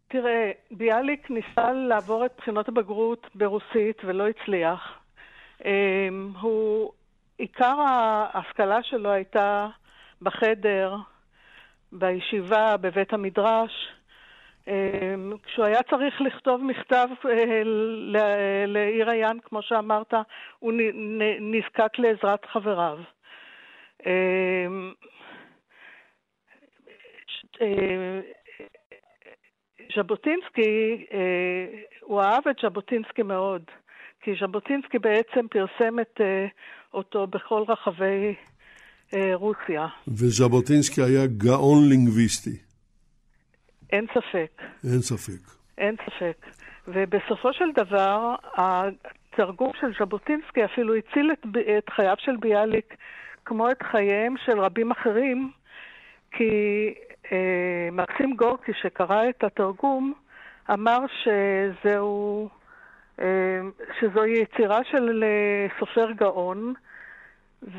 תראה, 0.08 0.52
ביאליק 0.72 1.30
ניסה 1.30 1.72
לעבור 1.72 2.26
את 2.26 2.32
בחינות 2.38 2.70
הבגרות 2.70 3.28
ברוסית 3.36 3.98
ולא 4.04 4.24
הצליח. 4.28 4.99
אמ, 5.66 6.32
הוא, 6.41 6.91
עיקר 7.38 7.76
ההשכלה 7.88 8.84
שלו 8.84 9.12
הייתה 9.12 9.68
בחדר, 10.22 10.95
בישיבה, 11.91 12.78
בבית 12.78 13.14
המדרש. 13.14 13.72
אמ, 14.68 15.34
כשהוא 15.43 15.66
היה 15.66 15.84
צריך 15.84 16.22
לכתוב 16.22 16.64
מכתב 16.64 17.07
אה, 17.30 17.62
לעיר 18.68 19.10
עיין, 19.10 19.39
כמו 19.39 19.62
שאמרת, 19.62 20.14
הוא 20.60 20.74
נזקק 21.39 21.99
לעזרת 21.99 22.45
חבריו. 22.45 22.97
אמ, 24.05 24.93
אה, 27.62 28.20
ז'בוטינסקי, 29.95 31.05
אה, 31.14 31.82
הוא 32.01 32.22
אהב 32.22 32.47
את 32.47 32.55
ז'בוטינסקי 32.64 33.24
מאוד. 33.24 33.64
כי 34.22 34.32
ז'בוטינסקי 34.42 35.00
בעצם 35.00 35.48
פרסם 35.48 36.00
את 36.00 36.18
uh, 36.18 36.24
אותו 36.94 37.28
בכל 37.28 37.64
רחבי 37.68 38.36
uh, 39.12 39.16
רוסיה. 39.34 39.88
וז'בוטינסקי 40.08 41.02
היה 41.02 41.28
גאון 41.28 41.90
לינגוויסטי. 41.90 42.58
אין 43.92 44.06
ספק. 44.14 44.62
אין 44.84 45.02
ספק. 45.02 45.52
אין 45.78 45.96
ספק. 46.06 46.46
ובסופו 46.88 47.54
של 47.54 47.72
דבר, 47.76 48.36
התרגום 48.54 49.72
של 49.82 49.94
ז'בוטינסקי 50.00 50.66
אפילו 50.66 50.96
הציל 50.96 51.32
את, 51.32 51.46
את 51.78 51.90
חייו 51.90 52.16
של 52.20 52.36
ביאליק 52.40 52.96
כמו 53.46 53.72
את 53.72 53.84
חייהם 53.92 54.36
של 54.46 54.60
רבים 54.60 54.92
אחרים, 54.92 55.52
כי 56.32 56.54
אה, 57.32 57.90
מקסים 57.92 58.36
גורקי, 58.36 58.72
שקרא 58.82 59.30
את 59.30 59.44
התרגום, 59.44 60.14
אמר 60.74 61.00
שזהו 61.24 62.50
שזוהי 64.00 64.38
יצירה 64.42 64.80
של 64.92 65.24
אה, 65.24 65.68
סופר 65.80 66.12
גאון, 66.12 66.74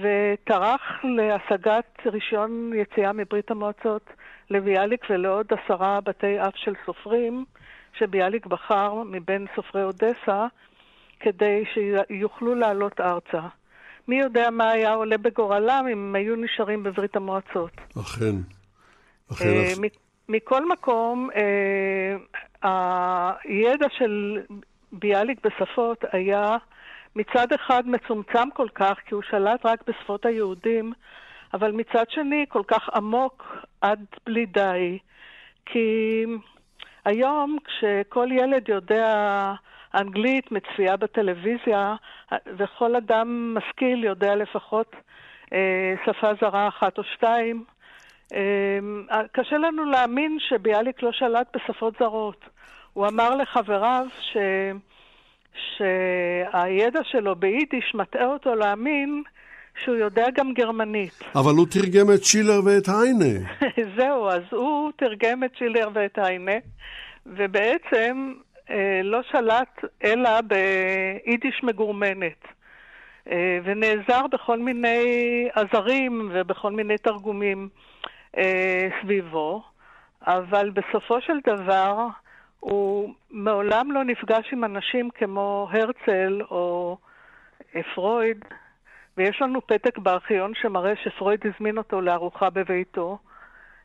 וטרח 0.00 0.80
להשגת 1.04 2.06
רישיון 2.06 2.72
יציאה 2.74 3.12
מברית 3.12 3.50
המועצות 3.50 4.10
לביאליק 4.50 5.04
ולעוד 5.10 5.46
עשרה 5.52 6.00
בתי 6.00 6.40
אב 6.40 6.52
של 6.54 6.72
סופרים, 6.86 7.44
שביאליק 7.98 8.46
בחר 8.46 8.94
מבין 8.94 9.46
סופרי 9.56 9.82
אודסה, 9.82 10.46
כדי 11.20 11.64
שיוכלו 11.74 12.54
לעלות 12.54 13.00
ארצה. 13.00 13.48
מי 14.08 14.20
יודע 14.20 14.50
מה 14.50 14.70
היה 14.70 14.92
עולה 14.92 15.18
בגורלם 15.18 15.84
אם 15.92 15.98
הם 15.98 16.14
היו 16.14 16.36
נשארים 16.36 16.82
בברית 16.82 17.16
המועצות. 17.16 17.72
אכן. 18.00 18.36
אכן. 19.32 19.44
Uh, 19.46 19.88
מכל 20.28 20.68
מקום, 20.68 21.28
הידע 22.62 23.86
של 23.98 24.40
ביאליק 24.92 25.46
בשפות 25.46 26.04
היה 26.12 26.56
מצד 27.16 27.52
אחד 27.52 27.82
מצומצם 27.88 28.50
כל 28.54 28.68
כך, 28.74 28.98
כי 29.06 29.14
הוא 29.14 29.22
שלט 29.22 29.66
רק 29.66 29.82
בשפות 29.88 30.26
היהודים, 30.26 30.92
אבל 31.54 31.72
מצד 31.72 32.04
שני 32.10 32.46
כל 32.48 32.62
כך 32.66 32.88
עמוק 32.94 33.56
עד 33.80 34.04
בלי 34.26 34.46
די. 34.46 34.98
כי 35.66 36.24
היום 37.04 37.58
כשכל 37.64 38.28
ילד 38.32 38.68
יודע 38.68 39.52
אנגלית 39.94 40.52
מצפייה 40.52 40.96
בטלוויזיה, 40.96 41.94
וכל 42.46 42.96
אדם 42.96 43.54
משכיל 43.54 44.04
יודע 44.04 44.34
לפחות 44.36 44.96
אה, 45.52 45.94
שפה 46.06 46.30
זרה 46.40 46.68
אחת 46.68 46.98
או 46.98 47.02
שתיים, 47.04 47.64
אה, 48.34 49.22
קשה 49.32 49.58
לנו 49.58 49.84
להאמין 49.84 50.38
שביאליק 50.40 51.02
לא 51.02 51.12
שלט 51.12 51.56
בשפות 51.56 51.94
זרות. 51.98 52.44
הוא 52.92 53.06
אמר 53.06 53.36
לחבריו 53.36 54.06
ש... 54.20 54.36
שהידע 55.76 57.00
שלו 57.04 57.36
ביידיש 57.36 57.94
מטעה 57.94 58.26
אותו 58.26 58.54
להאמין 58.54 59.22
שהוא 59.84 59.96
יודע 59.96 60.26
גם 60.34 60.52
גרמנית. 60.52 61.22
אבל 61.34 61.52
הוא 61.56 61.66
תרגם 61.70 62.12
את 62.14 62.24
שילר 62.24 62.60
ואת 62.64 62.88
היינה. 62.88 63.48
זהו, 63.96 64.28
אז 64.28 64.42
הוא 64.50 64.90
תרגם 64.96 65.44
את 65.44 65.56
שילר 65.56 65.88
ואת 65.94 66.18
היינה, 66.18 66.56
ובעצם 67.26 68.32
אה, 68.70 69.00
לא 69.04 69.20
שלט 69.22 69.84
אלא 70.04 70.30
ביידיש 70.40 71.60
מגורמנת. 71.62 72.44
אה, 73.30 73.58
ונעזר 73.64 74.26
בכל 74.32 74.58
מיני 74.58 75.48
עזרים 75.54 76.30
ובכל 76.32 76.72
מיני 76.72 76.98
תרגומים 76.98 77.68
אה, 78.38 78.88
סביבו, 79.02 79.62
אבל 80.26 80.70
בסופו 80.70 81.20
של 81.20 81.38
דבר 81.46 82.06
הוא 82.60 83.14
מעולם 83.30 83.92
לא 83.92 84.04
נפגש 84.04 84.52
עם 84.52 84.64
אנשים 84.64 85.08
כמו 85.14 85.68
הרצל 85.72 86.42
או 86.50 86.96
פרויד, 87.94 88.44
ויש 89.16 89.42
לנו 89.42 89.66
פתק 89.66 89.98
בארכיון 89.98 90.52
שמראה 90.62 90.92
שפרויד 91.04 91.40
הזמין 91.44 91.78
אותו 91.78 92.00
לארוחה 92.00 92.50
בביתו. 92.50 93.18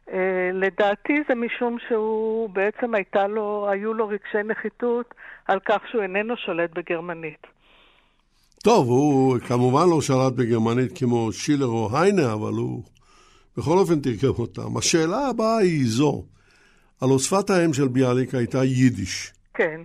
Uh, 0.08 0.12
לדעתי 0.54 1.14
זה 1.30 1.36
משום 1.36 1.78
שהוא 1.88 2.50
בעצם 2.50 2.96
הייתה 2.96 3.28
לו, 3.28 3.68
היו 3.70 3.94
לו 3.94 4.08
רגשי 4.08 4.44
נחיתות 4.46 5.14
על 5.48 5.60
כך 5.66 5.82
שהוא 5.92 6.02
איננו 6.02 6.38
שולט 6.38 6.70
בגרמנית. 6.74 7.48
טוב, 8.64 8.88
הוא 8.88 9.40
כמובן 9.40 9.90
לא 9.90 10.02
שלט 10.02 10.34
בגרמנית 10.34 10.98
כמו 10.98 11.32
שילר 11.32 11.66
או 11.66 11.90
היינה, 11.98 12.34
אבל 12.34 12.54
הוא 12.54 12.84
בכל 13.58 13.78
אופן 13.78 14.00
תרגם 14.00 14.34
אותם. 14.40 14.78
השאלה 14.78 15.28
הבאה 15.28 15.58
היא 15.58 15.84
זו, 15.86 16.24
הלוא 17.02 17.20
שפת 17.20 17.50
האם 17.50 17.74
של 17.74 17.88
ביאליק 17.88 18.36
הייתה 18.36 18.58
יידיש. 18.58 19.34
כן. 19.54 19.82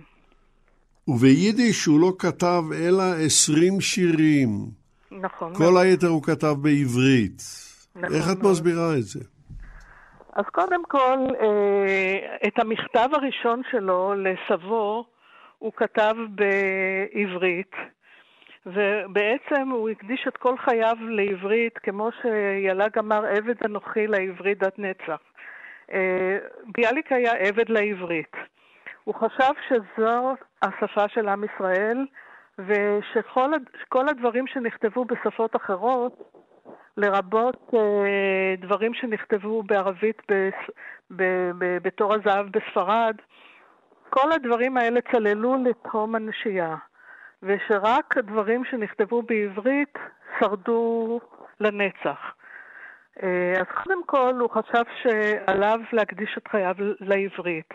וביידיש 1.07 1.85
הוא 1.85 1.99
לא 1.99 2.11
כתב 2.19 2.63
אלא 2.75 3.03
עשרים 3.25 3.81
שירים. 3.81 4.49
נכון. 5.11 5.53
כל 5.55 5.77
היתר 5.77 6.07
הוא 6.07 6.23
כתב 6.23 6.55
בעברית. 6.61 7.41
נכון 7.95 8.15
איך 8.15 8.25
את 8.31 8.37
מאוד. 8.43 8.51
מסבירה 8.51 8.93
את 8.97 9.03
זה? 9.03 9.19
אז 10.33 10.45
קודם 10.51 10.85
כל, 10.85 11.17
אה, 11.41 12.37
את 12.47 12.59
המכתב 12.59 13.09
הראשון 13.13 13.61
שלו 13.71 14.13
לסבו 14.15 15.05
הוא 15.57 15.71
כתב 15.75 16.15
בעברית, 16.29 17.71
ובעצם 18.65 19.69
הוא 19.71 19.89
הקדיש 19.89 20.25
את 20.27 20.37
כל 20.37 20.57
חייו 20.57 20.95
לעברית, 21.09 21.77
כמו 21.77 22.09
שיל"ג 22.21 22.97
אמר, 22.99 23.25
עבד 23.25 23.55
אנוכי 23.65 24.07
לעברית 24.07 24.63
עד 24.63 24.71
נצח. 24.77 25.21
אה, 25.93 26.37
ביאליק 26.65 27.11
היה 27.11 27.33
עבד 27.33 27.69
לעברית. 27.69 28.35
הוא 29.03 29.15
חשב 29.15 29.53
שזו 29.67 30.35
השפה 30.61 31.07
של 31.07 31.29
עם 31.29 31.43
ישראל, 31.43 32.05
ושכל 32.59 34.09
הדברים 34.09 34.47
שנכתבו 34.47 35.05
בשפות 35.05 35.55
אחרות, 35.55 36.33
לרבות 36.97 37.71
אה, 37.73 38.55
דברים 38.57 38.93
שנכתבו 38.93 39.63
בערבית 39.63 40.21
בתור 41.81 42.13
הזהב 42.13 42.45
בספרד, 42.51 43.15
כל 44.09 44.31
הדברים 44.31 44.77
האלה 44.77 44.99
צללו 45.11 45.55
לתהום 45.63 46.15
הנשייה, 46.15 46.75
ושרק 47.43 48.17
הדברים 48.17 48.65
שנכתבו 48.65 49.21
בעברית 49.21 49.97
שרדו 50.39 51.19
לנצח. 51.59 52.33
אה, 53.23 53.53
אז 53.59 53.65
קודם 53.83 54.03
כל 54.05 54.33
הוא 54.39 54.49
חשב 54.49 54.83
שעליו 55.01 55.79
להקדיש 55.93 56.37
את 56.37 56.47
חייו 56.47 56.75
לעברית, 56.99 57.73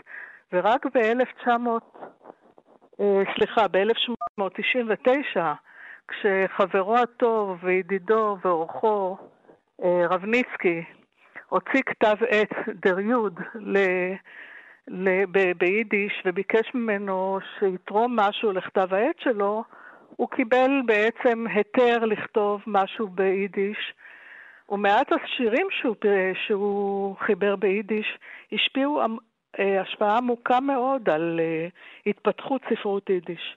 ורק 0.53 0.87
ב-1900, 0.87 1.51
סליחה, 3.35 3.69
ב-1899, 3.69 5.41
כשחברו 6.09 6.97
הטוב 6.97 7.59
וידידו 7.63 8.37
ואורחו, 8.45 9.17
אה, 9.85 10.07
רבניצקי, 10.11 10.85
הוציא 11.49 11.83
כתב 11.87 12.17
עת, 12.29 12.69
דר 12.69 13.01
יוד, 13.01 13.41
ל- 13.55 14.15
ביידיש 15.59 16.23
וביקש 16.25 16.75
ממנו 16.75 17.39
שיתרום 17.59 18.21
משהו 18.21 18.53
לכתב 18.53 18.95
העת 18.95 19.19
שלו, 19.19 19.65
הוא 20.17 20.29
קיבל 20.29 20.71
בעצם 20.87 21.45
היתר 21.55 22.05
לכתוב 22.05 22.63
משהו 22.67 23.09
ביידיש, 23.09 23.95
ומעט 24.69 25.07
השירים 25.13 25.67
שהוא, 25.81 25.97
שהוא 26.47 27.17
חיבר 27.27 27.57
ביידיש 27.57 28.07
השפיעו 28.53 29.01
אה, 29.59 29.81
השפעה 29.83 30.17
עמוקה 30.17 30.61
מאוד 30.61 31.09
על 31.09 31.41
אה, 31.41 31.69
התפתחות 32.07 32.63
ספרות 32.71 33.11
יידיש. 33.11 33.57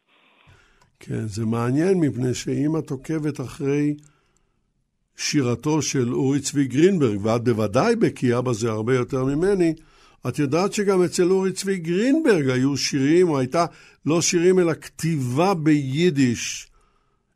כן, 1.00 1.28
זה 1.28 1.46
מעניין 1.46 2.00
מפני 2.00 2.34
שאם 2.34 2.78
את 2.80 2.92
עוקבת 2.92 3.40
אחרי 3.40 3.96
שירתו 5.18 5.82
של 5.82 6.14
אורי 6.14 6.40
צבי 6.40 6.66
גרינברג, 6.66 7.26
ואת 7.26 7.44
בוודאי 7.44 7.96
בקיאה 7.96 8.42
בזה 8.42 8.70
הרבה 8.70 8.96
יותר 8.96 9.26
ממני, 9.26 9.74
את 10.28 10.40
יודעת 10.40 10.74
שגם 10.74 11.04
אצל 11.04 11.32
אורי 11.32 11.52
צבי 11.52 11.78
גרינברג 11.78 12.50
היו 12.50 12.78
שירים, 12.78 13.30
או 13.30 13.40
הייתה 13.40 13.66
לא 14.06 14.22
שירים 14.22 14.60
אלא 14.60 14.74
כתיבה 14.74 15.54
ביידיש. 15.54 16.72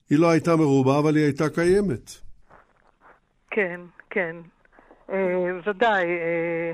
היא 0.09 0.19
לא 0.19 0.29
הייתה 0.29 0.55
מרובה, 0.55 0.99
אבל 0.99 1.15
היא 1.15 1.23
הייתה 1.23 1.49
קיימת. 1.49 2.22
כן, 3.55 3.81
כן. 4.09 4.35
אה, 5.09 5.59
ודאי. 5.65 6.05
אה, 6.05 6.71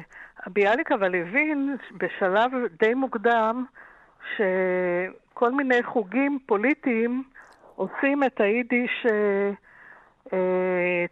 ביאליק 0.47 0.91
אבל 0.91 1.15
הבין 1.15 1.75
בשלב 1.97 2.51
די 2.79 2.93
מוקדם 2.93 3.65
שכל 4.35 5.51
מיני 5.51 5.83
חוגים 5.83 6.39
פוליטיים 6.45 7.23
עושים 7.75 8.23
את 8.23 8.41
היידיש 8.41 9.05
אה, 10.33 11.05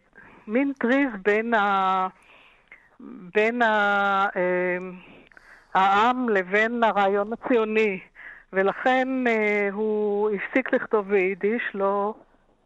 מין 0.47 0.74
טריז 0.80 1.09
בין, 1.22 1.53
ה, 1.53 2.07
בין 3.36 3.61
ה, 3.61 4.26
העם 5.74 6.30
לבין 6.30 6.84
הרעיון 6.84 7.34
הציוני, 7.34 7.99
ולכן 8.53 9.07
אה, 9.28 9.70
הוא 9.72 10.30
הפסיק 10.30 10.74
לכתוב 10.74 11.09
ביידיש, 11.09 11.61
לא, 11.74 12.13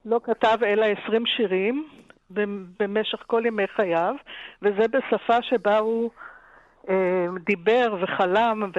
לא 0.06 0.20
כתב 0.24 0.58
אלא 0.64 0.86
עשרים 0.86 1.26
שירים 1.26 1.88
במשך 2.79 3.23
כל 3.27 3.43
ימי 3.45 3.67
חייו, 3.75 4.15
וזה 4.61 4.88
בשפה 4.88 5.41
שבה 5.41 5.77
הוא 5.77 6.09
אה, 6.89 7.27
דיבר 7.45 7.95
וחלם, 8.01 8.71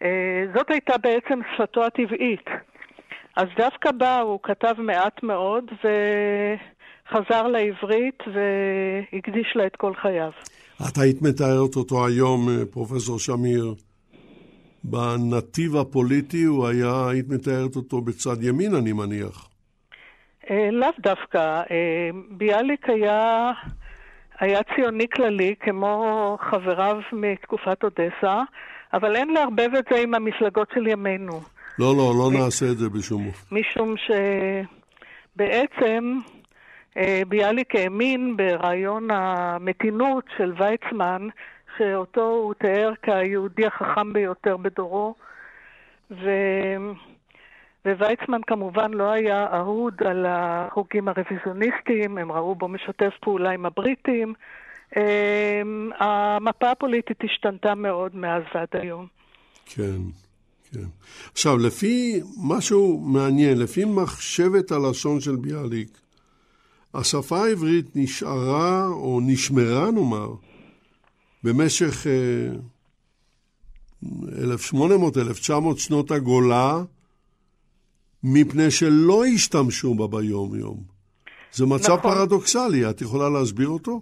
וזאת 0.00 0.70
הייתה 0.70 0.98
בעצם 0.98 1.40
שפתו 1.54 1.84
הטבעית. 1.84 2.46
אז 3.36 3.46
דווקא 3.56 3.90
בה 3.90 4.20
הוא 4.20 4.40
כתב 4.42 4.74
מעט 4.78 5.22
מאוד 5.22 5.64
וחזר 5.84 7.42
לעברית 7.42 8.22
והקדיש 8.26 9.52
לה 9.56 9.66
את 9.66 9.76
כל 9.76 9.92
חייו. 10.02 10.30
את 10.88 10.98
היית 10.98 11.22
מתארת 11.22 11.76
אותו 11.76 12.06
היום, 12.06 12.48
אה, 12.48 12.66
פרופסור 12.70 13.18
שמיר, 13.18 13.74
בנתיב 14.84 15.76
הפוליטי, 15.76 16.44
הוא 16.44 16.66
היה, 16.66 17.08
היית 17.08 17.28
מתארת 17.28 17.76
אותו 17.76 18.00
בצד 18.00 18.42
ימין, 18.42 18.74
אני 18.74 18.92
מניח. 18.92 19.47
אה, 20.50 20.70
לאו 20.72 20.88
דווקא. 20.98 21.62
אה, 21.70 22.10
ביאליק 22.30 22.88
היה, 22.88 23.52
היה 24.40 24.60
ציוני 24.74 25.06
כללי, 25.08 25.54
כמו 25.60 26.36
חבריו 26.40 27.00
מתקופת 27.12 27.84
אודסה, 27.84 28.42
אבל 28.92 29.16
אין 29.16 29.30
לערבב 29.30 29.70
את 29.78 29.84
זה 29.90 29.98
עם 29.98 30.14
המפלגות 30.14 30.68
של 30.74 30.86
ימינו. 30.86 31.40
לא, 31.78 31.96
לא, 31.96 32.12
לא 32.18 32.30
נעשה 32.38 32.66
את 32.66 32.78
זה 32.78 32.88
בשום 32.88 33.26
אופן. 33.26 33.56
משום 33.56 33.94
שבעצם 35.36 36.18
אה, 36.96 37.22
ביאליק 37.28 37.74
האמין 37.74 38.36
ברעיון 38.36 39.10
המתינות 39.10 40.24
של 40.36 40.52
ויצמן, 40.58 41.28
שאותו 41.78 42.30
הוא 42.30 42.54
תיאר 42.54 42.92
כיהודי 43.02 43.66
החכם 43.66 44.12
ביותר 44.12 44.56
בדורו, 44.56 45.14
ו... 46.10 46.30
וויצמן 47.86 48.40
כמובן 48.46 48.92
לא 48.94 49.10
היה 49.10 49.46
אהוד 49.56 49.94
על 50.06 50.26
החוגים 50.28 51.08
הרוויזיוניסטיים, 51.08 52.18
הם 52.18 52.32
ראו 52.32 52.54
בו 52.54 52.68
משתף 52.68 53.12
פעולה 53.20 53.50
עם 53.50 53.66
הבריטים. 53.66 54.34
אה, 54.96 55.62
המפה 55.98 56.70
הפוליטית 56.70 57.16
השתנתה 57.24 57.74
מאוד 57.74 58.16
מאז 58.16 58.42
ועד 58.54 58.68
היום. 58.72 59.06
כן, 59.66 60.00
כן. 60.72 60.86
עכשיו, 61.32 61.58
לפי 61.58 62.20
משהו 62.42 63.00
מעניין, 63.00 63.58
לפי 63.58 63.84
מחשבת 63.84 64.72
הלשון 64.72 65.20
של 65.20 65.36
ביאליק, 65.36 65.98
השפה 66.94 67.38
העברית 67.38 67.86
נשארה, 67.94 68.86
או 68.86 69.20
נשמרה 69.22 69.90
נאמר, 69.90 70.28
במשך 71.44 72.06
1800-1900 74.04 74.08
שנות 75.76 76.10
הגולה, 76.10 76.82
מפני 78.24 78.70
שלא 78.70 79.24
השתמשו 79.34 79.94
בה 79.94 80.06
ביום-יום. 80.06 80.76
זה 81.52 81.66
מצב 81.66 81.92
נכון. 81.92 82.12
פרדוקסלי, 82.12 82.90
את 82.90 83.00
יכולה 83.00 83.28
להסביר 83.28 83.68
אותו? 83.68 84.00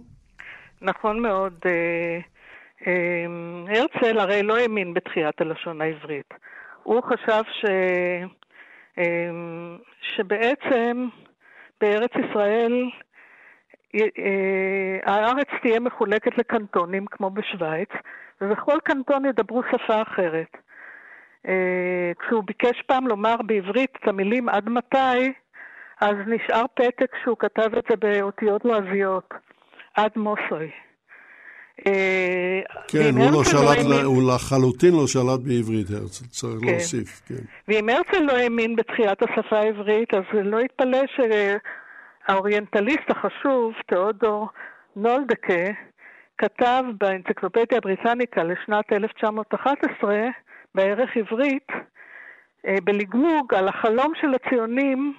נכון 0.81 1.19
מאוד. 1.21 1.53
אה, 1.65 2.19
אה, 2.87 3.25
הרצל 3.67 4.19
הרי 4.19 4.43
לא 4.43 4.57
האמין 4.57 4.93
בתחיית 4.93 5.41
הלשון 5.41 5.81
העברית. 5.81 6.33
הוא 6.83 7.01
חשב 7.03 7.43
ש... 7.61 7.65
אה, 8.99 9.31
שבעצם 10.01 11.07
בארץ 11.81 12.11
ישראל 12.29 12.73
הארץ 15.05 15.47
תהיה 15.61 15.79
מחולקת 15.79 16.37
לקנטונים 16.37 17.05
כמו 17.05 17.29
בשוויץ, 17.29 17.89
ובכל 18.41 18.77
קנטון 18.83 19.25
ידברו 19.25 19.61
שפה 19.71 20.01
אחרת. 20.01 20.57
אה, 21.47 21.53
כשהוא 22.19 22.43
ביקש 22.43 22.81
פעם 22.87 23.07
לומר 23.07 23.35
בעברית 23.45 23.91
את 24.01 24.07
המילים 24.07 24.49
עד 24.49 24.69
מתי, 24.69 25.33
אז 26.01 26.15
נשאר 26.27 26.65
פתק 26.73 27.11
שהוא 27.23 27.37
כתב 27.39 27.69
את 27.77 27.83
זה 27.89 27.95
באותיות 27.95 28.65
לועזיות, 28.65 29.33
עד 29.95 30.11
מוסוי. 30.15 30.71
אה, 31.87 32.59
כן, 32.87 33.11
הוא, 33.17 33.31
לא 33.31 33.43
שלט, 33.43 33.77
האמין- 33.77 34.05
הוא 34.05 34.23
לחלוטין 34.35 34.93
לא 34.93 35.07
שלט 35.07 35.39
בעברית, 35.47 35.87
הרצל, 35.89 36.25
צריך 36.25 36.59
כן. 36.61 36.67
להוסיף, 36.67 37.21
כן. 37.27 37.43
ואם 37.67 37.89
הרצל 37.89 38.19
לא 38.23 38.31
האמין 38.37 38.75
בתחיית 38.75 39.19
השפה 39.23 39.59
העברית, 39.59 40.13
אז 40.13 40.23
לא 40.33 40.57
יתפלא 40.61 41.01
שהאוריינטליסט 42.27 43.09
החשוב, 43.09 43.73
תיאודור 43.87 44.47
נולדקה, 44.95 45.63
כתב 46.37 46.83
באנציקלופדיה 46.99 47.77
הבריטניקה 47.77 48.43
לשנת 48.43 48.93
1911, 48.93 50.15
בערך 50.75 51.09
עברית, 51.15 51.67
אה, 52.67 52.75
בלגלוג 52.83 53.53
על 53.53 53.67
החלום 53.67 54.13
של 54.21 54.27
הציונים 54.35 55.13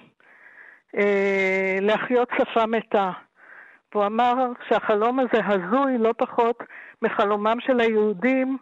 אה, 0.97 1.77
להחיות 1.81 2.29
שפה 2.37 2.65
מתה. 2.65 3.11
והוא 3.93 4.05
אמר 4.05 4.33
שהחלום 4.69 5.19
הזה 5.19 5.45
הזוי 5.45 5.97
לא 5.99 6.13
פחות 6.17 6.55
מחלומם 7.01 7.57
של 7.59 7.79
היהודים 7.79 8.57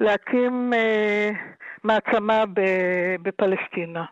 להקים 0.00 0.72
אה, 0.74 1.30
מעצמה 1.84 2.46
ב- 2.46 3.16
בפלסטינה. 3.22 4.04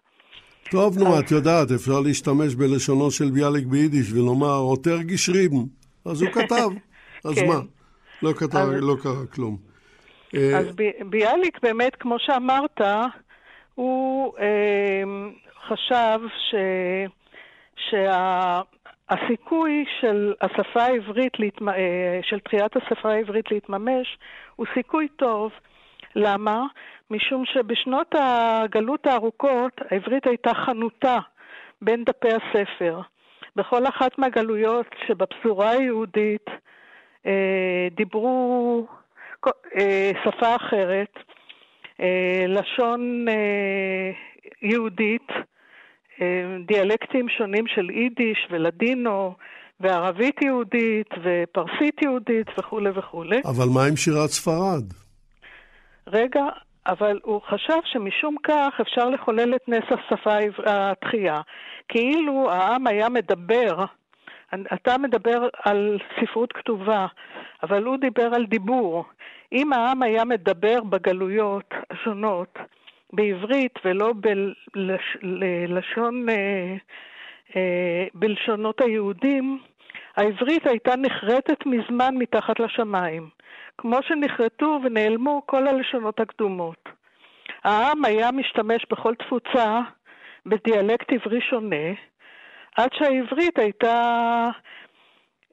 טוב, 0.70 0.98
נו, 0.98 1.20
את 1.20 1.30
יודעת, 1.30 1.70
אפשר 1.70 2.00
להשתמש 2.04 2.54
בלשונו 2.54 3.10
של 3.10 3.30
ביאליק 3.30 3.66
ביידיש 3.66 4.12
ולומר, 4.12 4.56
עותר 4.56 5.02
גישריבן. 5.02 5.64
אז 6.06 6.22
הוא 6.22 6.30
כתב, 6.32 6.68
אז 7.24 7.34
כן. 7.34 7.46
מה? 7.48 7.54
לא 8.22 8.32
כתב, 8.32 8.56
אז- 8.56 8.80
לא 8.80 8.96
קרה 9.02 9.26
כלום. 9.34 9.71
אה, 10.34 10.58
אז 10.58 10.76
ביאליק 11.06 11.58
באמת, 11.62 11.96
כמו 11.96 12.16
שאמרת, 12.18 12.80
הוא 13.74 14.32
אה, 14.38 15.02
חשב 15.68 16.18
ש... 16.50 16.54
שהסיכוי 19.10 19.84
של 20.00 20.34
השפה 20.40 20.82
העברית, 20.82 21.38
להתמ... 21.38 21.68
אה, 21.68 22.20
של 22.22 22.40
תחיית 22.40 22.76
השפה 22.76 23.12
העברית 23.12 23.50
להתממש, 23.50 24.18
הוא 24.56 24.66
סיכוי 24.74 25.08
טוב. 25.08 25.52
למה? 26.16 26.66
משום 27.10 27.44
שבשנות 27.44 28.14
הגלות 28.18 29.06
הארוכות 29.06 29.72
העברית 29.90 30.26
הייתה 30.26 30.54
חנותה 30.54 31.18
בין 31.82 32.04
דפי 32.04 32.28
הספר. 32.28 33.00
בכל 33.56 33.86
אחת 33.86 34.18
מהגלויות 34.18 34.86
שבפזורה 35.06 35.70
היהודית 35.70 36.46
אה, 37.26 37.88
דיברו 37.96 38.86
שפה 40.24 40.56
אחרת, 40.56 41.16
אה, 42.00 42.44
לשון 42.48 43.28
אה, 43.28 44.10
יהודית, 44.62 45.28
אה, 46.20 46.56
דיאלקטים 46.66 47.28
שונים 47.28 47.66
של 47.66 47.90
יידיש 47.90 48.48
ולדינו, 48.50 49.34
וערבית 49.80 50.42
יהודית, 50.42 51.08
ופרסית 51.22 52.02
יהודית 52.02 52.46
וכולי 52.58 52.90
וכולי. 52.90 53.40
אבל 53.44 53.64
מה 53.74 53.84
עם 53.84 53.96
שירת 53.96 54.30
ספרד? 54.30 54.84
רגע, 56.06 56.44
אבל 56.86 57.18
הוא 57.22 57.40
חשב 57.48 57.78
שמשום 57.84 58.36
כך 58.42 58.72
אפשר 58.80 59.08
לחולל 59.08 59.54
את 59.54 59.68
נס 59.68 59.84
השפה 59.90 60.36
התחייה. 60.66 61.40
כאילו 61.88 62.50
העם 62.50 62.86
היה 62.86 63.08
מדבר, 63.08 63.84
אתה 64.54 64.98
מדבר 64.98 65.48
על 65.64 65.98
ספרות 66.20 66.52
כתובה, 66.52 67.06
אבל 67.62 67.84
הוא 67.84 67.96
דיבר 67.96 68.34
על 68.34 68.46
דיבור. 68.46 69.04
אם 69.52 69.72
העם 69.72 70.02
היה 70.02 70.24
מדבר 70.24 70.80
בגלויות 70.82 71.74
השונות 71.90 72.58
בעברית 73.12 73.78
ולא 73.84 74.12
בלשון, 75.68 76.28
אה, 76.28 76.76
אה, 77.56 78.06
בלשונות 78.14 78.80
היהודים, 78.80 79.58
העברית 80.16 80.66
הייתה 80.66 80.96
נחרטת 80.96 81.66
מזמן 81.66 82.14
מתחת 82.14 82.60
לשמיים, 82.60 83.28
כמו 83.78 83.98
שנחרטו 84.02 84.80
ונעלמו 84.84 85.42
כל 85.46 85.68
הלשונות 85.68 86.20
הקדומות. 86.20 86.88
העם 87.64 88.04
היה 88.04 88.32
משתמש 88.32 88.86
בכל 88.90 89.14
תפוצה 89.14 89.80
בדיאלקט 90.46 91.12
עברי 91.12 91.40
שונה, 91.40 91.86
עד 92.76 92.90
שהעברית 92.92 93.58
הייתה 93.58 94.50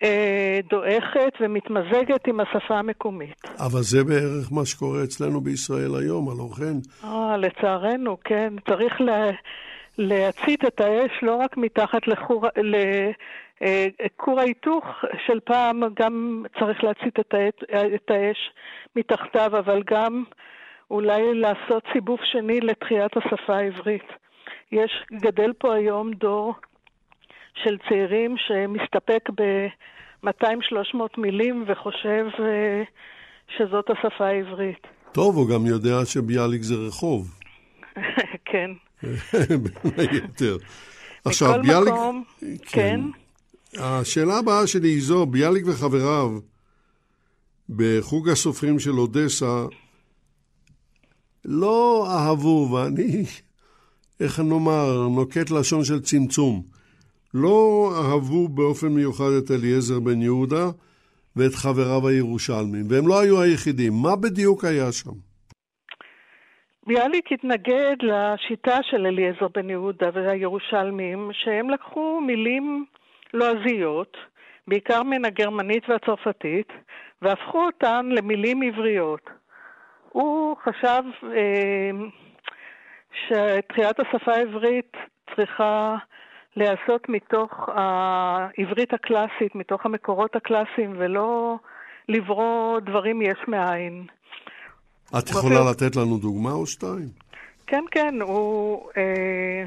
אה, 0.03 0.59
דועכת 0.69 1.33
ומתמזגת 1.39 2.27
עם 2.27 2.39
השפה 2.39 2.79
המקומית. 2.79 3.41
אבל 3.57 3.81
זה 3.81 4.03
בערך 4.03 4.51
מה 4.51 4.65
שקורה 4.65 5.03
אצלנו 5.03 5.41
בישראל 5.41 5.95
היום, 5.95 6.29
הלא 6.29 6.49
כן? 6.57 7.07
אה, 7.07 7.37
לצערנו, 7.37 8.17
כן. 8.23 8.53
צריך 8.69 9.01
לה, 9.01 9.29
להצית 9.97 10.65
את 10.65 10.81
האש 10.81 11.11
לא 11.21 11.35
רק 11.35 11.57
מתחת 11.57 12.07
לכור, 12.07 12.45
לכור 13.61 14.39
ההיתוך 14.39 14.85
של 15.25 15.39
פעם, 15.39 15.83
גם 15.93 16.43
צריך 16.59 16.83
להצית 16.83 17.19
את, 17.19 17.33
העת, 17.33 17.63
את 17.95 18.11
האש 18.11 18.51
מתחתיו, 18.95 19.51
אבל 19.57 19.83
גם 19.91 20.23
אולי 20.91 21.33
לעשות 21.33 21.83
סיבוב 21.93 22.19
שני 22.23 22.59
לתחיית 22.61 23.11
השפה 23.17 23.55
העברית. 23.55 24.07
יש, 24.71 24.91
גדל 25.11 25.53
פה 25.53 25.73
היום 25.75 26.11
דור 26.13 26.53
של 27.63 27.77
צעירים 27.89 28.35
שמסתפק 28.37 29.29
ב-200-300 29.35 30.97
מילים 31.17 31.65
וחושב 31.67 32.25
אה, 32.39 32.83
שזאת 33.57 33.85
השפה 33.89 34.25
העברית. 34.25 34.87
טוב, 35.11 35.35
הוא 35.35 35.49
גם 35.49 35.65
יודע 35.65 36.05
שביאליק 36.05 36.61
זה 36.61 36.75
רחוב, 36.75 37.39
כן. 38.51 38.71
בין 39.63 39.93
היתר. 39.97 40.57
עכשיו, 41.25 41.49
מכל 41.49 41.61
ביאליק... 41.61 41.93
מקום, 41.93 42.23
כן. 42.61 43.01
השאלה 43.77 44.37
הבאה 44.37 44.67
שלי 44.67 44.87
היא 44.87 45.01
זו, 45.01 45.25
ביאליק 45.25 45.63
וחבריו 45.67 46.39
בחוג 47.69 48.29
הסופרים 48.29 48.79
של 48.79 48.99
אודסה 48.99 49.65
לא 51.45 52.07
אהבו, 52.09 52.69
ואני, 52.71 53.25
איך 54.19 54.39
נאמר, 54.39 55.07
נוקט 55.07 55.49
לשון 55.51 55.83
של 55.83 56.01
צמצום, 56.01 56.63
לא 57.33 57.89
אהבו 57.97 58.47
באופן 58.47 58.87
מיוחד 58.87 59.31
את 59.43 59.51
אליעזר 59.51 59.99
בן 59.99 60.21
יהודה 60.21 60.65
ואת 61.35 61.53
חבריו 61.53 62.07
הירושלמים, 62.07 62.85
והם 62.89 63.07
לא 63.07 63.19
היו 63.19 63.41
היחידים. 63.41 63.93
מה 64.03 64.15
בדיוק 64.15 64.65
היה 64.65 64.91
שם? 64.91 65.29
ביאליק 66.87 67.31
התנגד 67.31 67.95
לשיטה 68.01 68.77
של 68.83 69.05
אליעזר 69.05 69.47
בן 69.55 69.69
יהודה 69.69 70.09
והירושלמים, 70.13 71.29
שהם 71.33 71.69
לקחו 71.69 72.21
מילים 72.21 72.85
לועזיות, 73.33 74.17
בעיקר 74.67 75.03
מן 75.03 75.25
הגרמנית 75.25 75.89
והצרפתית, 75.89 76.67
והפכו 77.21 77.65
אותן 77.65 78.05
למילים 78.11 78.61
עבריות. 78.61 79.29
הוא 80.09 80.55
חשב 80.63 81.03
אה, 81.23 81.91
שתחיית 83.11 83.99
השפה 83.99 84.31
העברית 84.33 84.97
צריכה 85.35 85.97
להיעשות 86.59 87.09
מתוך 87.09 87.69
העברית 87.75 88.93
הקלאסית, 88.93 89.55
מתוך 89.55 89.85
המקורות 89.85 90.35
הקלאסיים, 90.35 90.93
ולא 90.97 91.55
לברוא 92.09 92.79
דברים 92.79 93.21
יש 93.21 93.37
מאין. 93.47 94.05
את 95.19 95.29
יכולה 95.29 95.71
לתת 95.71 95.95
לנו 95.95 96.17
דוגמה 96.17 96.51
או 96.51 96.65
שתיים? 96.65 97.09
כן, 97.67 97.83
כן, 97.91 98.21
הוא, 98.21 98.89
אה, 98.97 99.63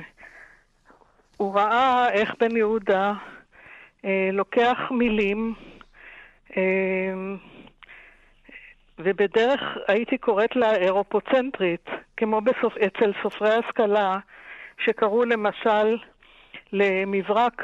הוא 1.37 1.55
ראה 1.55 2.11
איך 2.13 2.35
בן 2.41 2.57
יהודה 2.57 3.13
אה, 4.05 4.29
לוקח 4.33 4.79
מילים, 4.91 5.55
אה, 6.57 7.13
ובדרך 8.99 9.61
הייתי 9.89 10.19
קוראת 10.19 10.57
לה 10.57 10.77
אירופוצנטרית, 10.77 11.87
כמו 12.17 12.41
בסופ... 12.41 12.77
אצל 12.77 13.13
סופרי 13.23 13.55
השכלה, 13.55 14.19
שקראו 14.85 15.25
למשל 15.25 15.97
למברק, 16.73 17.63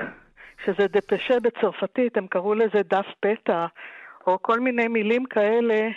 שזה 0.64 0.86
דפשה 0.88 1.40
בצרפתית, 1.40 2.16
הם 2.16 2.26
קראו 2.26 2.54
לזה 2.54 2.82
דף 2.90 3.06
פתע, 3.20 3.66
או 4.26 4.42
כל 4.42 4.60
מיני 4.60 4.88
מילים 4.88 5.24
כאלה, 5.24 5.88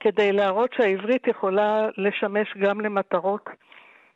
כדי 0.00 0.32
להראות 0.32 0.72
שהעברית 0.72 1.26
יכולה 1.26 1.88
לשמש 1.96 2.56
גם 2.60 2.80
למטרות 2.80 3.50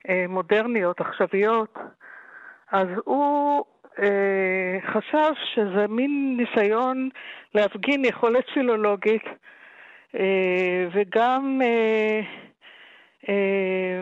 אה, 0.09 0.25
מודרניות, 0.29 1.01
עכשוויות. 1.01 1.79
אז 2.73 2.89
הוא 3.05 3.65
אה, 3.99 4.79
חשב 4.87 5.33
שזה 5.55 5.87
מין 5.89 6.37
ניסיון 6.37 7.09
להפגין 7.55 8.05
יכולת 8.05 8.45
פילולוגית, 8.55 9.25
אה, 10.15 10.89
וגם 10.93 11.61
אה, 11.65 12.21
אה, 13.29 14.01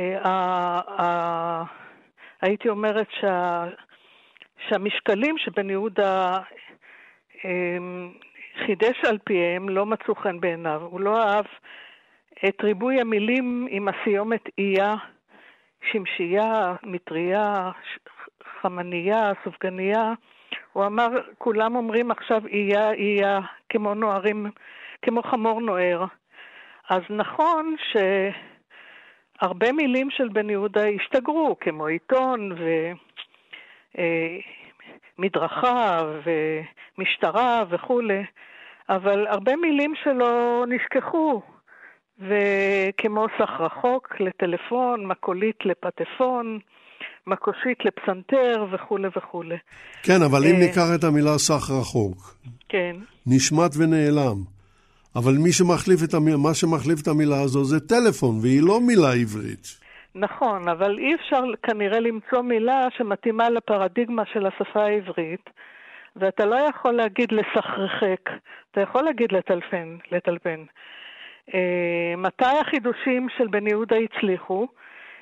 אה, 0.00 0.80
אה, 0.98 1.62
הייתי 2.44 2.68
אומרת 2.68 3.06
שה, 3.20 3.64
שהמשקלים 4.68 5.38
שבן 5.38 5.70
יהודה 5.70 6.38
אה, 7.44 7.78
חידש 8.66 9.04
על 9.08 9.18
פיהם 9.24 9.68
לא 9.68 9.86
מצאו 9.86 10.14
חן 10.14 10.40
בעיניו. 10.40 10.82
הוא 10.82 11.00
לא 11.00 11.22
אהב 11.22 11.44
את 12.48 12.62
ריבוי 12.62 13.00
המילים 13.00 13.66
עם 13.70 13.88
הסיומת 13.88 14.40
איה, 14.58 14.94
שמשייה, 15.92 16.74
מטריה, 16.82 17.70
חמנייה, 18.60 19.32
סופגניה. 19.44 20.12
הוא 20.72 20.86
אמר, 20.86 21.08
כולם 21.38 21.76
אומרים 21.76 22.10
עכשיו 22.10 22.46
איה, 22.46 22.92
איה, 22.92 23.40
כמו 23.68 23.94
נוערים, 23.94 24.46
כמו 25.02 25.22
חמור 25.22 25.60
נוער. 25.60 26.04
אז 26.90 27.02
נכון 27.10 27.76
שהרבה 29.40 29.72
מילים 29.72 30.08
של 30.10 30.28
בן 30.28 30.50
יהודה 30.50 30.84
השתגרו, 30.88 31.56
כמו 31.60 31.86
עיתון 31.86 32.52
ומדרכה 35.18 35.98
אה, 35.98 36.20
ומשטרה 36.98 37.64
וכולי, 37.70 38.22
אבל 38.88 39.26
הרבה 39.26 39.56
מילים 39.56 39.94
שלו 40.04 40.64
נשכחו, 40.66 41.42
וכמו 42.18 43.26
סך 43.38 43.50
רחוק 43.60 44.20
לטלפון, 44.20 45.06
מקולית 45.06 45.58
לפטפון, 45.64 46.58
מקושית 47.26 47.78
לפסנתר 47.84 48.66
וכולי 48.72 49.08
וכולי. 49.16 49.56
כן, 50.02 50.22
אבל 50.30 50.46
אם 50.46 50.54
אה, 50.54 50.58
ניקח 50.58 50.86
את 50.94 51.04
המילה 51.04 51.38
סך 51.38 51.70
רחוק, 51.80 52.36
כן. 52.68 52.96
נשמט 53.26 53.70
ונעלם. 53.78 54.53
אבל 55.16 55.32
מי 55.32 55.52
שמחליף 55.52 56.00
את 56.04 56.14
המילה, 56.14 56.36
מה 56.36 56.54
שמחליף 56.54 57.02
את 57.02 57.08
המילה 57.08 57.40
הזו 57.42 57.64
זה 57.64 57.80
טלפון, 57.80 58.38
והיא 58.42 58.62
לא 58.62 58.80
מילה 58.80 59.12
עברית. 59.22 59.84
נכון, 60.14 60.68
אבל 60.68 60.98
אי 60.98 61.14
אפשר 61.14 61.42
כנראה 61.62 62.00
למצוא 62.00 62.42
מילה 62.42 62.86
שמתאימה 62.96 63.50
לפרדיגמה 63.50 64.22
של 64.32 64.46
השפה 64.46 64.84
העברית, 64.84 65.50
ואתה 66.16 66.44
לא 66.44 66.56
יכול 66.56 66.92
להגיד 66.92 67.32
לסחרחק, 67.32 68.30
אתה 68.70 68.80
יכול 68.80 69.02
להגיד 69.02 69.32
לטלפן, 69.32 69.96
לטלפן. 70.12 70.64
אה, 71.54 72.14
מתי 72.16 72.58
החידושים 72.60 73.26
של 73.36 73.46
בן 73.46 73.66
יהודה 73.66 73.96
הצליחו? 73.96 74.66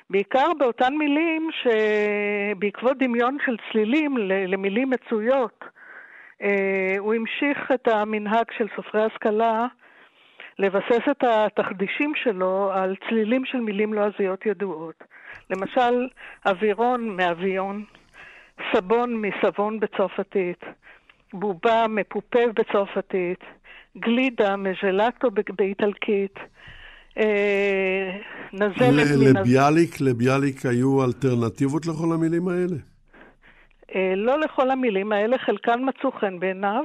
בעיקר 0.09 0.51
באותן 0.59 0.93
מילים 0.93 1.49
שבעקבות 1.61 2.97
דמיון 2.97 3.37
של 3.45 3.55
צלילים 3.71 4.17
למילים 4.47 4.89
מצויות, 4.89 5.65
אה, 6.41 6.95
הוא 6.99 7.13
המשיך 7.13 7.71
את 7.73 7.87
המנהג 7.87 8.45
של 8.57 8.67
סופרי 8.75 9.03
השכלה 9.03 9.67
לבסס 10.59 11.01
את 11.11 11.23
התחדישים 11.23 12.13
שלו 12.23 12.71
על 12.73 12.95
צלילים 13.09 13.45
של 13.45 13.57
מילים 13.57 13.93
לועזיות 13.93 14.45
ידועות. 14.45 15.03
למשל, 15.49 16.07
אווירון 16.45 17.09
מאוויון, 17.09 17.83
סבון 18.73 19.21
מסבון 19.21 19.79
בצרפתית, 19.79 20.59
בובה 21.33 21.85
מפופב 21.89 22.49
בצרפתית, 22.55 23.39
גלידה 23.97 24.55
מז'לטו 24.55 25.27
באיטלקית, 25.31 26.35
אה, 27.17 28.17
נזלת 28.53 29.07
מן... 29.19 29.37
לביאליק, 29.37 30.01
לביאליק 30.01 30.65
היו 30.65 31.03
אלטרנטיבות 31.05 31.85
לכל 31.85 32.13
המילים 32.13 32.47
האלה? 32.47 32.77
אה, 33.95 34.13
לא 34.15 34.39
לכל 34.39 34.71
המילים 34.71 35.11
האלה, 35.11 35.37
חלקן 35.37 35.79
מצאו 35.85 36.11
חן 36.11 36.39
בעיניו. 36.39 36.83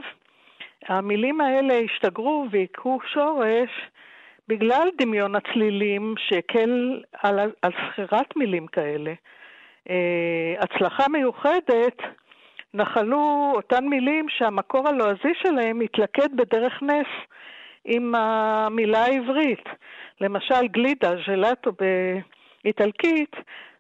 המילים 0.89 1.41
האלה 1.41 1.75
השתגרו 1.79 2.47
והיכו 2.51 2.99
שורש 3.13 3.71
בגלל 4.49 4.89
דמיון 4.99 5.37
הצלילים 5.37 6.15
שהקל 6.19 7.03
על, 7.23 7.39
על 7.63 7.73
סחירת 7.91 8.37
מילים 8.37 8.67
כאלה. 8.67 9.13
אה, 9.91 10.55
הצלחה 10.59 11.09
מיוחדת 11.09 11.99
נחלו 12.75 13.53
אותן 13.57 13.85
מילים 13.85 14.29
שהמקור 14.29 14.89
הלועזי 14.89 15.35
שלהם 15.43 15.81
התלכד 15.81 16.37
בדרך 16.37 16.83
נס 16.83 17.07
עם 17.85 18.15
המילה 18.15 19.05
העברית. 19.05 19.65
למשל 20.21 20.67
גלידה, 20.67 21.11
ז'לטו 21.27 21.71
באיטלקית, 22.65 23.37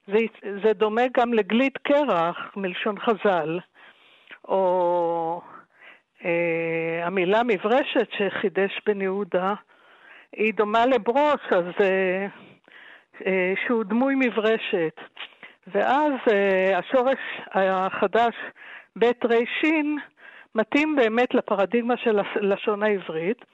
זה, 0.07 0.19
זה 0.63 0.73
דומה 0.73 1.03
גם 1.17 1.35
לגליד 1.35 1.73
קרח, 1.83 2.37
מלשון 2.57 2.99
חז"ל, 2.99 3.59
או 4.49 5.41
אה, 6.25 7.07
המילה 7.07 7.43
מברשת 7.43 8.09
שחידש 8.19 8.81
בן 8.87 9.01
יהודה, 9.01 9.55
היא 10.33 10.55
דומה 10.55 10.87
לברוש, 10.87 11.41
אז 11.51 11.65
אה, 11.81 12.27
אה, 13.27 13.55
שהוא 13.67 13.85
דמוי 13.85 14.15
מברשת. 14.15 15.01
ואז 15.75 16.13
אה, 16.33 16.79
השורש 16.79 17.19
החדש 17.55 18.35
בית 18.97 19.25
רישין 19.25 19.99
מתאים 20.55 20.97
באמת 20.97 21.35
לפרדיגמה 21.35 21.95
של 22.05 22.19
הלשון 22.35 22.83
העברית, 22.83 23.45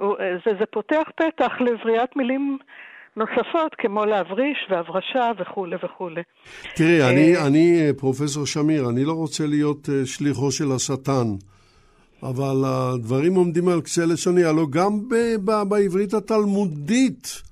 אה, 0.00 0.06
וזה 0.46 0.66
פותח 0.70 1.02
פתח 1.16 1.52
לבריאת 1.60 2.16
מילים 2.16 2.58
נוספות, 3.16 3.74
כמו 3.78 4.04
להבריש 4.04 4.58
והברשה 4.70 5.30
וכולי 5.38 5.76
וכולי. 5.84 6.22
תראי, 6.74 7.02
אני, 7.10 7.36
אה, 7.36 7.46
אני, 7.46 7.86
אה, 7.86 7.90
פרופסור 7.98 8.46
שמיר, 8.46 8.90
אני 8.90 9.04
לא 9.04 9.12
רוצה 9.12 9.44
להיות 9.46 9.88
שליחו 10.04 10.50
של 10.50 10.72
השטן, 10.76 11.26
אבל 12.22 12.64
הדברים 12.64 13.34
עומדים 13.34 13.68
על 13.68 13.80
קצה 13.80 14.06
לשוני, 14.06 14.44
הלוא 14.44 14.66
גם 14.70 15.08
ב- 15.08 15.36
ב- 15.44 15.62
בעברית 15.68 16.14
התלמודית 16.14 17.42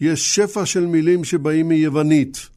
יש 0.00 0.34
שפע 0.34 0.66
של 0.66 0.86
מילים 0.86 1.24
שבאים 1.24 1.68
מיוונית. 1.68 2.48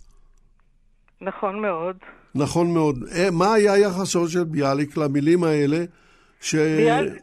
נכון 1.21 1.61
מאוד. 1.61 1.95
נכון 2.35 2.73
מאוד. 2.73 2.99
מה 3.31 3.53
היה 3.53 3.77
יחסו 3.77 4.27
של 4.27 4.43
ביאליק 4.43 4.97
למילים 4.97 5.43
האלה? 5.43 5.83
ש... 6.41 6.55
ביאל... 6.55 7.17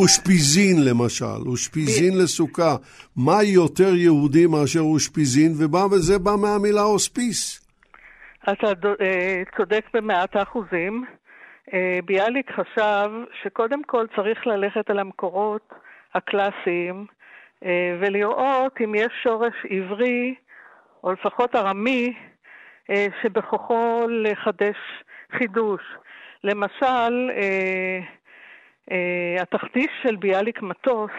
אושפיזין 0.00 0.84
למשל, 0.84 1.46
אושפיזין. 1.46 2.18
לסוכה. 2.18 2.76
מה 3.16 3.42
יותר 3.42 3.94
יהודי 3.94 4.46
מאשר 4.46 4.80
אושפיזין, 4.80 5.54
ובא, 5.56 5.86
וזה 5.90 6.18
בא 6.18 6.36
מהמילה 6.36 6.82
אוספיס. 6.82 7.60
אתה 8.42 8.66
אה, 9.00 9.42
צודק 9.56 9.84
במאת 9.94 10.36
האחוזים. 10.36 11.04
אה, 11.74 11.98
ביאליק 12.04 12.50
חשב 12.50 13.10
שקודם 13.42 13.84
כל 13.84 14.06
צריך 14.16 14.46
ללכת 14.46 14.90
על 14.90 14.98
המקורות 14.98 15.72
הקלאסיים 16.14 17.06
אה, 17.64 17.96
ולראות 18.00 18.80
אם 18.84 18.94
יש 18.94 19.12
שורש 19.22 19.54
עברי, 19.70 20.34
או 21.04 21.12
לפחות 21.12 21.56
ארמי, 21.56 22.14
שבכוחו 23.22 24.06
לחדש 24.08 24.76
חידוש. 25.32 25.82
למשל, 26.44 27.30
אה, 28.90 29.42
התחדיש 29.42 29.90
של 30.02 30.16
ביאליק 30.16 30.62
מטוס, 30.62 31.10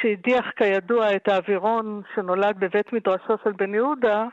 שהדיח 0.00 0.50
כידוע 0.56 1.16
את 1.16 1.28
האווירון 1.28 2.02
שנולד 2.14 2.60
בבית 2.60 2.92
מדרשו 2.92 3.34
של 3.44 3.52
בן 3.52 3.74
יהודה, 3.74 4.24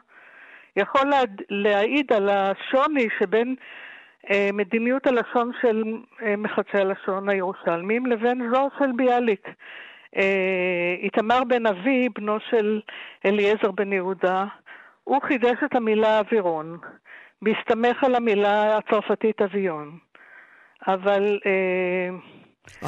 יכול 0.75 1.09
לה, 1.09 1.21
להעיד 1.49 2.13
על 2.13 2.29
השוני 2.29 3.07
שבין 3.19 3.55
אה, 3.59 3.63
מדיניות 4.53 5.07
הלשון 5.07 5.51
של 5.61 5.83
אה, 6.21 6.35
מחדשי 6.35 6.77
הלשון 6.77 7.29
הירושלמים 7.29 8.05
לבין 8.05 8.51
זו 8.53 8.69
של 8.79 8.91
ביאליק. 8.95 9.47
אה, 10.17 10.95
איתמר 11.03 11.43
בן 11.43 11.65
אבי, 11.65 12.09
בנו 12.15 12.37
של 12.49 12.81
אליעזר 13.25 13.71
בן 13.71 13.93
יהודה, 13.93 14.45
הוא 15.03 15.21
חידש 15.27 15.57
את 15.65 15.75
המילה 15.75 16.19
אווירון, 16.19 16.77
בהסתמך 17.41 18.03
על 18.03 18.15
המילה 18.15 18.77
הצרפתית 18.77 19.41
אביון. 19.41 19.97
אבל 20.87 21.39
אה, 21.45 22.09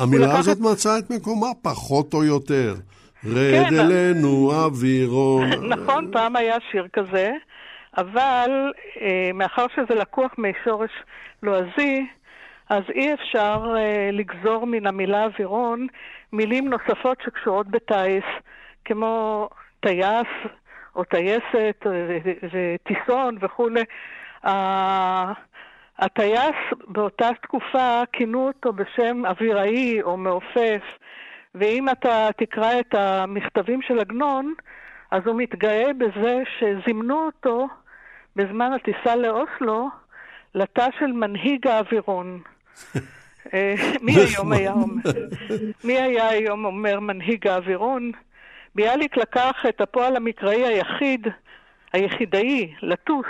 המילה 0.01 0.39
הזאת 0.39 0.57
מצאה 0.59 0.99
את 0.99 1.09
מקומה 1.09 1.47
פחות 1.61 2.13
או 2.13 2.23
יותר. 2.23 2.73
רד 3.25 3.69
כן, 3.69 3.79
אלינו 3.79 4.51
אווירון. 4.53 5.49
נכון, 5.69 6.11
פעם 6.11 6.35
היה 6.35 6.55
שיר 6.71 6.87
כזה, 6.93 7.31
אבל 7.97 8.71
אה, 9.01 9.29
מאחר 9.33 9.65
שזה 9.75 9.99
לקוח 9.99 10.31
משורש 10.37 10.91
לועזי, 11.43 12.07
אז 12.69 12.83
אי 12.89 13.13
אפשר 13.13 13.73
אה, 13.77 14.09
לגזור 14.11 14.65
מן 14.67 14.87
המילה 14.87 15.23
אווירון 15.23 15.87
מילים 16.33 16.69
נוספות 16.69 17.17
שקשורות 17.25 17.67
בטיס, 17.67 18.23
כמו 18.85 19.49
טייס 19.79 20.27
או 20.95 21.03
טייסת 21.03 21.85
וטיסון 22.51 23.37
וכולי. 23.41 23.83
הטייס 25.99 26.55
באותה 26.87 27.29
תקופה 27.41 28.01
כינו 28.13 28.47
אותו 28.47 28.73
בשם 28.73 29.25
אוויראי 29.25 30.01
או 30.01 30.17
מעופף, 30.17 30.81
ואם 31.55 31.89
אתה 31.89 32.29
תקרא 32.37 32.79
את 32.79 32.93
המכתבים 32.93 33.81
של 33.81 33.99
עגנון, 33.99 34.53
אז 35.11 35.21
הוא 35.25 35.35
מתגאה 35.35 35.93
בזה 35.93 36.43
שזימנו 36.59 37.25
אותו 37.25 37.67
בזמן 38.35 38.71
הטיסה 38.73 39.15
לאוסלו 39.15 39.89
לתא 40.55 40.87
של 40.99 41.11
מנהיג 41.11 41.67
האווירון. 41.67 42.41
אה, 43.53 43.75
מי 44.01 44.11
היום 44.11 44.51
היה 44.51 44.71
אומר? 44.71 45.01
מי 45.83 45.99
היה 45.99 46.29
היום 46.29 46.65
אומר 46.65 46.99
מנהיג 46.99 47.47
האווירון? 47.47 48.11
ביאליק 48.75 49.17
לקח 49.17 49.65
את 49.69 49.81
הפועל 49.81 50.15
המקראי 50.15 50.65
היחיד, 50.65 51.27
היחידאי, 51.93 52.73
לטוס, 52.81 53.25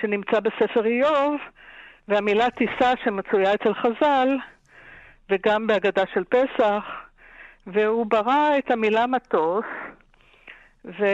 שנמצא 0.00 0.40
בספר 0.40 0.86
איוב, 0.86 1.34
והמילה 2.08 2.50
טיסה 2.50 2.92
שמצויה 3.04 3.54
אצל 3.54 3.74
חז"ל, 3.74 4.36
וגם 5.30 5.66
בהגדה 5.66 6.04
של 6.14 6.24
פסח, 6.24 6.84
והוא 7.66 8.06
ברא 8.06 8.58
את 8.58 8.70
המילה 8.70 9.06
מטוס, 9.06 9.64
ו... 10.84 11.04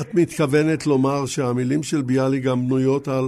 את 0.00 0.14
מתכוונת 0.14 0.86
לומר 0.86 1.26
שהמילים 1.26 1.82
של 1.82 2.02
ביאלי 2.02 2.40
גם 2.40 2.66
בנויות 2.66 3.08
על 3.08 3.24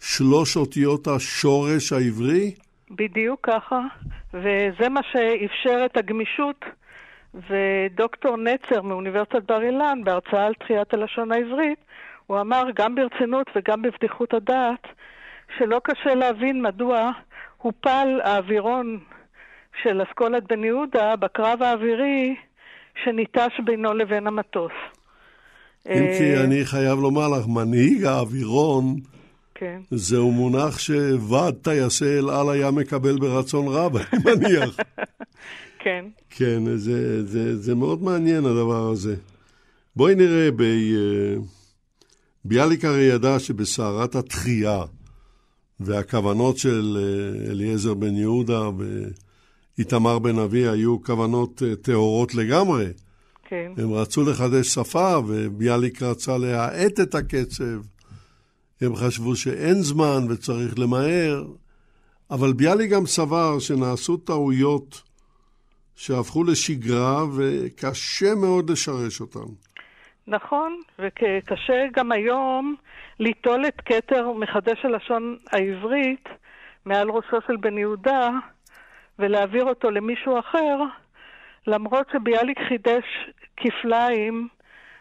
שלוש 0.00 0.56
אותיות 0.56 1.06
השורש 1.06 1.92
העברי? 1.92 2.54
בדיוק 2.90 3.40
ככה, 3.42 3.80
וזה 4.34 4.88
מה 4.90 5.00
שאפשר 5.12 5.82
את 5.86 5.96
הגמישות. 5.96 6.64
ודוקטור 7.34 8.36
נצר 8.36 8.82
מאוניברסיטת 8.82 9.42
בר 9.42 9.62
אילן, 9.62 10.00
בהרצאה 10.04 10.46
על 10.46 10.54
תחיית 10.54 10.94
הלשון 10.94 11.32
העברית, 11.32 11.78
הוא 12.26 12.40
אמר 12.40 12.64
גם 12.74 12.94
ברצינות 12.94 13.46
וגם 13.56 13.82
בבדיחות 13.82 14.34
הדעת, 14.34 14.86
שלא 15.58 15.80
קשה 15.84 16.14
להבין 16.14 16.62
מדוע 16.62 17.10
הופל 17.58 18.20
האווירון 18.24 18.98
של 19.82 20.02
אסכולת 20.02 20.42
בן 20.48 20.64
יהודה 20.64 21.16
בקרב 21.16 21.62
האווירי 21.62 22.36
שניטש 23.04 23.60
בינו 23.64 23.94
לבין 23.94 24.26
המטוס. 24.26 24.72
אם 25.88 26.18
כי 26.18 26.34
אה, 26.34 26.44
אני 26.44 26.64
חייב 26.64 26.98
לומר 26.98 27.28
לך, 27.28 27.46
מנהיג 27.46 28.04
האווירון, 28.04 29.00
כן. 29.54 29.80
זהו 29.90 30.30
מונח 30.30 30.78
שוועד 30.78 31.54
טייסי 31.62 32.18
אל 32.18 32.30
על 32.30 32.50
היה 32.50 32.70
מקבל 32.70 33.18
ברצון 33.18 33.68
רב, 33.68 33.96
אני 33.96 34.04
מניח. 34.24 34.76
כן. 35.84 36.04
כן, 36.30 36.76
זה, 36.76 37.26
זה, 37.26 37.56
זה 37.56 37.74
מאוד 37.74 38.02
מעניין 38.02 38.44
הדבר 38.46 38.90
הזה. 38.90 39.16
בואי 39.96 40.14
נראה, 40.14 40.50
ב... 40.50 40.62
אה, 40.62 41.36
ביאליק 42.44 42.84
הרי 42.84 43.02
ידע 43.02 43.38
שבסערת 43.38 44.14
התחייה 44.14 44.84
והכוונות 45.80 46.58
של 46.58 46.98
אה, 47.00 47.50
אליעזר 47.50 47.94
בן 47.94 48.16
יהודה 48.16 48.70
ואיתמר 49.78 50.18
בן 50.18 50.38
אבי 50.38 50.68
היו 50.68 51.02
כוונות 51.02 51.62
טהורות 51.82 52.34
לגמרי. 52.34 52.86
כן. 53.48 53.72
הם 53.76 53.92
רצו 53.92 54.22
לחדש 54.30 54.66
שפה, 54.66 55.18
וביאליק 55.26 56.02
רצה 56.02 56.38
להאט 56.38 57.00
את 57.00 57.14
הקצב. 57.14 57.80
הם 58.80 58.96
חשבו 58.96 59.36
שאין 59.36 59.74
זמן 59.74 60.30
וצריך 60.30 60.78
למהר, 60.78 61.44
אבל 62.30 62.52
ביאליק 62.52 62.90
גם 62.90 63.06
סבר 63.06 63.58
שנעשו 63.58 64.16
טעויות 64.16 65.02
שהפכו 65.96 66.44
לשגרה 66.44 67.24
וקשה 67.36 68.34
מאוד 68.34 68.70
לשרש 68.70 69.20
אותן. 69.20 69.52
נכון, 70.26 70.80
וקשה 70.98 71.84
גם 71.92 72.12
היום 72.12 72.74
ליטול 73.20 73.66
את 73.68 73.80
כתר 73.84 74.32
מחדש 74.32 74.84
הלשון 74.84 75.36
העברית 75.52 76.28
מעל 76.84 77.10
ראשו 77.10 77.36
של 77.46 77.56
בן 77.56 77.78
יהודה 77.78 78.30
ולהעביר 79.18 79.64
אותו 79.64 79.90
למישהו 79.90 80.38
אחר, 80.38 80.78
למרות 81.66 82.06
שביאליק 82.12 82.58
חידש 82.68 83.04
כפליים 83.56 84.48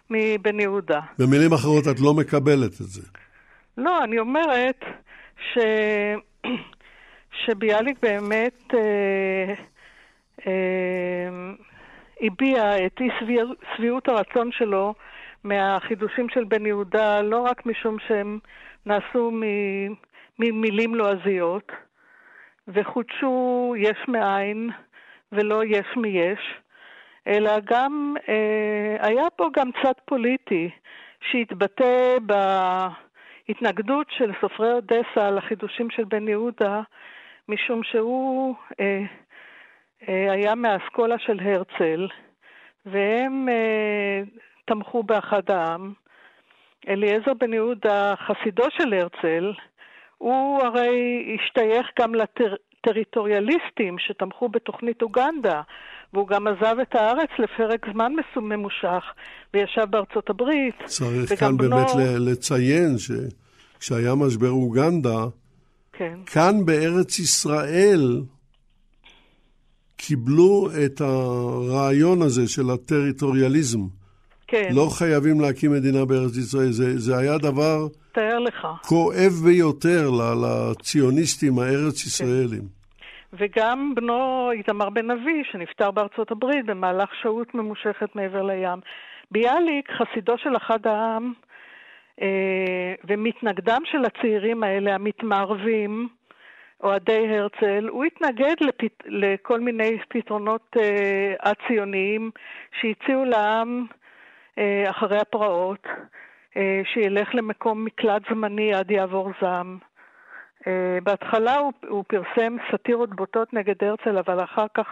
מבן 0.10 0.60
יהודה. 0.60 1.00
במילים 1.20 1.54
אחרות, 1.54 1.84
את 1.92 2.00
לא 2.00 2.14
מקבלת 2.14 2.72
את 2.72 2.88
זה. 2.88 3.02
לא, 3.78 4.04
אני 4.04 4.20
אומרת 4.20 4.80
ש... 5.54 5.58
שביאליק 7.46 7.98
באמת 8.02 8.74
אה, 8.74 9.54
אה, 10.48 11.30
הביע 12.22 12.86
את 12.86 13.02
אי 13.02 13.10
שביעות 13.76 14.08
הרצון 14.08 14.52
שלו 14.52 14.94
מהחידושים 15.44 16.30
של 16.30 16.44
בן 16.44 16.66
יהודה, 16.66 17.22
לא 17.22 17.40
רק 17.40 17.66
משום 17.66 17.98
שהם 18.08 18.40
נעשו 18.86 19.32
ממילים 20.40 20.96
לועזיות, 20.96 21.72
וחודשו 22.68 23.74
יש 23.78 23.98
מאין 24.08 24.70
ולא 25.32 25.66
יש 25.66 25.86
מיש, 25.98 26.40
אלא 27.28 27.52
גם, 27.66 28.16
אה, 28.30 29.08
היה 29.08 29.30
פה 29.36 29.50
גם 29.54 29.70
צד 29.84 29.94
פוליטי 30.06 30.70
שהתבטא 31.32 32.18
בהתנגדות 33.48 34.08
של 34.10 34.32
סופרי 34.42 34.72
אודסה 34.72 35.32
לחידושים 35.32 35.90
של 35.90 36.04
בן 36.04 36.28
יהודה, 36.28 36.82
משום 37.50 37.84
שהוא 37.84 38.56
אה, 38.80 39.04
אה, 40.10 40.32
היה 40.32 40.56
מהאסכולה 40.56 41.20
של 41.20 41.40
הרצל, 41.40 42.08
והם 42.86 43.48
תמכו 44.66 45.04
באחד 45.04 45.52
העם. 45.52 45.94
אליעזר 46.88 47.34
בן 47.34 47.54
יהודה, 47.54 48.14
חסידו 48.16 48.64
של 48.72 48.94
הרצל, 48.94 49.54
הוא 50.18 50.64
הרי 50.64 51.36
השתייך 51.36 51.92
גם 52.00 52.16
לטריטוריאליסטים 52.16 54.00
שתמכו 54.00 54.50
בתוכנית 54.50 55.02
אוגנדה, 55.02 55.62
והוא 56.14 56.28
גם 56.28 56.48
עזב 56.48 56.76
את 56.82 56.96
הארץ 56.96 57.30
לפרק 57.40 57.86
זמן 57.94 58.14
ממושך, 58.36 59.04
וישב 59.54 59.86
בארצות 59.90 60.30
הברית. 60.30 60.76
צריך 60.86 61.40
כאן 61.40 61.58
בנו... 61.58 61.70
באמת 61.70 61.88
לציין 62.20 62.96
שכשהיה 62.98 64.16
משבר 64.16 64.50
אוגנדה, 64.50 65.26
כן. 65.94 66.20
כאן 66.26 66.66
בארץ 66.66 67.20
ישראל 67.20 68.22
קיבלו 69.98 70.70
את 70.86 71.02
הרעיון 71.02 72.22
הזה 72.22 72.48
של 72.48 72.70
הטריטוריאליזם. 72.70 73.80
כן. 74.48 74.70
לא 74.74 74.90
חייבים 74.92 75.42
להקים 75.42 75.72
מדינה 75.72 76.06
בארץ 76.06 76.38
ישראל. 76.38 76.72
זה, 76.72 77.00
זה 77.00 77.18
היה 77.18 77.38
דבר... 77.38 77.88
תאר 78.12 78.40
לך. 78.40 78.68
כואב 78.82 79.34
ביותר 79.44 80.10
לציוניסטים 80.12 81.60
הארץ 81.60 82.06
ישראלים. 82.06 82.62
כן. 82.62 82.85
וגם 83.34 83.96
בנו 83.96 84.50
איתמר 84.52 84.90
בן 84.90 85.12
אבי, 85.12 85.44
שנפטר 85.52 85.92
בארצות 85.92 86.32
הברית 86.32 86.66
במהלך 86.66 87.16
שהות 87.22 87.56
ממושכת 87.56 88.16
מעבר 88.16 88.42
לים. 88.42 88.80
ביאליק, 89.32 89.92
חסידו 89.92 90.38
של 90.38 90.58
אחד 90.58 90.88
העם, 90.88 91.34
אה, 92.22 92.94
ומתנגדם 93.08 93.82
של 93.86 94.06
הצעירים 94.06 94.64
האלה, 94.64 94.96
המתמערבים, 94.96 96.08
אוהדי 96.84 97.28
הרצל, 97.28 97.88
הוא 97.88 98.06
התנגד 98.06 98.56
לפת... 98.62 99.04
לכל 99.06 99.60
מיני 99.60 99.98
פתרונות 100.10 100.78
אה, 100.80 101.54
ציוניים 101.68 102.32
שהציעו 102.82 103.26
לעם 103.26 103.86
אה, 104.58 104.90
אחרי 104.90 105.18
הפרעות, 105.18 105.88
אה, 106.58 106.82
שילך 106.94 107.36
למקום 107.36 107.86
מקלט 107.86 108.22
זמני 108.30 108.74
עד 108.74 108.92
יעבור 108.92 109.32
זעם. 109.42 109.78
אה, 110.68 110.98
בהתחלה 111.04 111.56
הוא, 111.56 111.74
הוא 111.88 112.04
פרסם 112.08 112.58
סאטירות 112.72 113.16
בוטות 113.16 113.54
נגד 113.54 113.84
הרצל, 113.84 114.18
אבל 114.18 114.44
אחר 114.44 114.66
כך 114.74 114.88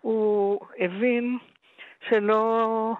הוא 0.00 0.60
הבין 0.78 1.38
שלא 2.08 2.92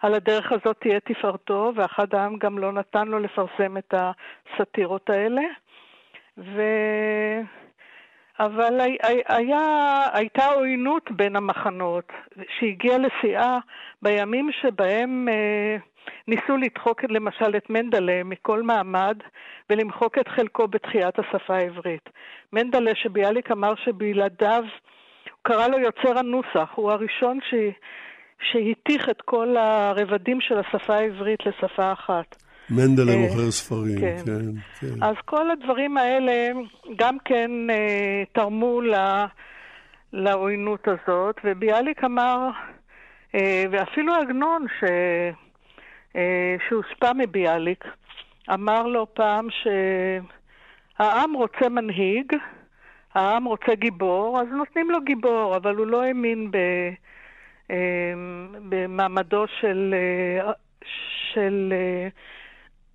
על 0.00 0.14
הדרך 0.14 0.52
הזאת 0.52 0.76
תהיה 0.80 1.00
תפארתו, 1.00 1.72
ואחד 1.76 2.14
העם 2.14 2.36
גם 2.38 2.58
לא 2.58 2.72
נתן 2.72 3.08
לו 3.08 3.18
לפרסם 3.18 3.76
את 3.76 3.94
הסאטירות 3.94 5.10
האלה. 5.10 5.42
ו... 6.38 6.62
אבל 8.40 8.80
היה, 9.28 9.60
הייתה 10.12 10.46
עוינות 10.46 11.10
בין 11.10 11.36
המחנות, 11.36 12.12
שהגיעה 12.58 12.98
לשיאה 12.98 13.58
בימים 14.02 14.50
שבהם 14.52 15.28
אה, 15.28 15.76
ניסו 16.28 16.56
לדחוק 16.56 17.04
למשל 17.04 17.56
את 17.56 17.70
מנדלה 17.70 18.24
מכל 18.24 18.62
מעמד 18.62 19.18
ולמחוק 19.70 20.18
את 20.18 20.28
חלקו 20.28 20.68
בתחיית 20.68 21.18
השפה 21.18 21.54
העברית. 21.54 22.10
מנדלה 22.52 22.90
שביאליק 22.94 23.50
אמר 23.50 23.74
שבלעדיו, 23.84 24.62
הוא 24.62 25.38
קרא 25.42 25.68
לו 25.68 25.78
יוצר 25.78 26.18
הנוסח, 26.18 26.70
הוא 26.74 26.90
הראשון 26.90 27.38
ש... 27.50 27.54
שהתיך 28.50 29.08
את 29.08 29.22
כל 29.22 29.56
הרבדים 29.56 30.40
של 30.40 30.54
השפה 30.58 30.94
העברית 30.94 31.40
לשפה 31.46 31.92
אחת. 31.92 32.36
מנדלה 32.70 33.12
אה, 33.12 33.18
מוכר 33.18 33.50
ספרים, 33.50 34.00
כן. 34.00 34.16
כן, 34.26 34.60
כן. 34.80 35.02
אז 35.02 35.14
כל 35.24 35.50
הדברים 35.50 35.96
האלה 35.96 36.52
גם 36.96 37.16
כן 37.24 37.50
אה, 37.70 38.22
תרמו 38.32 38.80
לה, 38.80 39.26
לעוינות 40.12 40.88
הזאת, 40.88 41.36
וביאליק 41.44 42.04
אמר, 42.04 42.50
אה, 43.34 43.64
ואפילו 43.70 44.14
עגנון, 44.14 44.66
ש... 44.80 44.84
אה, 46.16 46.56
שהושפע 46.68 47.12
מביאליק, 47.12 47.84
אמר 48.54 48.86
לו 48.86 49.06
פעם 49.14 49.46
שהעם 50.98 51.32
רוצה 51.32 51.68
מנהיג, 51.68 52.32
העם 53.14 53.44
רוצה 53.44 53.74
גיבור, 53.74 54.40
אז 54.40 54.46
נותנים 54.56 54.90
לו 54.90 54.98
גיבור, 55.04 55.56
אבל 55.56 55.76
הוא 55.76 55.86
לא 55.86 56.02
האמין 56.02 56.50
ב, 56.50 56.56
אה, 57.70 58.12
במעמדו 58.68 59.44
של, 59.60 59.94
אה, 59.94 60.52
של 61.32 61.72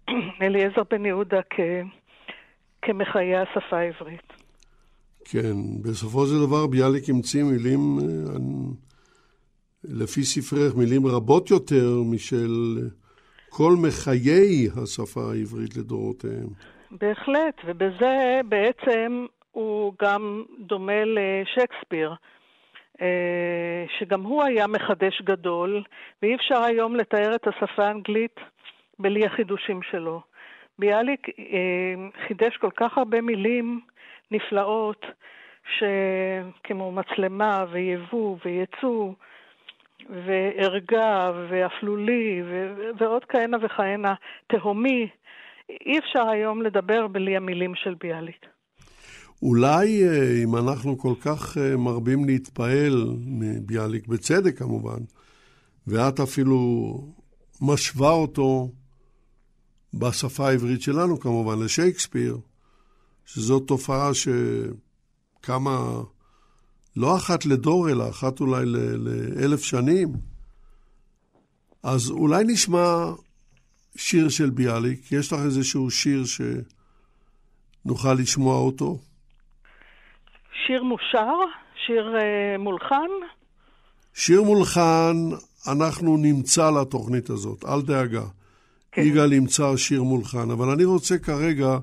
אליעזר 0.41 0.81
בן 0.91 1.05
יהודה 1.05 1.41
כ, 1.49 1.59
כמחיי 2.81 3.35
השפה 3.35 3.77
העברית. 3.77 4.33
כן, 5.25 5.81
בסופו 5.81 6.25
של 6.25 6.45
דבר 6.47 6.67
ביאליק 6.67 7.09
המציא 7.09 7.43
מילים, 7.43 7.99
לפי 9.83 10.23
ספרך, 10.23 10.75
מילים 10.75 11.07
רבות 11.07 11.51
יותר 11.51 12.01
משל 12.05 12.77
כל 13.49 13.73
מחיי 13.87 14.67
השפה 14.83 15.21
העברית 15.21 15.77
לדורותיהם. 15.77 16.47
בהחלט, 16.91 17.55
ובזה 17.65 18.41
בעצם 18.49 19.25
הוא 19.51 19.93
גם 20.01 20.43
דומה 20.59 21.03
לשייקספיר, 21.05 22.13
אה, 23.01 23.85
שגם 23.99 24.23
הוא 24.23 24.43
היה 24.43 24.67
מחדש 24.67 25.21
גדול, 25.21 25.83
ואי 26.21 26.35
אפשר 26.35 26.63
היום 26.63 26.95
לתאר 26.95 27.35
את 27.35 27.47
השפה 27.47 27.87
האנגלית 27.87 28.35
בלי 28.99 29.25
החידושים 29.25 29.81
שלו. 29.91 30.21
ביאליק 30.79 31.27
אה, 31.39 32.09
חידש 32.27 32.57
כל 32.57 32.71
כך 32.75 32.97
הרבה 32.97 33.21
מילים 33.21 33.81
נפלאות, 34.31 35.05
כמו 36.63 36.91
מצלמה 36.91 37.65
ויבוא 37.71 38.37
ויצוא 38.45 39.13
וערגה 40.09 41.31
ואפלולי 41.49 42.41
ו- 42.45 42.89
ועוד 42.99 43.25
כהנה 43.29 43.57
וכהנה, 43.65 44.13
תהומי. 44.47 45.07
אי 45.69 45.99
אפשר 45.99 46.29
היום 46.29 46.61
לדבר 46.61 47.07
בלי 47.07 47.37
המילים 47.37 47.75
של 47.75 47.95
ביאליק. 48.01 48.45
אולי 49.41 50.03
אה, 50.07 50.43
אם 50.43 50.55
אנחנו 50.55 50.97
כל 50.97 51.13
כך 51.21 51.57
אה, 51.57 51.77
מרבים 51.77 52.25
להתפעל 52.25 53.15
מביאליק, 53.25 54.07
בצדק 54.07 54.57
כמובן, 54.57 54.99
ואת 55.87 56.19
אפילו 56.19 56.57
משווה 57.61 58.11
אותו 58.11 58.69
בשפה 59.93 60.47
העברית 60.47 60.81
שלנו 60.81 61.19
כמובן 61.19 61.63
לשייקספיר, 61.63 62.37
שזאת 63.25 63.67
תופעה 63.67 64.11
שקמה 64.13 65.79
לא 66.97 67.17
אחת 67.17 67.45
לדור, 67.45 67.89
אלא 67.89 68.09
אחת 68.09 68.39
אולי 68.39 68.65
לאלף 68.65 69.63
שנים. 69.63 70.07
אז 71.83 72.09
אולי 72.09 72.43
נשמע 72.47 73.05
שיר 73.95 74.29
של 74.29 74.49
ביאליק. 74.49 75.11
יש 75.11 75.33
לך 75.33 75.39
איזשהו 75.45 75.91
שיר 75.91 76.23
שנוכל 77.85 78.13
לשמוע 78.13 78.57
אותו? 78.57 78.99
שיר 80.65 80.83
מושר? 80.83 81.33
שיר 81.85 82.15
uh, 82.15 82.57
מולחן? 82.59 83.09
שיר 84.13 84.43
מולחן, 84.43 85.15
אנחנו 85.67 86.17
נמצא 86.17 86.69
לתוכנית 86.71 87.29
הזאת, 87.29 87.65
אל 87.65 87.81
דאגה. 87.81 88.25
כן. 88.91 89.01
יגאל 89.01 89.33
ימצא 89.33 89.77
שיר 89.77 90.03
מולחן, 90.03 90.51
אבל 90.51 90.69
אני 90.69 90.85
רוצה 90.85 91.17
כרגע 91.17 91.77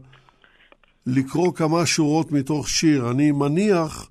לקרוא 1.07 1.55
כמה 1.55 1.87
שורות 1.87 2.33
מתוך 2.33 2.69
שיר. 2.69 3.11
אני 3.11 3.33
מניח 3.33 4.11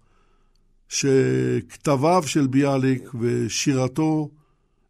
שכתביו 0.93 2.21
של 2.25 2.47
ביאליק 2.47 3.03
ושירתו 3.21 4.29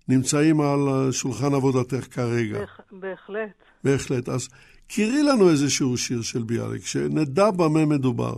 נמצאים 0.08 0.62
על 0.62 1.12
שולחן 1.12 1.54
עבודתך 1.56 2.16
כרגע. 2.16 2.60
בהח, 2.60 2.80
בהחלט. 2.92 3.56
בהחלט. 3.84 4.30
אז 4.30 4.50
קראי 4.88 5.24
לנו 5.24 5.50
איזשהו 5.50 5.98
שיר 5.98 6.22
של 6.22 6.44
ביאליק, 6.44 6.86
שנדע 6.86 7.52
במה 7.52 7.86
מדובר. 7.86 8.34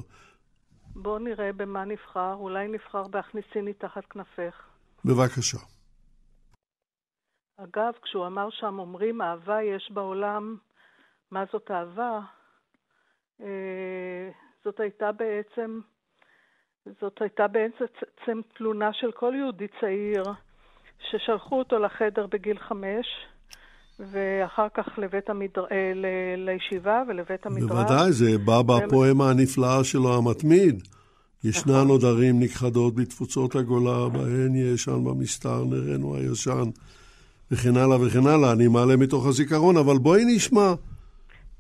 בואו 0.96 1.20
נראה 1.20 1.54
במה 1.54 1.86
נבחר. 1.86 2.34
אולי 2.34 2.68
נבחר 2.68 3.08
בהכניסיני 3.08 3.74
תחת 3.74 4.06
כנפך. 4.06 4.56
בבקשה. 5.06 5.58
אגב, 7.58 7.94
כשהוא 8.04 8.28
אמר 8.28 8.48
שם, 8.52 8.80
אומרים, 8.80 9.22
אהבה 9.22 9.64
יש 9.64 9.92
בעולם, 9.94 10.58
מה 11.32 11.44
זאת 11.54 11.72
אהבה? 11.72 12.20
אה, 13.42 14.30
זאת 14.64 14.80
הייתה 14.80 15.12
בעצם, 15.12 15.80
זאת 17.02 17.22
הייתה 17.22 17.48
בעצם 17.48 18.42
תלונה 18.58 18.90
של 18.94 19.12
כל 19.12 19.34
יהודי 19.38 19.68
צעיר, 19.82 20.24
ששלחו 21.10 21.60
אותו 21.60 21.80
לחדר 21.80 22.28
בגיל 22.32 22.60
חמש, 22.60 23.06
ואחר 24.00 24.68
כך 24.74 24.88
לבית 24.98 25.30
המדר... 25.30 25.66
אה, 25.72 25.92
ל... 25.96 26.06
לישיבה 26.38 27.04
ולבית 27.08 27.46
המדרש. 27.46 27.70
בוודאי, 27.70 28.12
זה 28.12 28.38
בא 28.38 28.62
בפואמה 28.62 29.30
הנפלאה 29.30 29.84
שלו, 29.84 30.18
המתמיד. 30.18 30.84
ישנן 31.44 31.74
נכון. 31.74 31.88
עוד 31.88 32.06
ערים 32.06 32.40
נכחדות 32.40 32.96
בתפוצות 32.96 33.56
הגולה, 33.56 34.10
בהן 34.10 34.56
ישן 34.56 35.04
במסתר 35.04 35.64
נרנו 35.64 36.16
הישן. 36.16 36.70
וכן 37.52 37.78
הלאה 37.78 38.02
וכן 38.02 38.28
הלאה. 38.28 38.52
אני 38.52 38.68
מעלה 38.68 38.98
מתוך 38.98 39.26
הזיכרון, 39.28 39.78
אבל 39.78 39.98
בואי 39.98 40.24
נשמע. 40.26 40.74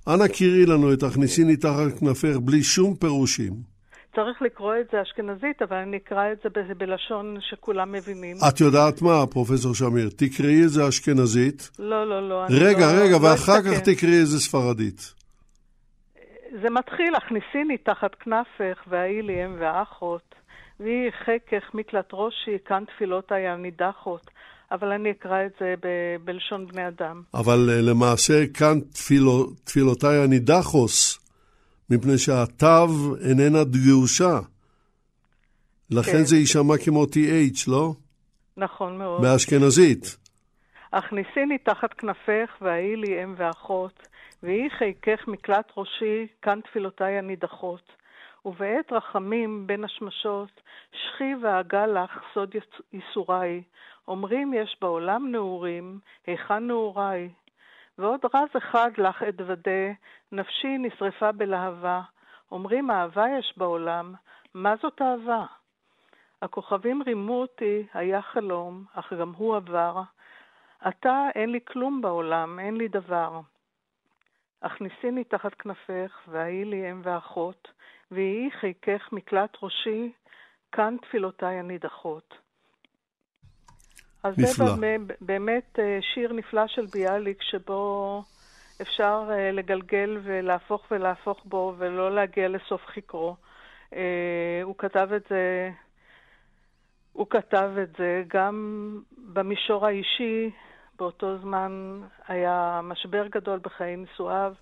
אנא 0.07 0.27
קראי 0.27 0.65
לנו 0.65 0.93
את 0.93 1.03
הכניסיני 1.03 1.57
תחת 1.57 1.99
כנפך 1.99 2.35
בלי 2.43 2.63
שום 2.63 2.95
פירושים. 2.95 3.74
צריך 4.15 4.41
לקרוא 4.41 4.75
את 4.81 4.85
זה 4.91 5.01
אשכנזית, 5.01 5.61
אבל 5.61 5.77
אני 5.77 5.97
אקרא 5.97 6.31
את 6.31 6.37
זה 6.43 6.49
ב- 6.49 6.73
בלשון 6.77 7.37
שכולם 7.49 7.91
מבינים. 7.91 8.37
את 8.49 8.59
יודעת 8.59 9.01
מה, 9.01 9.27
פרופסור 9.31 9.75
שמיר? 9.75 10.09
תקראי 10.15 10.63
את 10.63 10.69
זה 10.69 10.87
אשכנזית. 10.89 11.69
לא, 11.79 12.09
לא, 12.09 12.29
לא. 12.29 12.43
רגע, 12.49 12.79
לא, 12.79 13.01
רגע, 13.01 13.17
לא 13.21 13.23
ואחר 13.23 13.61
כך 13.61 13.79
תקראי 13.79 14.21
את 14.21 14.27
זה 14.27 14.39
ספרדית. 14.39 15.13
זה 16.61 16.69
מתחיל, 16.69 17.15
הכניסיני 17.15 17.77
תחת 17.77 18.15
כנפך, 18.15 18.83
והאי 18.87 19.21
לי 19.21 19.45
אם 19.45 19.55
ואחות, 19.59 20.35
ויהי 20.79 21.11
חכך 21.11 21.73
מקלט 21.73 22.09
ראשי, 22.13 22.57
כאן 22.65 22.83
תפילותיי 22.95 23.47
הנידחות. 23.47 24.31
אבל 24.71 24.91
אני 24.91 25.11
אקרא 25.11 25.45
את 25.45 25.51
זה 25.59 25.73
ב- 25.83 26.15
בלשון 26.25 26.67
בני 26.67 26.87
אדם. 26.87 27.21
אבל 27.33 27.69
uh, 27.69 27.81
למעשה 27.81 28.47
כאן 28.53 28.79
תפילו, 28.93 29.45
תפילותיי 29.63 30.17
הנידחוס, 30.23 31.24
מפני 31.89 32.17
שהתו 32.17 32.85
איננה 33.29 33.63
דגושה. 33.63 34.39
לכן 35.91 36.11
כן. 36.11 36.23
זה 36.23 36.37
יישמע 36.37 36.77
כמו 36.85 37.03
TH, 37.03 37.71
לא? 37.71 37.93
נכון 38.57 38.97
מאוד. 38.97 39.21
באשכנזית. 39.21 40.17
הכניסיני 40.93 41.57
תחת 41.57 41.93
כנפך, 41.93 42.49
והאי 42.61 42.95
לי 42.95 43.23
אם 43.23 43.35
ואחות, 43.37 44.07
ויהי 44.43 44.69
חיקך 44.69 45.27
מקלט 45.27 45.71
ראשי, 45.77 46.27
כאן 46.41 46.59
תפילותיי 46.61 47.17
הנידחות. 47.17 47.91
ובעת 48.45 48.91
רחמים 48.91 49.67
בין 49.67 49.83
השמשות, 49.83 50.61
שכי 50.91 51.35
ואגע 51.43 51.87
לך 51.87 52.11
סוד 52.33 52.55
ייסוריי, 52.93 53.61
אומרים 54.07 54.53
יש 54.53 54.77
בעולם 54.81 55.31
נעורים, 55.31 55.99
היכן 56.27 56.67
נעוריי? 56.67 57.29
ועוד 57.97 58.19
רז 58.33 58.49
אחד 58.57 58.89
לך 58.97 59.23
אתוודה, 59.23 59.91
נפשי 60.31 60.77
נשרפה 60.77 61.31
בלהבה. 61.31 62.01
אומרים 62.51 62.91
אהבה 62.91 63.25
יש 63.39 63.53
בעולם, 63.57 64.13
מה 64.53 64.75
זאת 64.81 65.01
אהבה? 65.01 65.45
הכוכבים 66.41 67.01
רימו 67.01 67.41
אותי, 67.41 67.87
היה 67.93 68.21
חלום, 68.21 68.85
אך 68.93 69.13
גם 69.13 69.33
הוא 69.37 69.55
עבר. 69.55 70.01
עתה 70.79 71.27
אין 71.35 71.49
לי 71.49 71.59
כלום 71.67 72.01
בעולם, 72.01 72.59
אין 72.59 72.77
לי 72.77 72.87
דבר. 72.87 73.39
הכניסיני 74.61 75.23
תחת 75.23 75.53
כנפך, 75.53 76.21
וההיא 76.27 76.65
לי 76.65 76.91
אם 76.91 77.01
ואחות, 77.03 77.71
ויהי 78.11 78.51
חיקך 78.51 79.09
מקלט 79.11 79.57
ראשי, 79.63 80.11
כאן 80.71 80.97
תפילותיי 81.01 81.59
הנידחות. 81.59 82.44
אז 84.25 84.37
נפלא. 84.37 84.65
זה 84.65 84.95
באמת 85.21 85.79
אה, 85.79 85.99
שיר 86.01 86.33
נפלא 86.33 86.67
של 86.67 86.85
ביאליק, 86.85 87.41
שבו 87.41 88.23
אפשר 88.81 89.29
אה, 89.31 89.51
לגלגל 89.51 90.19
ולהפוך 90.23 90.85
ולהפוך 90.91 91.41
בו 91.45 91.73
ולא 91.77 92.15
להגיע 92.15 92.47
לסוף 92.47 92.81
חקרו. 92.85 93.35
אה, 93.95 94.61
הוא 94.63 94.75
כתב 94.77 95.09
את 95.15 95.23
זה, 95.29 95.71
הוא 97.13 97.27
כתב 97.29 97.71
את 97.83 97.89
זה 97.97 98.23
גם 98.27 98.55
במישור 99.33 99.85
האישי, 99.85 100.51
באותו 100.99 101.37
זמן 101.37 102.01
היה 102.27 102.79
משבר 102.83 103.27
גדול 103.27 103.59
בחיי 103.59 103.95
נישואיו, 103.95 104.53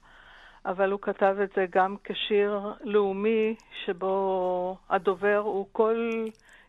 אבל 0.65 0.91
הוא 0.91 0.99
כתב 1.01 1.35
את 1.43 1.49
זה 1.55 1.65
גם 1.69 1.95
כשיר 2.03 2.59
לאומי, 2.81 3.55
שבו 3.85 4.77
הדובר 4.89 5.41
הוא 5.45 5.67
כל 5.71 6.09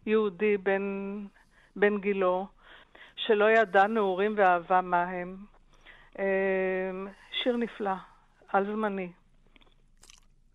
יהודי 0.06 0.56
בן, 0.56 0.82
בן 1.76 1.98
גילו. 1.98 2.53
שלא 3.16 3.44
ידע 3.50 3.86
נעורים 3.86 4.34
ואהבה 4.36 4.80
מה 4.80 5.02
הם. 5.02 5.36
אמ, 6.18 6.24
שיר 7.42 7.56
נפלא, 7.56 7.94
על 8.48 8.66
זמני. 8.72 9.12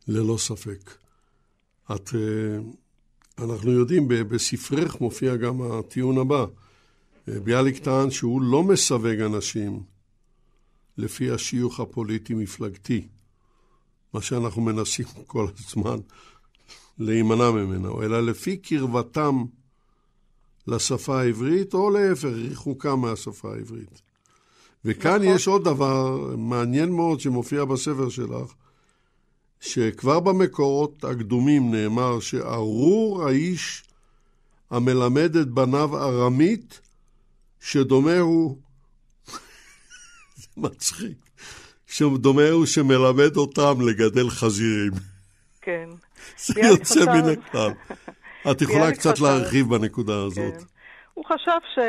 ללא 0.08 0.38
ספק. 0.38 0.92
את, 1.96 2.10
אה, 2.16 2.58
אנחנו 3.46 3.72
יודעים, 3.72 4.08
בספרך 4.08 5.02
מופיע 5.02 5.36
גם 5.36 5.62
הטיעון 5.62 6.18
הבא. 6.18 6.46
אה, 7.30 7.40
ביאליק 7.40 7.78
טען 7.78 8.12
שהוא 8.12 8.42
לא 8.42 8.64
מסווג 8.64 9.22
אנשים 9.26 9.84
לפי 10.98 11.32
השיוך 11.32 11.80
הפוליטי-מפלגתי, 11.80 13.08
מה 14.14 14.22
שאנחנו 14.22 14.62
מנסים 14.62 15.06
כל 15.28 15.48
הזמן 15.60 16.00
להימנע 16.98 17.52
ממנו, 17.52 18.04
אלא 18.04 18.22
לפי 18.22 18.58
קרבתם 18.58 19.44
לשפה 20.70 21.22
העברית, 21.22 21.74
או 21.74 21.90
להפך, 21.90 22.26
ריחוקם 22.26 23.00
מהשפה 23.00 23.54
העברית. 23.54 24.02
וכאן 24.86 25.22
נכון. 25.22 25.36
יש 25.36 25.48
עוד 25.48 25.64
דבר 25.64 26.36
מעניין 26.38 26.90
מאוד 26.90 27.20
שמופיע 27.20 27.66
בספר 27.66 28.10
שלך, 28.10 28.54
שכבר 29.60 30.20
במקורות 30.20 31.04
הקדומים 31.04 31.76
נאמר 31.76 32.20
שארור 32.20 33.28
האיש 33.28 33.84
המלמד 34.72 35.36
את 35.36 35.48
בניו 35.48 35.98
ארמית, 35.98 36.82
שדומה 37.62 38.18
הוא, 38.18 38.58
זה 40.36 40.48
מצחיק, 40.58 41.18
שדומה 41.88 42.50
הוא 42.50 42.66
שמלמד 42.66 43.38
אותם 43.38 43.82
לגדל 43.82 44.30
חזירים. 44.30 44.92
כן. 45.62 45.90
זה 46.38 46.60
יוצא 46.62 47.06
מן 47.06 47.30
הכלל. 47.30 47.72
את 48.52 48.62
יכולה 48.62 48.92
קצת. 48.92 49.20
להרחיב 49.20 49.66
בנקודה 49.70 50.14
הזאת. 50.26 50.54
כן. 50.54 50.66
הוא 51.14 51.26
חשב 51.26 51.60
ש... 51.76 51.80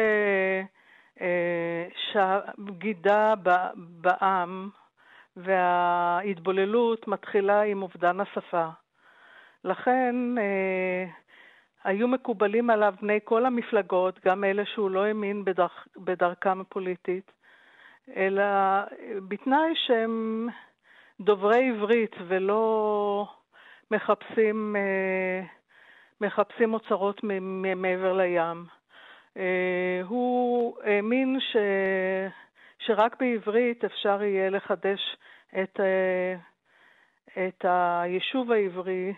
אה, 1.20 1.86
שהבגידה 2.12 3.34
בעם 3.76 4.68
וההתבוללות 5.36 7.08
מתחילה 7.08 7.62
עם 7.62 7.82
אובדן 7.82 8.20
השפה. 8.20 8.68
לכן 9.64 10.14
אה, 10.38 11.04
היו 11.84 12.08
מקובלים 12.08 12.70
עליו 12.70 12.94
בני 13.02 13.18
כל 13.24 13.46
המפלגות, 13.46 14.20
גם 14.24 14.44
אלה 14.44 14.62
שהוא 14.74 14.90
לא 14.90 15.04
האמין 15.04 15.44
בדרכ, 15.44 15.86
בדרכם 15.96 16.60
הפוליטית, 16.60 17.32
אלא 18.16 18.42
בתנאי 19.28 19.72
שהם 19.86 20.48
דוברי 21.20 21.68
עברית 21.68 22.16
ולא 22.28 23.28
מחפשים, 23.90 24.76
אה, 24.76 25.59
מחפשים 26.20 26.74
אוצרות 26.74 27.20
מעבר 27.76 28.12
לים. 28.12 28.64
אה, 29.36 30.00
הוא 30.08 30.76
האמין 30.84 31.38
ש... 31.40 31.56
שרק 32.86 33.16
בעברית 33.20 33.84
אפשר 33.84 34.22
יהיה 34.22 34.50
לחדש 34.50 35.00
את, 35.62 35.80
אה, 35.80 36.34
את 37.48 37.64
היישוב 37.64 38.52
העברי, 38.52 39.12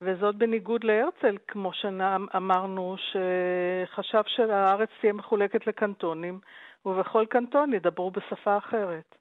וזאת 0.00 0.36
בניגוד 0.36 0.84
להרצל, 0.84 1.36
כמו 1.48 1.70
שאמרנו, 1.72 2.96
שחשב 2.98 4.22
שהארץ 4.26 4.88
תהיה 5.00 5.12
מחולקת 5.12 5.66
לקנטונים, 5.66 6.40
ובכל 6.86 7.24
קנטון 7.30 7.72
ידברו 7.72 8.10
בשפה 8.10 8.58
אחרת. 8.58 9.14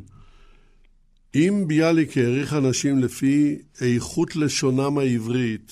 אם 1.35 1.63
ביאליק 1.67 2.17
העריך 2.17 2.53
אנשים 2.53 2.99
לפי 2.99 3.61
איכות 3.81 4.35
לשונם 4.35 4.97
העברית, 4.97 5.71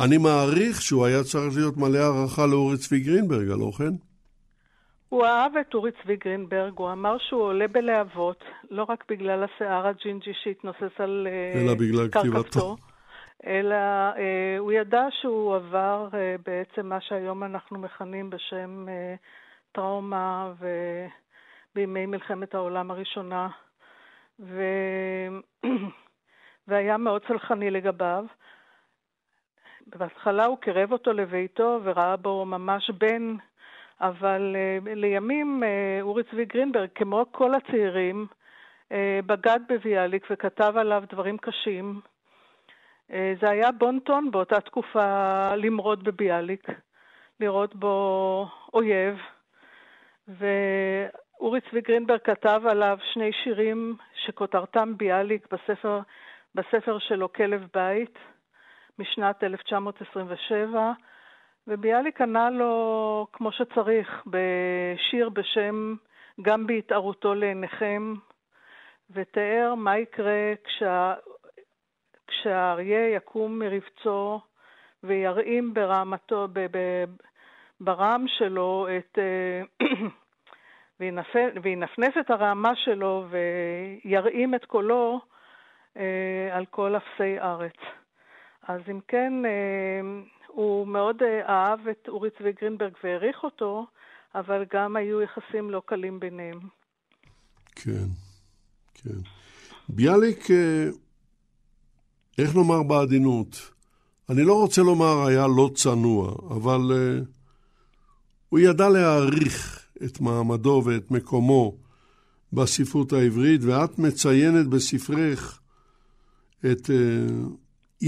אני 0.00 0.18
מעריך 0.18 0.82
שהוא 0.82 1.06
היה 1.06 1.22
צריך 1.22 1.56
להיות 1.56 1.76
מלא 1.76 1.98
הערכה 1.98 2.46
לאורי 2.46 2.76
צבי 2.76 3.00
גרינברג, 3.00 3.50
הלא 3.50 3.70
כן? 3.78 3.94
הוא 5.08 5.24
אהב 5.24 5.56
את 5.56 5.74
אורי 5.74 5.90
צבי 6.02 6.16
גרינברג, 6.16 6.72
הוא 6.76 6.92
אמר 6.92 7.16
שהוא 7.28 7.42
עולה 7.42 7.68
בלהבות, 7.68 8.44
לא 8.70 8.86
רק 8.88 9.04
בגלל 9.10 9.44
השיער 9.44 9.86
הג'ינג'י 9.86 10.32
שהתנוסס 10.42 10.94
על 10.98 11.28
אה, 11.30 11.52
אלא 11.60 11.74
בגלל 11.74 12.08
כתיבתו. 12.08 12.76
אלא 13.46 13.74
אה, 13.74 14.56
הוא 14.58 14.72
ידע 14.72 15.06
שהוא 15.10 15.56
עבר 15.56 16.08
אה, 16.14 16.36
בעצם 16.46 16.86
מה 16.86 17.00
שהיום 17.00 17.44
אנחנו 17.44 17.78
מכנים 17.78 18.30
בשם 18.30 18.88
אה, 18.88 19.14
טראומה 19.72 20.52
ו... 20.58 20.68
בימי 21.74 22.06
מלחמת 22.06 22.54
העולם 22.54 22.90
הראשונה, 22.90 23.48
ו... 24.40 24.62
והיה 26.68 26.96
מאוד 26.96 27.22
סלחני 27.28 27.70
לגביו. 27.70 28.24
בהתחלה 29.86 30.44
הוא 30.44 30.58
קירב 30.58 30.92
אותו 30.92 31.12
לביתו 31.12 31.80
וראה 31.82 32.16
בו 32.16 32.44
ממש 32.44 32.90
בן, 32.90 33.36
אבל 34.00 34.56
uh, 34.56 34.88
לימים 34.94 35.62
uh, 35.62 36.02
אורי 36.02 36.22
צבי 36.24 36.44
גרינברג, 36.44 36.88
כמו 36.94 37.24
כל 37.32 37.54
הצעירים, 37.54 38.26
uh, 38.88 38.92
בגד 39.26 39.60
בביאליק 39.68 40.26
וכתב 40.30 40.74
עליו 40.76 41.02
דברים 41.12 41.38
קשים. 41.38 42.00
Uh, 43.10 43.12
זה 43.40 43.50
היה 43.50 43.72
בון 43.72 44.00
טון 44.00 44.30
באותה 44.30 44.60
תקופה 44.60 45.54
למרוד 45.56 46.04
בביאליק, 46.04 46.66
לראות 47.40 47.74
בו 47.74 48.46
אויב. 48.74 49.18
ו... 50.28 50.46
אורי 51.40 51.60
צבי 51.60 51.80
גרינברג 51.80 52.20
כתב 52.24 52.62
עליו 52.70 52.98
שני 53.12 53.32
שירים 53.32 53.96
שכותרתם 54.14 54.96
ביאליק 54.96 55.46
בספר, 55.52 56.00
בספר 56.54 56.98
שלו 56.98 57.32
כלב 57.32 57.66
בית 57.74 58.18
משנת 58.98 59.44
1927, 59.44 60.92
וביאליק 61.66 62.20
ענה 62.20 62.50
לו 62.50 63.26
כמו 63.32 63.52
שצריך 63.52 64.22
בשיר 64.26 65.28
בשם 65.28 65.94
גם 66.42 66.66
בהתערותו 66.66 67.34
לעיניכם, 67.34 68.14
ותיאר 69.10 69.74
מה 69.74 69.98
יקרה 69.98 70.54
כשה... 70.64 71.14
כשהאריה 72.30 73.08
יקום 73.16 73.58
מרבצו 73.58 74.40
וירעים 75.04 75.74
ברעמתו, 75.74 76.48
ב... 76.52 76.66
ב... 76.70 77.04
ברעם 77.80 78.24
שלו 78.28 78.88
את 78.98 79.18
וינפנף 81.62 82.14
את 82.20 82.30
הרעמה 82.30 82.72
שלו 82.76 83.26
וירעים 83.30 84.54
את 84.54 84.64
קולו 84.64 85.20
אה, 85.96 86.48
על 86.52 86.66
כל 86.66 86.96
אפסי 86.96 87.38
ארץ. 87.40 87.76
אז 88.68 88.80
אם 88.90 89.00
כן, 89.08 89.32
אה, 89.44 90.00
הוא 90.46 90.86
מאוד 90.86 91.22
אה, 91.22 91.48
אהב 91.48 91.88
את 91.88 92.08
אורי 92.08 92.30
צבי 92.38 92.52
גרינברג 92.52 92.92
והעריך 93.04 93.44
אותו, 93.44 93.86
אבל 94.34 94.64
גם 94.72 94.96
היו 94.96 95.22
יחסים 95.22 95.70
לא 95.70 95.82
קלים 95.86 96.20
ביניהם. 96.20 96.58
כן, 97.76 98.06
כן. 98.94 99.18
ביאליק, 99.88 100.50
אה, 100.50 100.88
איך 102.40 102.56
נאמר 102.56 102.82
בעדינות? 102.82 103.70
אני 104.28 104.42
לא 104.42 104.54
רוצה 104.54 104.82
לומר 104.82 105.26
היה 105.26 105.46
לא 105.46 105.70
צנוע, 105.74 106.34
אבל 106.50 106.80
uh, 106.90 107.24
הוא 108.48 108.58
ידע 108.58 108.88
להעריך 108.88 109.80
את 110.04 110.20
מעמדו 110.20 110.82
ואת 110.84 111.10
מקומו 111.10 111.76
בספרות 112.52 113.12
העברית, 113.12 113.60
ואת 113.64 113.98
מציינת 113.98 114.66
בספרך 114.66 115.60
את 116.72 116.90
אה, 116.90 116.96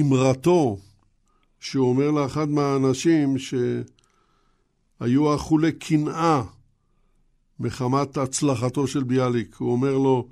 אמרתו, 0.00 0.78
שהוא 1.60 1.88
אומר 1.88 2.10
לאחד 2.10 2.48
מהאנשים 2.48 3.36
שהיו 3.38 5.34
אכולי 5.34 5.72
קנאה 5.72 6.42
מחמת 7.60 8.16
הצלחתו 8.16 8.86
של 8.86 9.02
ביאליק. 9.02 9.56
הוא 9.56 9.72
אומר 9.72 9.98
לו, 9.98 10.28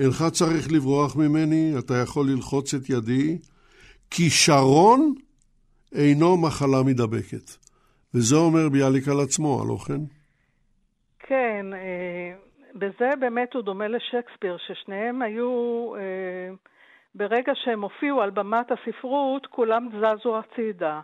אינך 0.00 0.24
צריך 0.32 0.72
לברוח 0.72 1.16
ממני, 1.16 1.72
אתה 1.78 1.94
יכול 1.94 2.26
ללחוץ 2.30 2.74
את 2.74 2.90
ידי, 2.90 3.38
כישרון 4.10 5.14
אינו 5.94 6.36
מחלה 6.36 6.82
מידבקת. 6.84 7.46
וזה 8.14 8.36
אומר 8.36 8.68
ביאליק 8.68 9.08
על 9.08 9.20
עצמו, 9.20 9.62
הלא 9.62 9.76
כן? 9.86 10.00
כן, 11.18 11.66
אה, 11.74 12.32
בזה 12.74 13.10
באמת 13.20 13.54
הוא 13.54 13.62
דומה 13.62 13.88
לשייקספיר, 13.88 14.56
ששניהם 14.66 15.22
היו, 15.22 15.92
אה, 15.96 16.54
ברגע 17.14 17.52
שהם 17.54 17.82
הופיעו 17.82 18.22
על 18.22 18.30
במת 18.30 18.66
הספרות, 18.72 19.46
כולם 19.46 19.88
זזו 19.98 20.38
הצידה. 20.38 21.00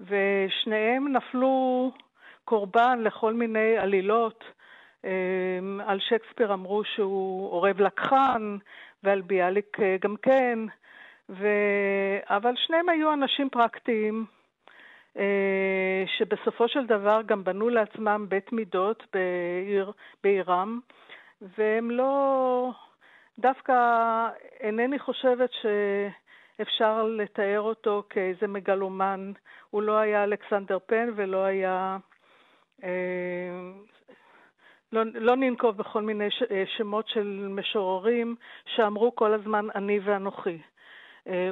ושניהם 0.00 1.16
נפלו 1.16 1.90
קורבן 2.44 2.98
לכל 3.02 3.34
מיני 3.34 3.76
עלילות. 3.78 4.44
אה, 5.04 5.84
על 5.86 6.00
שייקספיר 6.00 6.54
אמרו 6.54 6.84
שהוא 6.84 7.50
עורב 7.52 7.80
לקחן, 7.80 8.56
ועל 9.02 9.20
ביאליק 9.20 9.76
גם 10.00 10.16
כן. 10.22 10.58
ו... 11.28 11.48
אבל 12.28 12.52
שניהם 12.56 12.88
היו 12.88 13.12
אנשים 13.12 13.50
פרקטיים, 13.50 14.24
אה, 15.18 16.04
שבסופו 16.18 16.68
של 16.68 16.86
דבר 16.86 17.20
גם 17.26 17.44
בנו 17.44 17.68
לעצמם 17.68 18.26
בית 18.28 18.52
מידות 18.52 19.02
בעיר, 19.12 19.92
בעירם, 20.22 20.80
והם 21.58 21.90
לא... 21.90 22.70
דווקא 23.38 23.74
אינני 24.60 24.98
חושבת 24.98 25.50
שאפשר 25.52 27.02
לתאר 27.02 27.60
אותו 27.60 28.02
כאיזה 28.10 28.46
מגלומן. 28.46 29.32
הוא 29.70 29.82
לא 29.82 29.96
היה 29.98 30.24
אלכסנדר 30.24 30.78
פן 30.86 31.08
ולא 31.16 31.44
היה 31.44 31.96
אה, 32.84 32.90
לא, 34.92 35.02
לא 35.14 35.36
ננקוב 35.36 35.76
בכל 35.76 36.02
מיני 36.02 36.30
ש, 36.30 36.42
שמות 36.76 37.08
של 37.08 37.46
משוררים 37.50 38.36
שאמרו 38.66 39.14
כל 39.14 39.34
הזמן 39.34 39.66
אני 39.74 39.98
ואנוכי. 40.04 40.58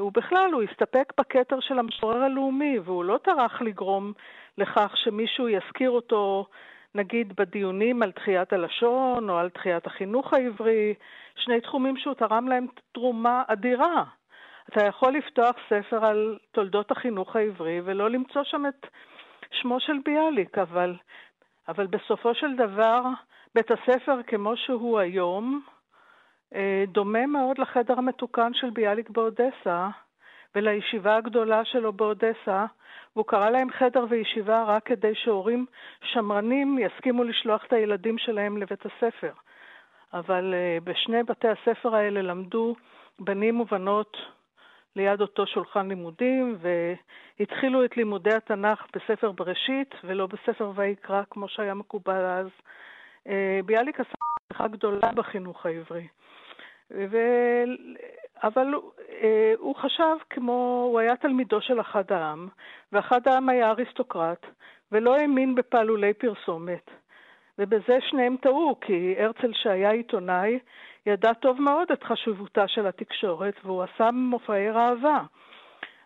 ובכלל, 0.00 0.50
הוא 0.52 0.62
הסתפק 0.62 1.12
בכתר 1.20 1.60
של 1.60 1.78
המשורר 1.78 2.22
הלאומי, 2.22 2.78
והוא 2.78 3.04
לא 3.04 3.18
טרח 3.24 3.62
לגרום 3.62 4.12
לכך 4.58 4.92
שמישהו 4.96 5.48
יזכיר 5.48 5.90
אותו, 5.90 6.46
נגיד, 6.94 7.32
בדיונים 7.36 8.02
על 8.02 8.12
תחיית 8.12 8.52
הלשון 8.52 9.30
או 9.30 9.38
על 9.38 9.50
תחיית 9.50 9.86
החינוך 9.86 10.32
העברי, 10.32 10.94
שני 11.36 11.60
תחומים 11.60 11.96
שהוא 11.96 12.14
תרם 12.14 12.48
להם 12.48 12.66
תרומה 12.92 13.42
אדירה. 13.46 14.04
אתה 14.68 14.84
יכול 14.84 15.12
לפתוח 15.12 15.56
ספר 15.68 16.04
על 16.04 16.38
תולדות 16.52 16.90
החינוך 16.90 17.36
העברי 17.36 17.80
ולא 17.84 18.10
למצוא 18.10 18.42
שם 18.44 18.66
את 18.66 18.86
שמו 19.50 19.80
של 19.80 19.96
ביאליק, 20.04 20.58
אבל, 20.58 20.94
אבל 21.68 21.86
בסופו 21.86 22.34
של 22.34 22.56
דבר, 22.56 23.02
בית 23.54 23.70
הספר 23.70 24.22
כמו 24.26 24.56
שהוא 24.56 24.98
היום, 24.98 25.62
אה, 26.54 26.84
דומה 26.88 27.26
מאוד 27.26 27.58
לחדר 27.58 27.98
המתוקן 27.98 28.54
של 28.54 28.70
ביאליק 28.70 29.10
באודסה 29.10 29.88
ולישיבה 30.54 31.16
הגדולה 31.16 31.64
שלו 31.64 31.92
באודסה, 31.92 32.66
והוא 33.16 33.26
קרא 33.26 33.50
להם 33.50 33.70
חדר 33.70 34.04
וישיבה 34.08 34.62
רק 34.62 34.86
כדי 34.86 35.14
שהורים 35.14 35.66
שמרנים 36.02 36.78
יסכימו 36.78 37.24
לשלוח 37.24 37.64
את 37.64 37.72
הילדים 37.72 38.18
שלהם 38.18 38.56
לבית 38.56 38.86
הספר. 38.86 39.32
אבל 40.12 40.54
uh, 40.54 40.84
בשני 40.84 41.22
בתי 41.22 41.48
הספר 41.48 41.94
האלה 41.94 42.22
למדו 42.22 42.74
בנים 43.18 43.60
ובנות 43.60 44.16
ליד 44.96 45.20
אותו 45.20 45.46
שולחן 45.46 45.88
לימודים, 45.88 46.56
והתחילו 47.38 47.84
את 47.84 47.96
לימודי 47.96 48.34
התנ"ך 48.34 48.86
בספר 48.96 49.32
בראשית 49.32 49.94
ולא 50.04 50.26
בספר 50.26 50.72
ויקרא, 50.74 51.22
כמו 51.30 51.48
שהיה 51.48 51.74
מקובל 51.74 52.24
אז. 52.24 52.46
Uh, 53.28 53.30
ביאליק 53.66 54.00
עשה 54.00 54.14
מהפכה 54.50 54.68
גדולה 54.68 55.12
בחינוך 55.14 55.66
העברי. 55.66 56.06
ו... 56.90 57.16
אבל 58.42 58.74
אה, 59.22 59.52
הוא 59.58 59.76
חשב 59.76 60.16
כמו, 60.30 60.88
הוא 60.90 61.00
היה 61.00 61.16
תלמידו 61.16 61.60
של 61.60 61.80
אחד 61.80 62.12
העם, 62.12 62.48
ואחד 62.92 63.28
העם 63.28 63.48
היה 63.48 63.70
אריסטוקרט, 63.70 64.46
ולא 64.92 65.16
האמין 65.16 65.54
בפעלולי 65.54 66.12
פרסומת. 66.12 66.90
ובזה 67.58 67.98
שניהם 68.00 68.36
טעו, 68.36 68.76
כי 68.80 69.14
הרצל 69.18 69.52
שהיה 69.52 69.90
עיתונאי, 69.90 70.58
ידע 71.06 71.32
טוב 71.32 71.60
מאוד 71.60 71.90
את 71.92 72.04
חשיבותה 72.04 72.68
של 72.68 72.86
התקשורת, 72.86 73.54
והוא 73.64 73.82
עשה 73.82 74.10
מופעי 74.10 74.70
ראווה. 74.70 75.22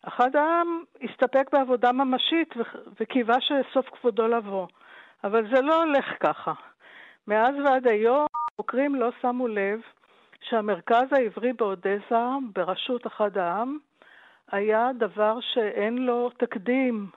אחד 0.03 0.37
העם 0.37 0.83
הסתפק 1.03 1.51
בעבודה 1.53 1.93
ממשית 1.93 2.55
וקיווה 3.01 3.37
שסוף 3.41 3.89
כבודו 3.89 4.29
לבוא, 4.29 4.67
אבל 5.25 5.55
זה 5.55 5.61
לא 5.61 5.83
הולך 5.83 6.05
ככה. 6.21 6.53
מאז 7.29 7.55
ועד 7.65 7.87
היום 7.87 8.27
חוקרים 8.57 8.95
לא 8.95 9.11
שמו 9.23 9.49
לב 9.49 9.81
שהמרכז 10.41 11.13
העברי 11.13 11.53
באודסה, 11.53 12.37
בראשות 12.53 13.07
אחד 13.07 13.39
העם, 13.39 13.79
היה 14.53 14.91
דבר 14.99 15.39
שאין 15.41 15.99
לו 15.99 16.31
תקדים, 16.31 17.11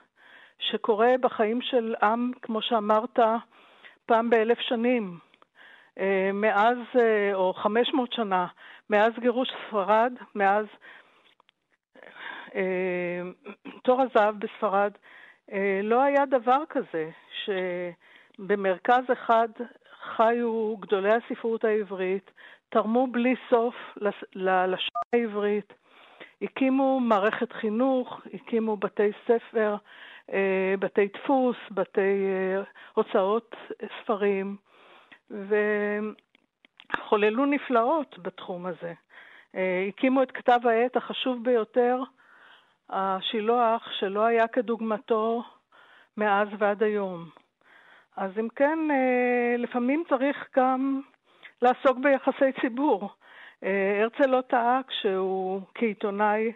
שקורה 0.58 1.14
בחיים 1.20 1.62
של 1.62 1.94
עם, 2.02 2.30
כמו 2.42 2.62
שאמרת, 2.62 3.18
פעם 4.06 4.30
באלף 4.30 4.58
שנים. 4.60 5.18
אה, 5.98 6.30
מאז, 6.32 6.78
אה, 6.98 7.34
או 7.34 7.52
חמש 7.52 7.94
מאות 7.94 8.12
שנה, 8.12 8.46
מאז 8.90 9.12
גירוש 9.20 9.48
ספרד, 9.68 10.12
מאז 10.34 10.66
אה, 12.54 13.20
תור 13.82 14.02
הזהב 14.02 14.34
בספרד, 14.38 14.92
לא 15.82 16.02
היה 16.02 16.26
דבר 16.26 16.62
כזה, 16.68 17.10
שבמרכז 17.44 19.04
אחד 19.12 19.48
חיו 20.00 20.76
גדולי 20.76 21.12
הספרות 21.12 21.64
העברית, 21.64 22.30
תרמו 22.68 23.06
בלי 23.06 23.34
סוף 23.50 23.74
ללשון 24.34 25.02
העברית, 25.12 25.72
הקימו 26.42 27.00
מערכת 27.00 27.52
חינוך, 27.52 28.20
הקימו 28.34 28.76
בתי 28.76 29.10
ספר, 29.24 29.76
בתי 30.78 31.06
דפוס, 31.06 31.56
בתי 31.70 32.26
הוצאות 32.94 33.56
ספרים, 34.02 34.56
וחוללו 36.96 37.46
נפלאות 37.46 38.18
בתחום 38.18 38.66
הזה. 38.66 38.92
אה, 39.54 39.86
הקימו 39.88 40.22
את 40.22 40.30
כתב 40.30 40.60
העת 40.64 40.96
החשוב 40.96 41.44
ביותר, 41.44 42.02
השילוח, 42.90 43.88
שלא 43.98 44.24
היה 44.24 44.48
כדוגמתו 44.48 45.44
מאז 46.16 46.48
ועד 46.58 46.82
היום. 46.82 47.28
אז 48.16 48.30
אם 48.40 48.48
כן, 48.56 48.78
לפעמים 49.58 50.04
צריך 50.08 50.48
גם 50.56 51.00
לעסוק 51.62 51.98
ביחסי 51.98 52.60
ציבור. 52.60 53.10
אה, 53.64 54.00
הרצל 54.02 54.26
לא 54.26 54.40
טעה 54.40 54.80
כשהוא 54.88 55.62
כעיתונאי 55.74 56.52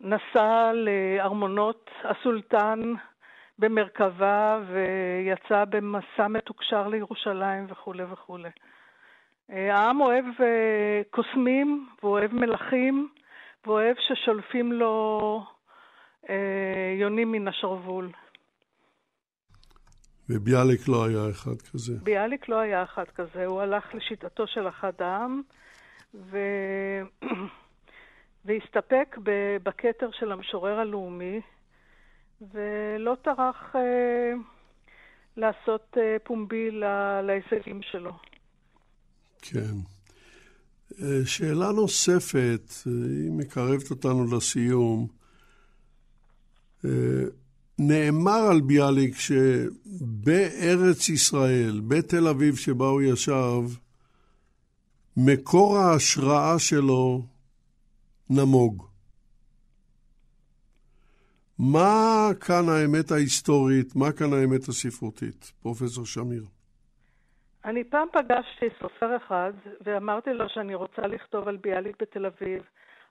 נסע 0.00 0.72
לארמונות 0.72 1.90
הסולטן 2.04 2.80
במרכבה 3.58 4.60
ויצא 4.68 5.64
במסע 5.64 6.28
מתוקשר 6.28 6.88
לירושלים 6.88 7.66
וכולי 7.68 8.02
וכולי. 8.12 8.48
אה, 9.50 9.74
העם 9.74 10.00
אוהב 10.00 10.24
אה, 10.40 11.02
קוסמים 11.10 11.88
ואוהב 12.02 12.34
מלכים 12.34 13.08
ואוהב 13.66 13.96
ששולפים 13.98 14.72
לו 14.72 15.44
יונים 16.98 17.32
מן 17.32 17.48
השרוול. 17.48 18.10
וביאליק 20.30 20.88
לא 20.88 21.04
היה 21.04 21.30
אחד 21.30 21.62
כזה. 21.72 21.92
ביאליק 22.02 22.48
לא 22.48 22.58
היה 22.58 22.82
אחד 22.82 23.04
כזה, 23.04 23.46
הוא 23.46 23.60
הלך 23.60 23.94
לשיטתו 23.94 24.46
של 24.46 24.68
אחד 24.68 24.92
העם, 24.98 25.42
ו... 26.14 26.38
והסתפק 28.44 29.16
בכתר 29.62 30.08
של 30.12 30.32
המשורר 30.32 30.78
הלאומי, 30.78 31.40
ולא 32.40 33.16
טרח 33.22 33.76
אה, 33.76 34.32
לעשות 35.36 35.96
אה, 35.96 36.16
פומבי 36.24 36.70
לה, 36.70 37.22
להישגים 37.22 37.80
שלו. 37.82 38.12
כן. 39.42 39.74
אה, 41.02 41.20
שאלה 41.24 41.72
נוספת, 41.72 42.72
היא 42.86 43.30
מקרבת 43.30 43.90
אותנו 43.90 44.36
לסיום. 44.36 45.06
נאמר 47.78 48.40
על 48.50 48.60
ביאליק 48.60 49.14
שבארץ 49.18 51.08
ישראל, 51.08 51.80
בתל 51.88 52.28
אביב 52.28 52.56
שבה 52.56 52.86
הוא 52.86 53.02
ישב, 53.02 53.62
מקור 55.16 55.78
ההשראה 55.78 56.58
שלו 56.58 57.26
נמוג. 58.30 58.86
מה 61.58 62.28
כאן 62.46 62.64
האמת 62.68 63.10
ההיסטורית, 63.10 63.96
מה 63.96 64.12
כאן 64.18 64.32
האמת 64.32 64.68
הספרותית, 64.68 65.52
פרופסור 65.62 66.06
שמיר? 66.06 66.42
אני 67.64 67.84
פעם 67.84 68.08
פגשתי 68.12 68.66
סופר 68.80 69.16
אחד 69.16 69.52
ואמרתי 69.80 70.30
לו 70.32 70.48
שאני 70.48 70.74
רוצה 70.74 71.02
לכתוב 71.02 71.48
על 71.48 71.56
ביאליק 71.56 72.02
בתל 72.02 72.26
אביב. 72.26 72.62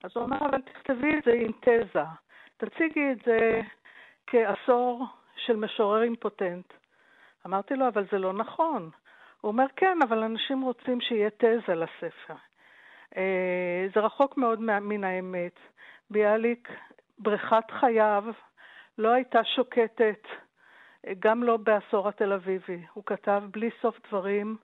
אז 0.03 0.11
הוא 0.15 0.23
אמר, 0.23 0.37
אבל 0.37 0.61
תכתבי 0.61 1.17
את 1.17 1.23
זה 1.25 1.31
עם 1.31 1.51
תזה. 1.61 1.99
תציגי 2.57 3.11
את 3.11 3.17
זה 3.25 3.61
כעשור 4.27 5.05
של 5.45 5.55
משורר 5.55 6.03
אימפוטנט. 6.03 6.73
אמרתי 7.45 7.75
לו, 7.75 7.87
אבל 7.87 8.05
זה 8.11 8.17
לא 8.17 8.33
נכון. 8.33 8.89
הוא 9.41 9.51
אומר, 9.51 9.65
כן, 9.75 9.97
אבל 10.07 10.23
אנשים 10.23 10.61
רוצים 10.61 11.01
שיהיה 11.01 11.29
תזה 11.29 11.75
לספר. 11.75 12.35
אה, 13.17 13.87
זה 13.95 13.99
רחוק 13.99 14.37
מאוד 14.37 14.61
מן 14.61 15.03
האמת. 15.03 15.59
ביאליק, 16.09 16.69
בריכת 17.19 17.71
חייו 17.79 18.23
לא 18.97 19.09
הייתה 19.09 19.43
שוקטת, 19.43 20.27
גם 21.19 21.43
לא 21.43 21.57
בעשור 21.57 22.07
התל 22.07 22.33
אביבי. 22.33 22.85
הוא 22.93 23.03
כתב 23.05 23.43
בלי 23.51 23.69
סוף 23.81 23.97
דברים, 24.07 24.57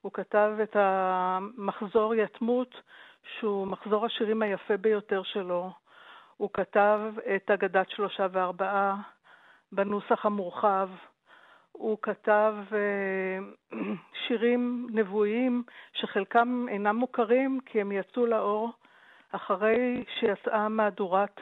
הוא 0.00 0.12
כתב 0.12 0.52
את 0.62 0.76
המחזור 0.78 2.14
יתמות, 2.14 2.74
שהוא 3.38 3.66
מחזור 3.66 4.06
השירים 4.06 4.42
היפה 4.42 4.76
ביותר 4.76 5.22
שלו. 5.22 5.70
הוא 6.36 6.50
כתב 6.52 7.00
את 7.36 7.50
אגדת 7.50 7.90
שלושה 7.90 8.26
וארבעה 8.32 8.96
בנוסח 9.72 10.26
המורחב. 10.26 10.88
הוא 11.72 11.98
כתב 12.02 12.54
uh, 12.70 13.74
שירים 14.26 14.86
נבואיים 14.90 15.62
שחלקם 15.92 16.66
אינם 16.68 16.96
מוכרים 16.96 17.60
כי 17.66 17.80
הם 17.80 17.92
יצאו 17.92 18.26
לאור 18.26 18.72
אחרי 19.32 20.04
שיצאה 20.20 20.68
מהדורת 20.68 21.40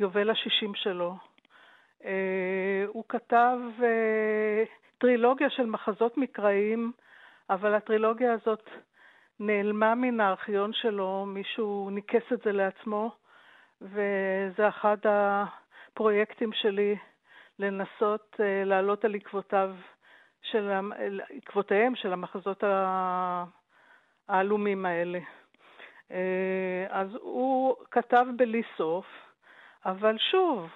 יובל 0.00 0.30
השישים 0.30 0.74
שלו. 0.74 1.16
Uh, 2.02 2.04
הוא 2.86 3.04
כתב 3.08 3.58
uh, 3.78 3.82
טרילוגיה 4.98 5.50
של 5.50 5.66
מחזות 5.66 6.18
מקראיים, 6.18 6.92
אבל 7.50 7.74
הטרילוגיה 7.74 8.32
הזאת 8.32 8.70
נעלמה 9.40 9.94
מן 9.94 10.20
הארכיון 10.20 10.72
שלו, 10.72 11.26
מישהו 11.26 11.90
ניקס 11.90 12.32
את 12.32 12.42
זה 12.44 12.52
לעצמו, 12.52 13.10
וזה 13.80 14.68
אחד 14.68 14.96
הפרויקטים 15.04 16.52
שלי 16.52 16.96
לנסות 17.58 18.34
uh, 18.34 18.42
לעלות 18.66 19.04
על 19.04 19.14
עקבותיו 19.14 19.74
של, 20.42 20.70
עקבותיהם 21.36 21.94
של 21.96 22.12
המחזות 22.12 22.64
העלומים 24.28 24.86
האלה. 24.86 25.18
אה, 26.10 26.86
אז 26.88 27.08
הוא 27.14 27.76
כתב 27.90 28.26
בלי 28.36 28.62
סוף, 28.76 29.06
אבל 29.86 30.18
שוב, 30.18 30.68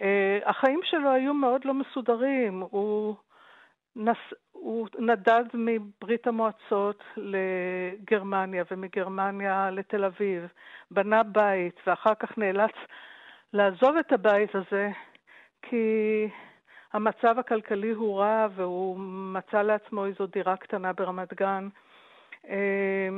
אה, 0.00 0.38
החיים 0.44 0.80
שלו 0.84 1.10
היו 1.10 1.34
מאוד 1.34 1.64
לא 1.64 1.74
מסודרים. 1.74 2.60
הוא, 2.70 3.14
נס... 3.96 4.16
הוא 4.52 4.88
נדד 4.98 5.44
מברית 5.54 6.26
המועצות 6.26 7.04
לגרמניה 7.16 8.64
ומגרמניה 8.70 9.70
לתל 9.70 10.04
אביב, 10.04 10.46
בנה 10.90 11.22
בית 11.22 11.80
ואחר 11.86 12.14
כך 12.14 12.38
נאלץ 12.38 12.74
לעזוב 13.52 13.96
את 13.96 14.12
הבית 14.12 14.54
הזה 14.54 14.90
כי 15.62 16.28
המצב 16.92 17.38
הכלכלי 17.38 17.90
הוא 17.90 18.18
רע 18.18 18.46
והוא 18.54 18.98
מצא 19.34 19.62
לעצמו 19.62 20.06
איזו 20.06 20.26
דירה 20.26 20.56
קטנה 20.56 20.92
ברמת 20.92 21.34
גן. 21.34 21.68
אה, 22.48 23.08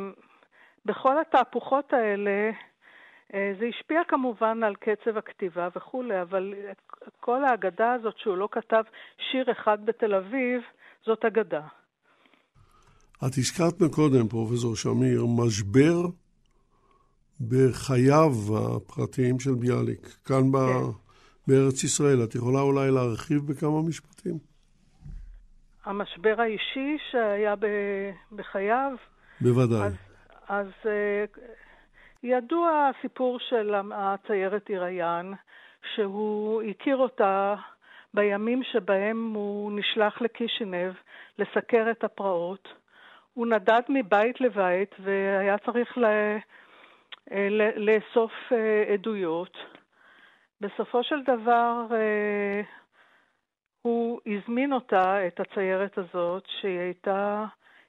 בכל 0.85 1.21
התהפוכות 1.21 1.93
האלה 1.93 2.51
זה 3.33 3.67
השפיע 3.69 4.01
כמובן 4.09 4.63
על 4.63 4.75
קצב 4.75 5.17
הכתיבה 5.17 5.69
וכולי, 5.77 6.23
אבל 6.23 6.55
כל 7.21 7.45
האגדה 7.45 7.93
הזאת 7.93 8.19
שהוא 8.19 8.37
לא 8.37 8.49
כתב 8.53 8.83
שיר 9.31 9.53
אחד 9.53 9.87
בתל 9.87 10.15
אביב, 10.15 10.63
זאת 11.07 11.25
אגדה. 11.25 11.67
את 13.19 13.33
הזכרת 13.39 13.81
מקודם, 13.81 14.29
פרופסור 14.29 14.77
שמיר, 14.77 15.25
משבר 15.39 16.07
בחייו 17.41 18.31
הפרטיים 18.57 19.41
של 19.41 19.55
ביאליק, 19.55 20.07
כאן 20.25 20.43
כן. 20.43 20.53
ב... 20.53 20.59
בארץ 21.47 21.85
ישראל. 21.85 22.25
את 22.25 22.35
יכולה 22.35 22.61
אולי 22.61 22.91
להרחיב 22.91 23.47
בכמה 23.47 23.83
משפטים? 23.89 24.39
המשבר 25.85 26.41
האישי 26.41 26.99
שהיה 27.11 27.57
ב... 27.57 27.67
בחייו? 28.33 28.93
בוודאי. 29.41 29.87
אז, 29.87 29.93
אז 30.49 30.67
אה, 30.87 31.25
ידוע 32.25 32.91
הסיפור 32.91 33.39
של 33.39 33.75
הציירת 33.93 34.69
עיריין, 34.69 35.35
שהוא 35.95 36.63
הכיר 36.63 36.97
אותה 36.97 37.55
בימים 38.15 38.63
שבהם 38.63 39.33
הוא 39.35 39.73
נשלח 39.79 40.21
לקישינב 40.21 40.93
לסקר 41.39 41.91
את 41.91 42.05
הפרעות. 42.05 42.69
הוא 43.35 43.47
נדד 43.47 43.81
מבית 43.89 44.41
לבית 44.41 44.95
והיה 44.99 45.59
צריך 45.59 45.99
ל... 45.99 46.05
אה, 47.33 47.49
לאסוף 47.77 48.33
אה, 48.53 48.93
עדויות. 48.93 49.57
בסופו 50.61 51.03
של 51.03 51.23
דבר 51.23 51.87
אה, 51.93 52.61
הוא 53.83 54.21
הזמין 54.27 54.73
אותה, 54.73 55.27
את 55.27 55.41
הציירת 55.41 55.99
הזאת, 55.99 56.45
שהיא 56.61 56.79
הייתה 56.79 57.45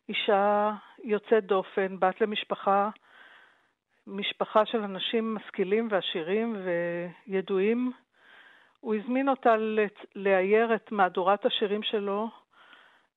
אישה 0.10 0.72
יוצאת 1.04 1.46
דופן, 1.46 2.00
בת 2.00 2.22
למשפחה 2.22 2.90
משפחה 4.08 4.66
של 4.66 4.84
אנשים 4.84 5.36
משכילים 5.36 5.88
ועשירים 5.92 6.56
וידועים. 7.28 7.92
הוא 8.80 8.96
הזמין 8.96 9.30
אותה 9.30 9.56
לאייר 10.16 10.76
את 10.76 10.92
מהדורת 10.92 11.46
השירים 11.46 11.84
שלו, 11.84 12.30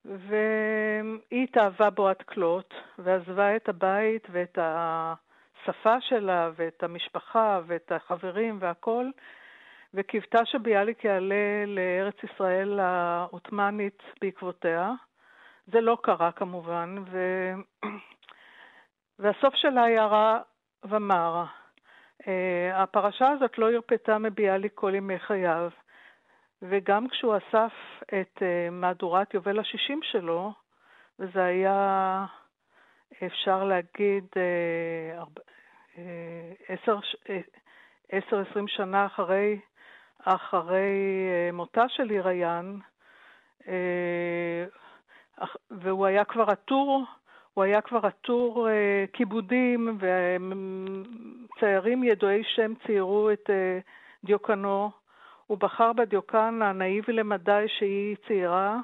והיא 0.05 1.45
התאהבה 1.45 1.91
בו 1.91 2.09
עד 2.09 2.23
כלות, 2.23 2.75
ועזבה 2.99 3.57
את 3.57 3.69
הבית 3.69 4.29
ואת 4.31 4.59
השפה 4.63 6.01
שלה 6.01 6.51
ואת 6.57 6.83
המשפחה 6.83 7.61
ואת 7.67 7.93
החברים 7.93 8.59
והכול, 8.61 9.13
וקיוותה 9.95 10.45
שביאליק 10.45 11.05
יעלה 11.05 11.65
לארץ 11.67 12.17
ישראל 12.25 12.81
העות'מאנית 12.81 14.03
בעקבותיה. 14.21 14.93
זה 15.67 15.81
לא 15.81 15.99
קרה 16.03 16.33
כמובן, 16.33 16.97
ו... 17.11 17.19
והסוף 19.19 19.55
שלה 19.55 19.85
היה 19.85 20.07
רע 20.07 20.39
ומרה. 20.85 21.47
Uh, 22.23 22.27
הפרשה 22.75 23.29
הזאת 23.29 23.59
לא 23.59 23.73
הרפתה 23.73 24.19
מביאליק 24.19 24.73
כל 24.75 24.95
ימי 24.95 25.19
חייו, 25.19 25.71
וגם 26.63 27.09
כשהוא 27.09 27.37
אסף 27.37 27.73
את 28.07 28.37
uh, 28.37 28.71
מהדורת 28.71 29.35
יובל 29.35 29.59
השישים 29.59 30.01
שלו, 30.03 30.53
וזה 31.19 31.45
היה, 31.45 32.27
אפשר 33.27 33.65
להגיד, 33.65 34.25
עשר, 36.69 36.99
עשרים 38.13 38.69
שנה 38.69 39.07
אחרי, 39.07 39.61
אחרי 40.25 40.93
מותה 41.53 41.85
של 41.89 42.11
uh, 43.61 43.69
והוא 45.71 46.07
היה 46.07 46.25
כבר 46.25 46.51
עטור 46.51 47.05
הוא 47.59 47.65
היה 47.65 47.81
כבר 47.81 48.07
עטור 48.07 48.69
אה, 48.69 49.05
כיבודים, 49.13 49.99
וציירים 51.55 52.05
ידועי 52.05 52.43
שם 52.45 52.73
ציירו 52.87 53.31
את 53.31 53.51
אה, 53.51 53.79
דיוקנו. 54.25 54.91
הוא 55.47 55.59
בחר 55.59 55.93
בדיוקן 55.93 56.63
הנאיבי 56.63 57.13
למדי 57.13 57.65
שהיא 57.79 58.17
ציירה. 58.27 58.79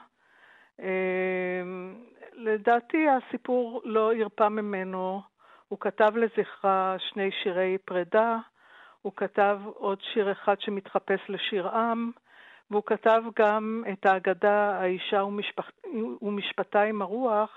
אה, 0.81 1.63
לדעתי 2.33 3.07
הסיפור 3.09 3.81
לא 3.85 4.15
הרפה 4.15 4.49
ממנו. 4.49 5.21
הוא 5.69 5.79
כתב 5.81 6.13
לזכרה 6.17 6.97
שני 6.99 7.31
שירי 7.43 7.79
פרידה, 7.85 8.39
הוא 9.03 9.13
כתב 9.17 9.61
עוד 9.65 9.99
שיר 10.01 10.33
אחד 10.33 10.61
שמתחפש 10.61 11.21
לשיר 11.29 11.69
עם, 11.69 12.11
והוא 12.71 12.83
כתב 12.87 13.23
גם 13.39 13.83
את 13.93 14.07
האגדה 14.07 14.79
האישה 14.81 15.23
ומשפח... 15.25 15.65
ומשפטה 16.23 16.83
עם 16.83 17.03
הרוח, 17.03 17.51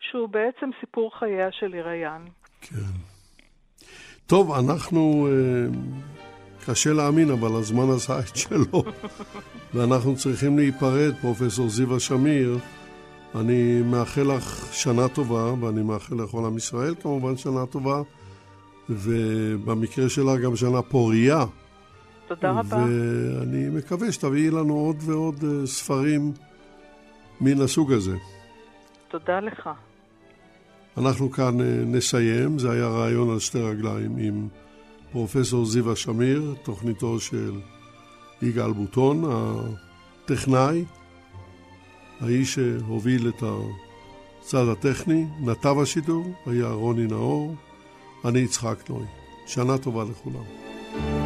שהוא 0.00 0.28
בעצם 0.28 0.70
סיפור 0.80 1.10
חייה 1.18 1.52
של 1.52 1.72
עיריין. 1.72 2.22
כן. 2.60 2.76
טוב, 4.26 4.52
אנחנו, 4.52 5.28
אה, 5.30 5.66
קשה 6.66 6.92
להאמין, 6.92 7.30
אבל 7.30 7.58
הזמן 7.58 7.90
עשה 7.96 8.20
את 8.20 8.36
שלו, 8.36 8.82
ואנחנו 9.74 10.16
צריכים 10.16 10.58
להיפרד, 10.58 11.14
פרופסור 11.20 11.68
זיווה 11.68 12.00
שמיר. 12.00 12.58
אני 13.34 13.82
מאחל 13.82 14.22
לך 14.36 14.74
שנה 14.74 15.08
טובה, 15.08 15.52
ואני 15.60 15.82
מאחל 15.82 16.14
לכל 16.22 16.44
עם 16.46 16.56
ישראל 16.56 16.94
כמובן 17.02 17.36
שנה 17.36 17.66
טובה, 17.66 18.02
ובמקרה 18.88 20.08
שלה 20.08 20.36
גם 20.36 20.56
שנה 20.56 20.82
פורייה. 20.82 21.44
תודה 22.34 22.50
רבה. 22.50 22.76
ואני 22.76 23.68
מקווה 23.68 24.12
שתביאי 24.12 24.50
לנו 24.50 24.74
עוד 24.74 24.96
ועוד 25.00 25.44
אה, 25.44 25.66
ספרים 25.66 26.32
מן 27.40 27.60
הסוג 27.60 27.92
הזה. 27.92 28.16
תודה 29.08 29.40
לך. 29.40 29.70
אנחנו 30.96 31.30
כאן 31.30 31.60
אה, 31.60 31.66
נסיים, 31.86 32.58
זה 32.58 32.70
היה 32.70 32.88
רעיון 32.88 33.30
על 33.30 33.38
שתי 33.38 33.58
רגליים 33.58 34.16
עם 34.18 34.48
פרופסור 35.12 35.66
זיווה 35.66 35.96
שמיר, 35.96 36.54
תוכניתו 36.62 37.20
של 37.20 37.60
יגאל 38.42 38.72
בוטון, 38.72 39.24
הטכנאי, 40.24 40.84
האיש 42.20 42.54
שהוביל 42.54 43.28
את 43.28 43.42
הצד 43.42 44.68
הטכני, 44.68 45.26
נתב 45.40 45.74
השידור, 45.82 46.32
היה 46.46 46.68
רוני 46.68 47.06
נאור, 47.06 47.54
אני 48.24 48.38
יצחק 48.38 48.90
נוי. 48.90 49.06
שנה 49.46 49.78
טובה 49.78 50.04
לכולם. 50.04 51.21